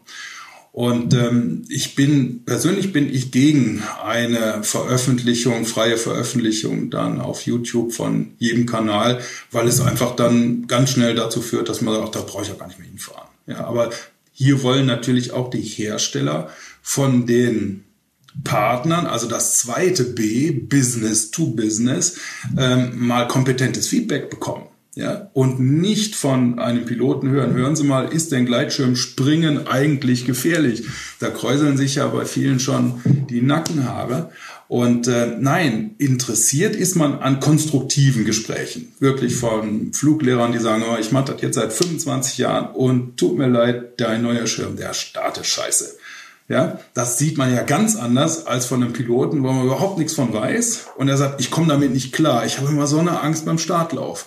Und 0.72 1.12
ähm, 1.12 1.66
ich 1.68 1.95
bin, 1.95 2.45
persönlich 2.47 2.95
bin 2.95 3.12
ich 3.12 3.31
gegen 3.31 3.83
eine 4.03 4.62
Veröffentlichung, 4.62 5.66
freie 5.66 5.99
Veröffentlichung 5.99 6.89
dann 6.89 7.20
auf 7.20 7.43
YouTube 7.43 7.93
von 7.93 8.33
jedem 8.39 8.64
Kanal, 8.64 9.20
weil 9.51 9.68
es 9.68 9.83
einfach 9.83 10.16
dann 10.16 10.66
ganz 10.66 10.93
schnell 10.93 11.14
dazu 11.14 11.43
führt, 11.43 11.68
dass 11.68 11.83
man 11.83 11.95
sagt, 11.95 12.14
da 12.14 12.20
brauche 12.20 12.45
ich 12.45 12.49
ja 12.49 12.55
gar 12.55 12.68
nicht 12.68 12.79
mehr 12.79 12.89
hinfahren. 12.89 13.29
Ja, 13.47 13.66
aber 13.66 13.91
hier 14.33 14.62
wollen 14.62 14.87
natürlich 14.87 15.33
auch 15.33 15.51
die 15.51 15.61
Hersteller 15.61 16.49
von 16.81 17.26
den 17.26 17.85
Partnern, 18.45 19.07
also 19.07 19.29
das 19.29 19.59
zweite 19.59 20.05
B, 20.05 20.53
Business 20.53 21.31
to 21.31 21.49
Business, 21.49 22.16
ähm, 22.57 22.93
mal 22.95 23.29
kompetentes 23.29 23.89
Feedback 23.89 24.31
bekommen 24.31 24.68
ja, 24.99 25.30
und 25.32 25.61
nicht 25.61 26.16
von 26.16 26.59
einem 26.59 26.84
Piloten 26.84 27.30
hören, 27.30 27.53
hören 27.55 27.76
Sie 27.76 27.84
mal, 27.84 28.12
ist 28.12 28.32
denn 28.32 28.46
Gleitschirmspringen 28.46 29.68
eigentlich 29.68 30.24
gefährlich? 30.24 30.82
Da 31.20 31.30
kräuseln 31.30 31.76
sich 31.76 31.94
ja 31.94 32.09
bei 32.09 32.24
vielen 32.24 32.59
schon 32.59 33.01
die 33.30 33.40
Nackenhaare. 33.40 34.32
Und 34.66 35.07
äh, 35.07 35.36
nein, 35.38 35.94
interessiert 35.99 36.74
ist 36.74 36.96
man 36.96 37.20
an 37.20 37.38
konstruktiven 37.38 38.24
Gesprächen. 38.24 38.92
Wirklich 38.99 39.36
von 39.36 39.92
Fluglehrern, 39.92 40.51
die 40.51 40.59
sagen, 40.59 40.82
oh, 40.92 40.96
ich 40.99 41.12
mache 41.12 41.32
das 41.32 41.42
jetzt 41.42 41.55
seit 41.55 41.72
25 41.72 42.38
Jahren 42.38 42.74
und 42.74 43.16
tut 43.16 43.38
mir 43.38 43.46
leid, 43.46 44.01
dein 44.01 44.22
neuer 44.22 44.49
Schirm, 44.49 44.74
der 44.74 44.94
startet 44.94 45.46
scheiße. 45.46 45.96
Ja, 46.49 46.80
das 46.94 47.18
sieht 47.18 47.38
man 47.38 47.55
ja 47.55 47.62
ganz 47.62 47.94
anders 47.94 48.49
als 48.49 48.66
von 48.66 48.82
einem 48.82 48.94
Piloten, 48.94 49.44
wo 49.44 49.53
man 49.53 49.64
überhaupt 49.64 49.99
nichts 49.99 50.14
von 50.14 50.32
weiß. 50.32 50.86
Und 50.96 51.09
er 51.09 51.16
sagt, 51.16 51.40
ich 51.40 51.53
komme 51.53 51.68
damit 51.68 51.92
nicht 51.92 52.12
klar. 52.12 52.44
Ich 52.46 52.59
habe 52.59 52.68
immer 52.68 52.88
so 52.88 52.99
eine 52.99 53.20
Angst 53.20 53.44
beim 53.46 53.59
Startlauf. 53.59 54.26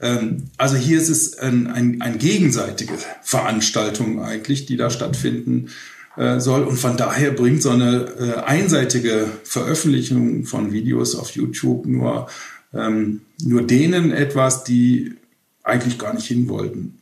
Ähm, 0.00 0.44
also 0.56 0.76
hier 0.76 0.98
ist 0.98 1.08
es 1.08 1.38
ein, 1.38 1.66
ein, 1.66 2.00
ein 2.00 2.18
gegenseitige 2.18 2.94
Veranstaltung 3.22 4.22
eigentlich, 4.22 4.66
die 4.66 4.76
da 4.76 4.90
stattfinden 4.90 5.68
äh, 6.16 6.40
soll. 6.40 6.64
Und 6.64 6.78
von 6.78 6.96
daher 6.96 7.32
bringt 7.32 7.62
so 7.62 7.70
eine 7.70 8.06
äh, 8.18 8.34
einseitige 8.40 9.26
Veröffentlichung 9.44 10.44
von 10.44 10.72
Videos 10.72 11.14
auf 11.14 11.30
YouTube 11.32 11.86
nur, 11.86 12.28
ähm, 12.72 13.22
nur 13.42 13.62
denen 13.62 14.12
etwas, 14.12 14.64
die 14.64 15.14
eigentlich 15.62 15.98
gar 15.98 16.14
nicht 16.14 16.26
hin 16.26 16.48
wollten 16.48 16.98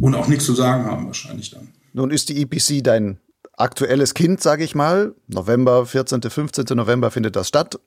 und 0.00 0.14
auch 0.14 0.28
nichts 0.28 0.44
zu 0.44 0.54
sagen 0.54 0.84
haben 0.84 1.06
wahrscheinlich 1.06 1.50
dann. 1.50 1.68
Nun 1.92 2.10
ist 2.10 2.28
die 2.28 2.42
EPC 2.42 2.82
dein 2.82 3.18
aktuelles 3.56 4.14
Kind, 4.14 4.40
sage 4.40 4.64
ich 4.64 4.74
mal. 4.74 5.14
November, 5.28 5.86
14., 5.86 6.22
15. 6.22 6.64
November 6.76 7.10
findet 7.10 7.36
das 7.36 7.48
statt 7.48 7.78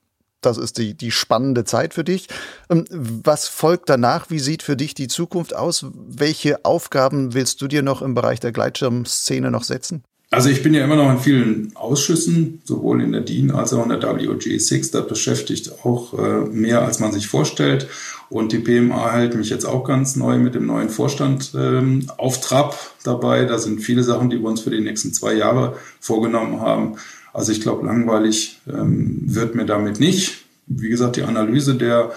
das 0.45 0.57
ist 0.57 0.77
die, 0.77 0.93
die 0.93 1.11
spannende 1.11 1.63
Zeit 1.63 1.93
für 1.93 2.03
dich. 2.03 2.27
Ähm, 2.69 2.85
was 2.89 3.47
folgt 3.47 3.89
danach? 3.89 4.29
Wie 4.29 4.39
sieht 4.39 4.63
für 4.63 4.75
dich 4.75 4.93
die 4.93 5.07
Zukunft 5.07 5.55
aus? 5.55 5.85
Welche 5.93 6.63
Aufgaben 6.65 7.33
willst 7.33 7.61
du 7.61 7.67
dir 7.67 7.81
noch 7.81 8.01
im 8.01 8.13
Bereich 8.13 8.39
der 8.39 8.51
Gleitschirmszene 8.51 9.51
noch 9.51 9.63
setzen? 9.63 10.03
Also 10.33 10.49
ich 10.49 10.63
bin 10.63 10.73
ja 10.73 10.83
immer 10.83 10.95
noch 10.95 11.11
in 11.11 11.19
vielen 11.19 11.75
Ausschüssen, 11.75 12.59
sowohl 12.63 13.03
in 13.03 13.11
der 13.11 13.21
DIN 13.21 13.51
als 13.51 13.71
auch 13.71 13.83
in 13.83 13.89
der 13.89 14.01
WG6. 14.01 14.91
Das 14.91 15.07
beschäftigt 15.07 15.85
auch 15.85 16.17
äh, 16.17 16.49
mehr, 16.49 16.81
als 16.81 16.99
man 16.99 17.11
sich 17.11 17.27
vorstellt. 17.27 17.87
Und 18.29 18.51
die 18.51 18.57
PMA 18.57 19.11
hält 19.11 19.35
mich 19.35 19.51
jetzt 19.51 19.65
auch 19.65 19.83
ganz 19.83 20.15
neu 20.15 20.39
mit 20.39 20.55
dem 20.55 20.65
neuen 20.65 20.89
Vorstand 20.89 21.51
ähm, 21.55 22.07
auf 22.17 22.41
Trab 22.41 22.75
dabei. 23.03 23.45
Da 23.45 23.59
sind 23.59 23.81
viele 23.81 24.01
Sachen, 24.01 24.31
die 24.31 24.39
wir 24.39 24.47
uns 24.47 24.61
für 24.61 24.71
die 24.71 24.81
nächsten 24.81 25.13
zwei 25.13 25.33
Jahre 25.33 25.77
vorgenommen 25.99 26.61
haben. 26.61 26.95
Also 27.33 27.51
ich 27.51 27.61
glaube, 27.61 27.85
langweilig 27.85 28.61
ähm, 28.67 29.23
wird 29.25 29.55
mir 29.55 29.65
damit 29.65 29.99
nicht. 29.99 30.45
Wie 30.67 30.89
gesagt, 30.89 31.17
die 31.17 31.23
Analyse 31.23 31.75
der 31.75 32.11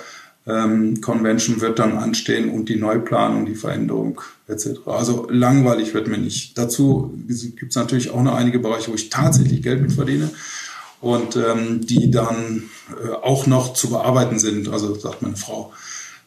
ähm, 0.47 1.01
Convention 1.01 1.61
wird 1.61 1.79
dann 1.79 1.97
anstehen 1.97 2.51
und 2.51 2.69
die 2.69 2.77
Neuplanung, 2.77 3.47
die 3.47 3.55
Veränderung 3.55 4.21
etc. 4.47 4.87
Also 4.87 5.27
langweilig 5.31 5.95
wird 5.95 6.07
mir 6.07 6.19
nicht. 6.19 6.57
Dazu 6.57 7.13
gibt 7.27 7.71
es 7.71 7.77
natürlich 7.77 8.11
auch 8.11 8.23
noch 8.23 8.35
einige 8.35 8.59
Bereiche, 8.59 8.91
wo 8.91 8.95
ich 8.95 9.11
tatsächlich 9.11 9.63
Geld 9.63 9.83
mit 9.83 9.93
verdiene 9.93 10.31
und 11.01 11.37
ähm, 11.37 11.85
die 11.85 12.11
dann 12.11 12.65
äh, 13.03 13.11
auch 13.11 13.47
noch 13.47 13.75
zu 13.75 13.91
bearbeiten 13.91 14.39
sind. 14.39 14.69
Also 14.69 14.95
sagt 14.95 15.23
meine 15.23 15.37
Frau. 15.37 15.73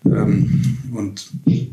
Ähm, 0.06 0.78
und 0.94 1.30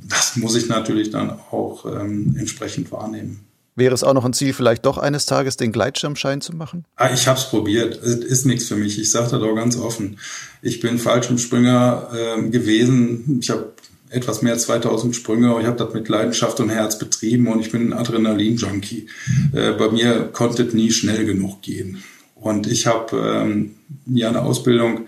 das 0.08 0.36
muss 0.36 0.56
ich 0.56 0.68
natürlich 0.68 1.10
dann 1.10 1.30
auch 1.30 1.86
ähm, 1.86 2.36
entsprechend 2.38 2.92
wahrnehmen. 2.92 3.40
Wäre 3.76 3.94
es 3.94 4.02
auch 4.02 4.14
noch 4.14 4.24
ein 4.24 4.32
Ziel, 4.32 4.54
vielleicht 4.54 4.86
doch 4.86 4.96
eines 4.96 5.26
Tages 5.26 5.58
den 5.58 5.70
Gleitschirmschein 5.70 6.40
zu 6.40 6.56
machen? 6.56 6.86
Ah, 6.96 7.10
ich 7.12 7.28
habe 7.28 7.38
es 7.38 7.44
probiert. 7.44 8.02
Es 8.02 8.16
ist 8.16 8.46
nichts 8.46 8.68
für 8.68 8.76
mich. 8.76 8.98
Ich 8.98 9.10
sage 9.10 9.30
das 9.30 9.42
auch 9.42 9.54
ganz 9.54 9.76
offen. 9.76 10.18
Ich 10.62 10.80
bin 10.80 10.98
Fallschirmspringer 10.98 12.08
äh, 12.12 12.48
gewesen. 12.48 13.38
Ich 13.42 13.50
habe 13.50 13.72
etwas 14.08 14.40
mehr 14.40 14.54
als 14.54 14.62
2000 14.62 15.14
Sprünge. 15.14 15.54
Ich 15.60 15.66
habe 15.66 15.76
das 15.76 15.92
mit 15.92 16.08
Leidenschaft 16.08 16.58
und 16.60 16.70
Herz 16.70 16.98
betrieben 16.98 17.48
und 17.48 17.60
ich 17.60 17.70
bin 17.70 17.92
ein 17.92 17.92
Adrenalin-Junkie. 17.92 19.08
Äh, 19.52 19.72
bei 19.72 19.90
mir 19.90 20.30
konnte 20.32 20.62
es 20.62 20.72
nie 20.72 20.90
schnell 20.90 21.26
genug 21.26 21.60
gehen. 21.60 22.02
Und 22.34 22.66
ich 22.66 22.86
habe 22.86 23.16
ähm, 23.16 23.74
ja 24.06 24.28
eine 24.28 24.42
Ausbildung 24.42 25.06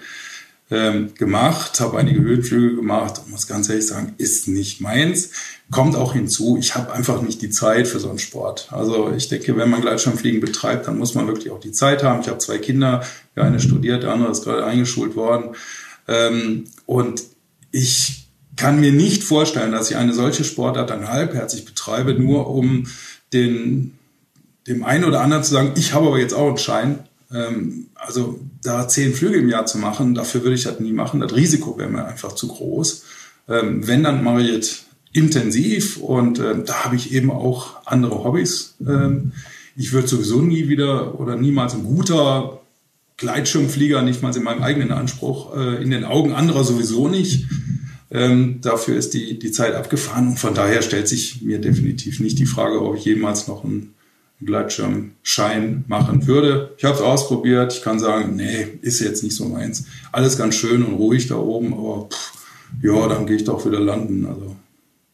ähm, 0.71 1.15
gemacht, 1.15 1.81
habe 1.81 1.99
einige 1.99 2.21
Höhenflüge 2.21 2.77
gemacht 2.77 3.19
und 3.19 3.31
muss 3.31 3.47
ganz 3.47 3.69
ehrlich 3.69 3.87
sagen, 3.87 4.15
ist 4.19 4.49
nicht 4.49 4.81
meins. 4.81 5.31
Kommt 5.71 5.97
auch 5.97 6.13
hinzu, 6.13 6.59
ich 6.61 6.75
habe 6.75 6.93
einfach 6.93 7.23
nicht 7.23 7.41
die 7.41 7.51
Zeit 7.51 7.89
für 7.89 8.01
so 8.01 8.11
einen 8.11 8.19
Sport. 8.19 8.69
Also 8.71 9.13
ich 9.17 9.29
denke, 9.29 9.57
wenn 9.57 9.71
man 9.71 9.81
Gleitschirmfliegen 9.81 10.41
betreibt, 10.41 10.87
dann 10.87 10.99
muss 10.99 11.15
man 11.15 11.27
wirklich 11.27 11.51
auch 11.51 11.61
die 11.61 11.73
Zeit 11.73 12.03
haben. 12.03 12.21
Ich 12.21 12.29
habe 12.29 12.39
zwei 12.39 12.59
Kinder, 12.59 13.03
der 13.35 13.45
eine 13.45 13.61
studiert, 13.61 14.03
der 14.03 14.13
andere 14.13 14.31
ist 14.31 14.45
gerade 14.45 14.65
eingeschult 14.65 15.17
worden. 15.17 15.55
Ähm, 16.07 16.65
und 16.87 17.23
ich 17.71 18.29
kann 18.57 18.81
mir 18.81 18.93
nicht 18.93 19.25
vorstellen, 19.25 19.73
dass 19.73 19.91
ich 19.91 19.97
eine 19.97 20.13
solche 20.13 20.45
Sportart 20.45 20.91
dann 20.91 21.09
halbherzig 21.09 21.65
betreibe, 21.65 22.15
nur 22.15 22.51
um 22.51 22.87
den, 23.33 23.97
dem 24.67 24.85
einen 24.85 25.05
oder 25.05 25.21
anderen 25.21 25.45
zu 25.45 25.53
sagen, 25.53 25.73
ich 25.77 25.95
habe 25.95 26.09
aber 26.09 26.19
jetzt 26.19 26.35
auch 26.35 26.49
einen 26.49 26.59
Schein, 26.59 26.99
ähm, 27.33 27.88
also 27.99 28.41
da 28.63 28.89
zehn 28.89 29.13
Flüge 29.13 29.39
im 29.39 29.49
Jahr 29.49 29.67
zu 29.67 29.79
machen, 29.79 30.15
dafür 30.15 30.43
würde 30.43 30.55
ich 30.55 30.65
das 30.65 30.81
nie 30.81 30.93
machen. 30.93 31.21
Das 31.21 31.35
Risiko 31.35 31.77
wäre 31.79 31.91
mir 31.91 32.07
einfach 32.07 32.33
zu 32.33 32.49
groß. 32.49 33.05
Ähm, 33.49 33.87
wenn, 33.87 34.05
dann 34.05 34.25
mache 34.25 34.43
ich 34.43 34.51
jetzt 34.51 34.85
intensiv 35.13 35.99
und 35.99 36.39
äh, 36.39 36.63
da 36.65 36.85
habe 36.85 36.97
ich 36.97 37.13
eben 37.13 37.31
auch 37.31 37.87
andere 37.87 38.25
Hobbys. 38.25 38.77
Ähm, 38.87 39.33
ich 39.77 39.93
würde 39.93 40.09
sowieso 40.09 40.43
nie 40.43 40.69
wieder 40.69 41.19
oder 41.21 41.37
niemals 41.37 41.75
ein 41.75 41.85
guter 41.85 42.61
Gleitschirmflieger, 43.17 44.03
nicht 44.03 44.23
mal 44.23 44.35
in 44.37 44.43
meinem 44.43 44.63
eigenen 44.63 44.93
Anspruch, 44.93 45.57
äh, 45.57 45.83
in 45.83 45.91
den 45.91 46.05
Augen 46.05 46.33
anderer 46.33 46.65
sowieso 46.65 47.09
nicht. 47.09 47.47
Ähm, 48.11 48.61
dafür 48.63 48.97
ist 48.97 49.13
die, 49.13 49.39
die 49.39 49.51
Zeit 49.51 49.75
abgefahren 49.75 50.29
und 50.29 50.39
von 50.39 50.55
daher 50.55 50.83
stellt 50.83 51.09
sich 51.09 51.43
mir 51.43 51.59
definitiv 51.59 52.21
nicht 52.21 52.39
die 52.39 52.47
Frage, 52.47 52.81
ob 52.83 52.97
ich 52.97 53.05
jemals 53.05 53.49
noch 53.49 53.65
einen 53.65 53.95
Gleitschirmschein 54.41 55.85
machen 55.89 56.27
würde. 56.27 56.75
Ich 56.79 56.85
habe 56.85 56.95
es 56.95 57.01
ausprobiert. 57.01 57.73
Ich 57.73 57.83
kann 57.83 57.99
sagen, 57.99 58.37
nee, 58.37 58.69
ist 58.83 59.01
jetzt 59.01 59.23
nicht 59.25 59.35
so 59.35 59.47
meins. 59.47 59.85
Alles 60.13 60.39
ganz 60.39 60.55
schön 60.55 60.85
und 60.85 60.95
ruhig 60.95 61.27
da 61.27 61.37
oben, 61.37 61.73
aber 61.73 62.09
pff, 62.11 62.33
ja, 62.83 63.09
dann 63.09 63.27
gehe 63.27 63.37
ich 63.37 63.45
doch 63.45 63.67
wieder 63.67 63.81
landen. 63.81 64.27
Also 64.27 64.57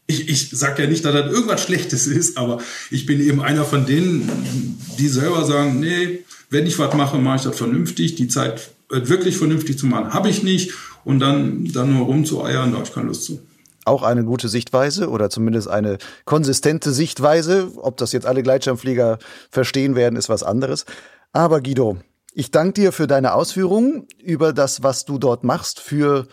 ich, 0.06 0.28
ich 0.28 0.50
sage 0.50 0.82
ja 0.82 0.88
nicht, 0.88 1.04
dass 1.04 1.14
das 1.14 1.32
irgendwas 1.32 1.62
Schlechtes 1.62 2.06
ist, 2.06 2.36
aber 2.36 2.60
ich 2.90 3.06
bin 3.06 3.20
eben 3.20 3.40
einer 3.40 3.64
von 3.64 3.86
denen, 3.86 4.78
die 4.98 5.08
selber 5.08 5.44
sagen, 5.44 5.80
nee, 5.80 6.20
wenn 6.50 6.66
ich 6.66 6.78
was 6.78 6.94
mache, 6.94 7.16
mache 7.16 7.36
ich 7.36 7.42
das 7.42 7.56
vernünftig. 7.56 8.16
Die 8.16 8.28
Zeit 8.28 8.70
wirklich 8.90 9.38
vernünftig 9.38 9.78
zu 9.78 9.86
machen, 9.86 10.12
habe 10.12 10.28
ich 10.28 10.42
nicht. 10.42 10.72
Und 11.04 11.20
dann, 11.20 11.66
dann 11.72 11.92
nur 11.92 12.06
rumzueiern, 12.06 12.70
da 12.70 12.78
habe 12.78 12.86
ich 12.86 12.94
keine 12.94 13.08
Lust 13.08 13.24
zu 13.24 13.40
auch 13.84 14.02
eine 14.02 14.24
gute 14.24 14.48
Sichtweise 14.48 15.08
oder 15.10 15.30
zumindest 15.30 15.68
eine 15.68 15.98
konsistente 16.24 16.92
Sichtweise. 16.92 17.70
Ob 17.76 17.96
das 17.96 18.12
jetzt 18.12 18.26
alle 18.26 18.42
Gleitschirmflieger 18.42 19.18
verstehen 19.50 19.96
werden, 19.96 20.16
ist 20.16 20.28
was 20.28 20.42
anderes. 20.42 20.84
Aber 21.32 21.60
Guido, 21.60 21.98
ich 22.32 22.50
danke 22.50 22.74
dir 22.74 22.92
für 22.92 23.06
deine 23.06 23.34
Ausführungen 23.34 24.06
über 24.22 24.52
das, 24.52 24.82
was 24.82 25.04
du 25.04 25.18
dort 25.18 25.44
machst 25.44 25.80
für 25.80 26.26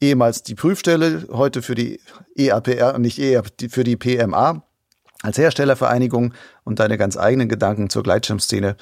ehemals 0.00 0.42
die 0.42 0.54
Prüfstelle, 0.54 1.26
heute 1.30 1.62
für 1.62 1.74
die 1.74 2.00
EAPR, 2.36 2.98
nicht 2.98 3.18
EAP, 3.18 3.70
für 3.70 3.84
die 3.84 3.96
PMA 3.96 4.64
als 5.22 5.36
Herstellervereinigung 5.36 6.32
und 6.64 6.78
deine 6.78 6.96
ganz 6.96 7.16
eigenen 7.16 7.48
Gedanken 7.48 7.90
zur 7.90 8.02
Gleitschirmszene 8.02 8.76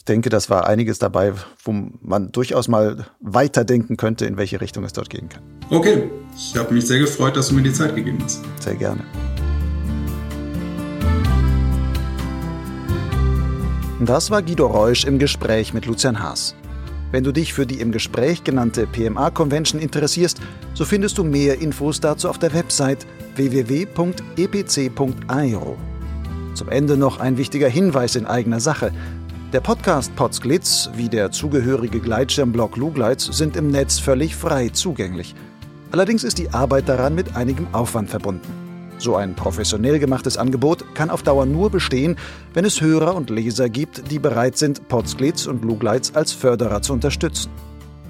ich 0.00 0.04
denke, 0.06 0.30
das 0.30 0.48
war 0.48 0.66
einiges 0.66 0.98
dabei, 0.98 1.34
wo 1.62 1.72
man 2.00 2.32
durchaus 2.32 2.68
mal 2.68 3.04
weiterdenken 3.20 3.98
könnte, 3.98 4.24
in 4.24 4.38
welche 4.38 4.62
Richtung 4.62 4.82
es 4.84 4.94
dort 4.94 5.10
gehen 5.10 5.28
kann. 5.28 5.42
Okay, 5.68 6.08
ich 6.34 6.56
habe 6.56 6.72
mich 6.72 6.86
sehr 6.86 7.00
gefreut, 7.00 7.36
dass 7.36 7.48
du 7.48 7.54
mir 7.54 7.62
die 7.62 7.72
Zeit 7.74 7.94
gegeben 7.94 8.16
hast. 8.24 8.40
Sehr 8.60 8.76
gerne. 8.76 9.04
Das 14.00 14.30
war 14.30 14.40
Guido 14.40 14.68
Reusch 14.68 15.04
im 15.04 15.18
Gespräch 15.18 15.74
mit 15.74 15.84
Lucian 15.84 16.22
Haas. 16.22 16.54
Wenn 17.10 17.22
du 17.22 17.30
dich 17.30 17.52
für 17.52 17.66
die 17.66 17.82
im 17.82 17.92
Gespräch 17.92 18.42
genannte 18.42 18.86
PMA-Convention 18.86 19.82
interessierst, 19.82 20.40
so 20.72 20.86
findest 20.86 21.18
du 21.18 21.24
mehr 21.24 21.60
Infos 21.60 22.00
dazu 22.00 22.30
auf 22.30 22.38
der 22.38 22.54
Website 22.54 23.06
www.epc.aero. 23.36 24.16
Zum 26.54 26.68
Ende 26.68 26.96
noch 26.96 27.20
ein 27.20 27.36
wichtiger 27.36 27.68
Hinweis 27.68 28.16
in 28.16 28.24
eigener 28.26 28.60
Sache. 28.60 28.92
Der 29.52 29.60
Podcast 29.60 30.14
Potsglitz 30.14 30.90
wie 30.94 31.08
der 31.08 31.32
zugehörige 31.32 31.98
Gleitschirmblog 31.98 32.76
Lugleitz 32.76 33.24
sind 33.24 33.56
im 33.56 33.72
Netz 33.72 33.98
völlig 33.98 34.36
frei 34.36 34.68
zugänglich. 34.68 35.34
Allerdings 35.90 36.22
ist 36.22 36.38
die 36.38 36.50
Arbeit 36.50 36.88
daran 36.88 37.16
mit 37.16 37.34
einigem 37.34 37.66
Aufwand 37.72 38.08
verbunden. 38.08 38.46
So 38.98 39.16
ein 39.16 39.34
professionell 39.34 39.98
gemachtes 39.98 40.36
Angebot 40.36 40.94
kann 40.94 41.10
auf 41.10 41.24
Dauer 41.24 41.46
nur 41.46 41.68
bestehen, 41.68 42.14
wenn 42.54 42.64
es 42.64 42.80
Hörer 42.80 43.16
und 43.16 43.28
Leser 43.28 43.68
gibt, 43.68 44.12
die 44.12 44.20
bereit 44.20 44.56
sind, 44.56 44.86
Potsglitz 44.86 45.46
und 45.46 45.64
Lugleitz 45.64 46.12
als 46.14 46.30
Förderer 46.30 46.80
zu 46.80 46.92
unterstützen. 46.92 47.50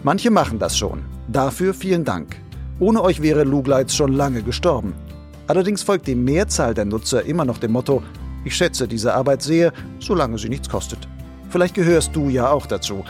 Manche 0.02 0.30
machen 0.30 0.58
das 0.58 0.76
schon. 0.76 1.06
Dafür 1.26 1.72
vielen 1.72 2.04
Dank. 2.04 2.36
Ohne 2.80 3.02
euch 3.02 3.22
wäre 3.22 3.44
Lugleitz 3.44 3.94
schon 3.94 4.12
lange 4.12 4.42
gestorben. 4.42 4.92
Allerdings 5.46 5.82
folgt 5.82 6.06
die 6.06 6.16
Mehrzahl 6.16 6.74
der 6.74 6.84
Nutzer 6.84 7.24
immer 7.24 7.46
noch 7.46 7.56
dem 7.56 7.72
Motto, 7.72 8.02
ich 8.44 8.54
schätze 8.54 8.86
diese 8.86 9.14
Arbeit 9.14 9.42
sehr, 9.42 9.72
solange 10.00 10.36
sie 10.36 10.48
nichts 10.50 10.68
kostet. 10.68 11.08
Vielleicht 11.50 11.74
gehörst 11.74 12.14
du 12.14 12.28
ja 12.28 12.50
auch 12.50 12.66
dazu. 12.66 13.04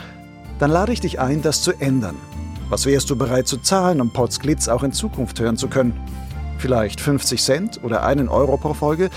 Dann 0.59 0.71
lade 0.71 0.91
ich 0.91 0.99
dich 0.99 1.19
ein, 1.19 1.41
das 1.41 1.61
zu 1.61 1.73
ändern. 1.79 2.15
Was 2.69 2.85
wärst 2.85 3.09
du 3.09 3.15
bereit 3.15 3.47
zu 3.47 3.57
zahlen, 3.57 4.01
um 4.01 4.11
Pots 4.11 4.39
Glitz 4.39 4.67
auch 4.67 4.83
in 4.83 4.91
Zukunft 4.91 5.39
hören 5.39 5.57
zu 5.57 5.67
können? 5.67 5.93
Vielleicht 6.57 7.01
50 7.01 7.41
Cent 7.41 7.83
oder 7.83 8.03
einen 8.03 8.29
Euro 8.29 8.57
pro 8.57 8.73
Folge? 8.73 9.09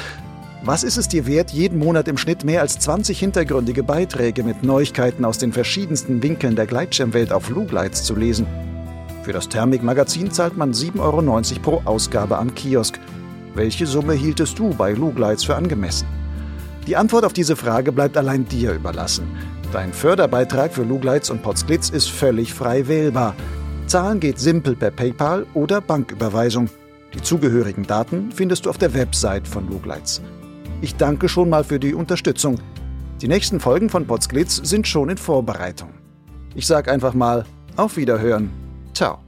Was 0.63 0.83
ist 0.83 0.97
es 0.97 1.09
dir 1.09 1.27
wert, 1.27 1.51
jeden 1.51 1.79
Monat 1.79 2.09
im 2.09 2.17
Schnitt 2.17 2.45
mehr 2.45 2.63
als 2.63 2.79
20 2.79 3.19
hintergründige 3.19 3.83
Beiträge 3.83 4.43
mit 4.43 4.63
Neuigkeiten 4.63 5.25
aus 5.25 5.37
den 5.37 5.53
verschiedensten 5.53 6.23
Winkeln 6.23 6.57
der 6.57 6.67
Gleitschirmwelt 6.67 7.33
auf 7.33 7.51
Lugleits 7.51 8.03
zu 8.03 8.15
lesen? 8.15 8.47
Für 9.23 9.33
das 9.33 9.49
Thermik-Magazin 9.49 10.31
zahlt 10.31 10.57
man 10.57 10.73
7,90 10.73 11.01
Euro 11.01 11.61
pro 11.63 11.83
Ausgabe 11.85 12.39
am 12.39 12.55
Kiosk. 12.55 12.99
Welche 13.55 13.87
Summe 13.87 14.15
hieltest 14.15 14.59
du 14.59 14.71
bei 14.71 14.93
Lugleits 14.93 15.45
für 15.45 15.55
angemessen? 15.55 16.24
Die 16.87 16.97
Antwort 16.97 17.25
auf 17.25 17.33
diese 17.33 17.57
Frage 17.57 17.93
bleibt 17.93 18.17
allein 18.17 18.47
dir 18.47 18.73
überlassen. 18.73 19.27
Dein 19.73 19.93
Förderbeitrag 19.93 20.73
für 20.73 20.83
Lugleitz 20.83 21.31
und 21.31 21.43
Potsglitz 21.43 21.89
ist 21.89 22.11
völlig 22.11 22.53
frei 22.53 22.87
wählbar. 22.87 23.35
Zahlen 23.87 24.21
geht 24.21 24.39
simpel 24.39 24.77
per 24.77 24.91
PayPal 24.91 25.47
oder 25.55 25.81
Banküberweisung. 25.81 26.69
Die 27.15 27.23
zugehörigen 27.23 27.87
Daten 27.87 28.31
findest 28.33 28.67
du 28.67 28.71
auf 28.71 28.79
der 28.79 28.95
Website 28.95 29.49
von 29.49 29.69
Lugleitz. 29.69 30.21
Ich 30.81 30.97
danke 30.97 31.29
schon 31.29 31.49
mal 31.49 31.65
für 31.65 31.79
die 31.79 31.95
Unterstützung. 31.95 32.59
Die 33.21 33.29
nächsten 33.29 33.61
Folgen 33.61 33.89
von 33.89 34.07
Potsglitz 34.07 34.57
sind 34.57 34.87
schon 34.87 35.09
in 35.09 35.17
Vorbereitung. 35.17 35.91
Ich 36.55 36.67
sage 36.67 36.93
einfach 36.93 37.15
mal 37.15 37.45
auf 37.77 37.97
Wiederhören. 37.97 38.51
Ciao. 38.93 39.24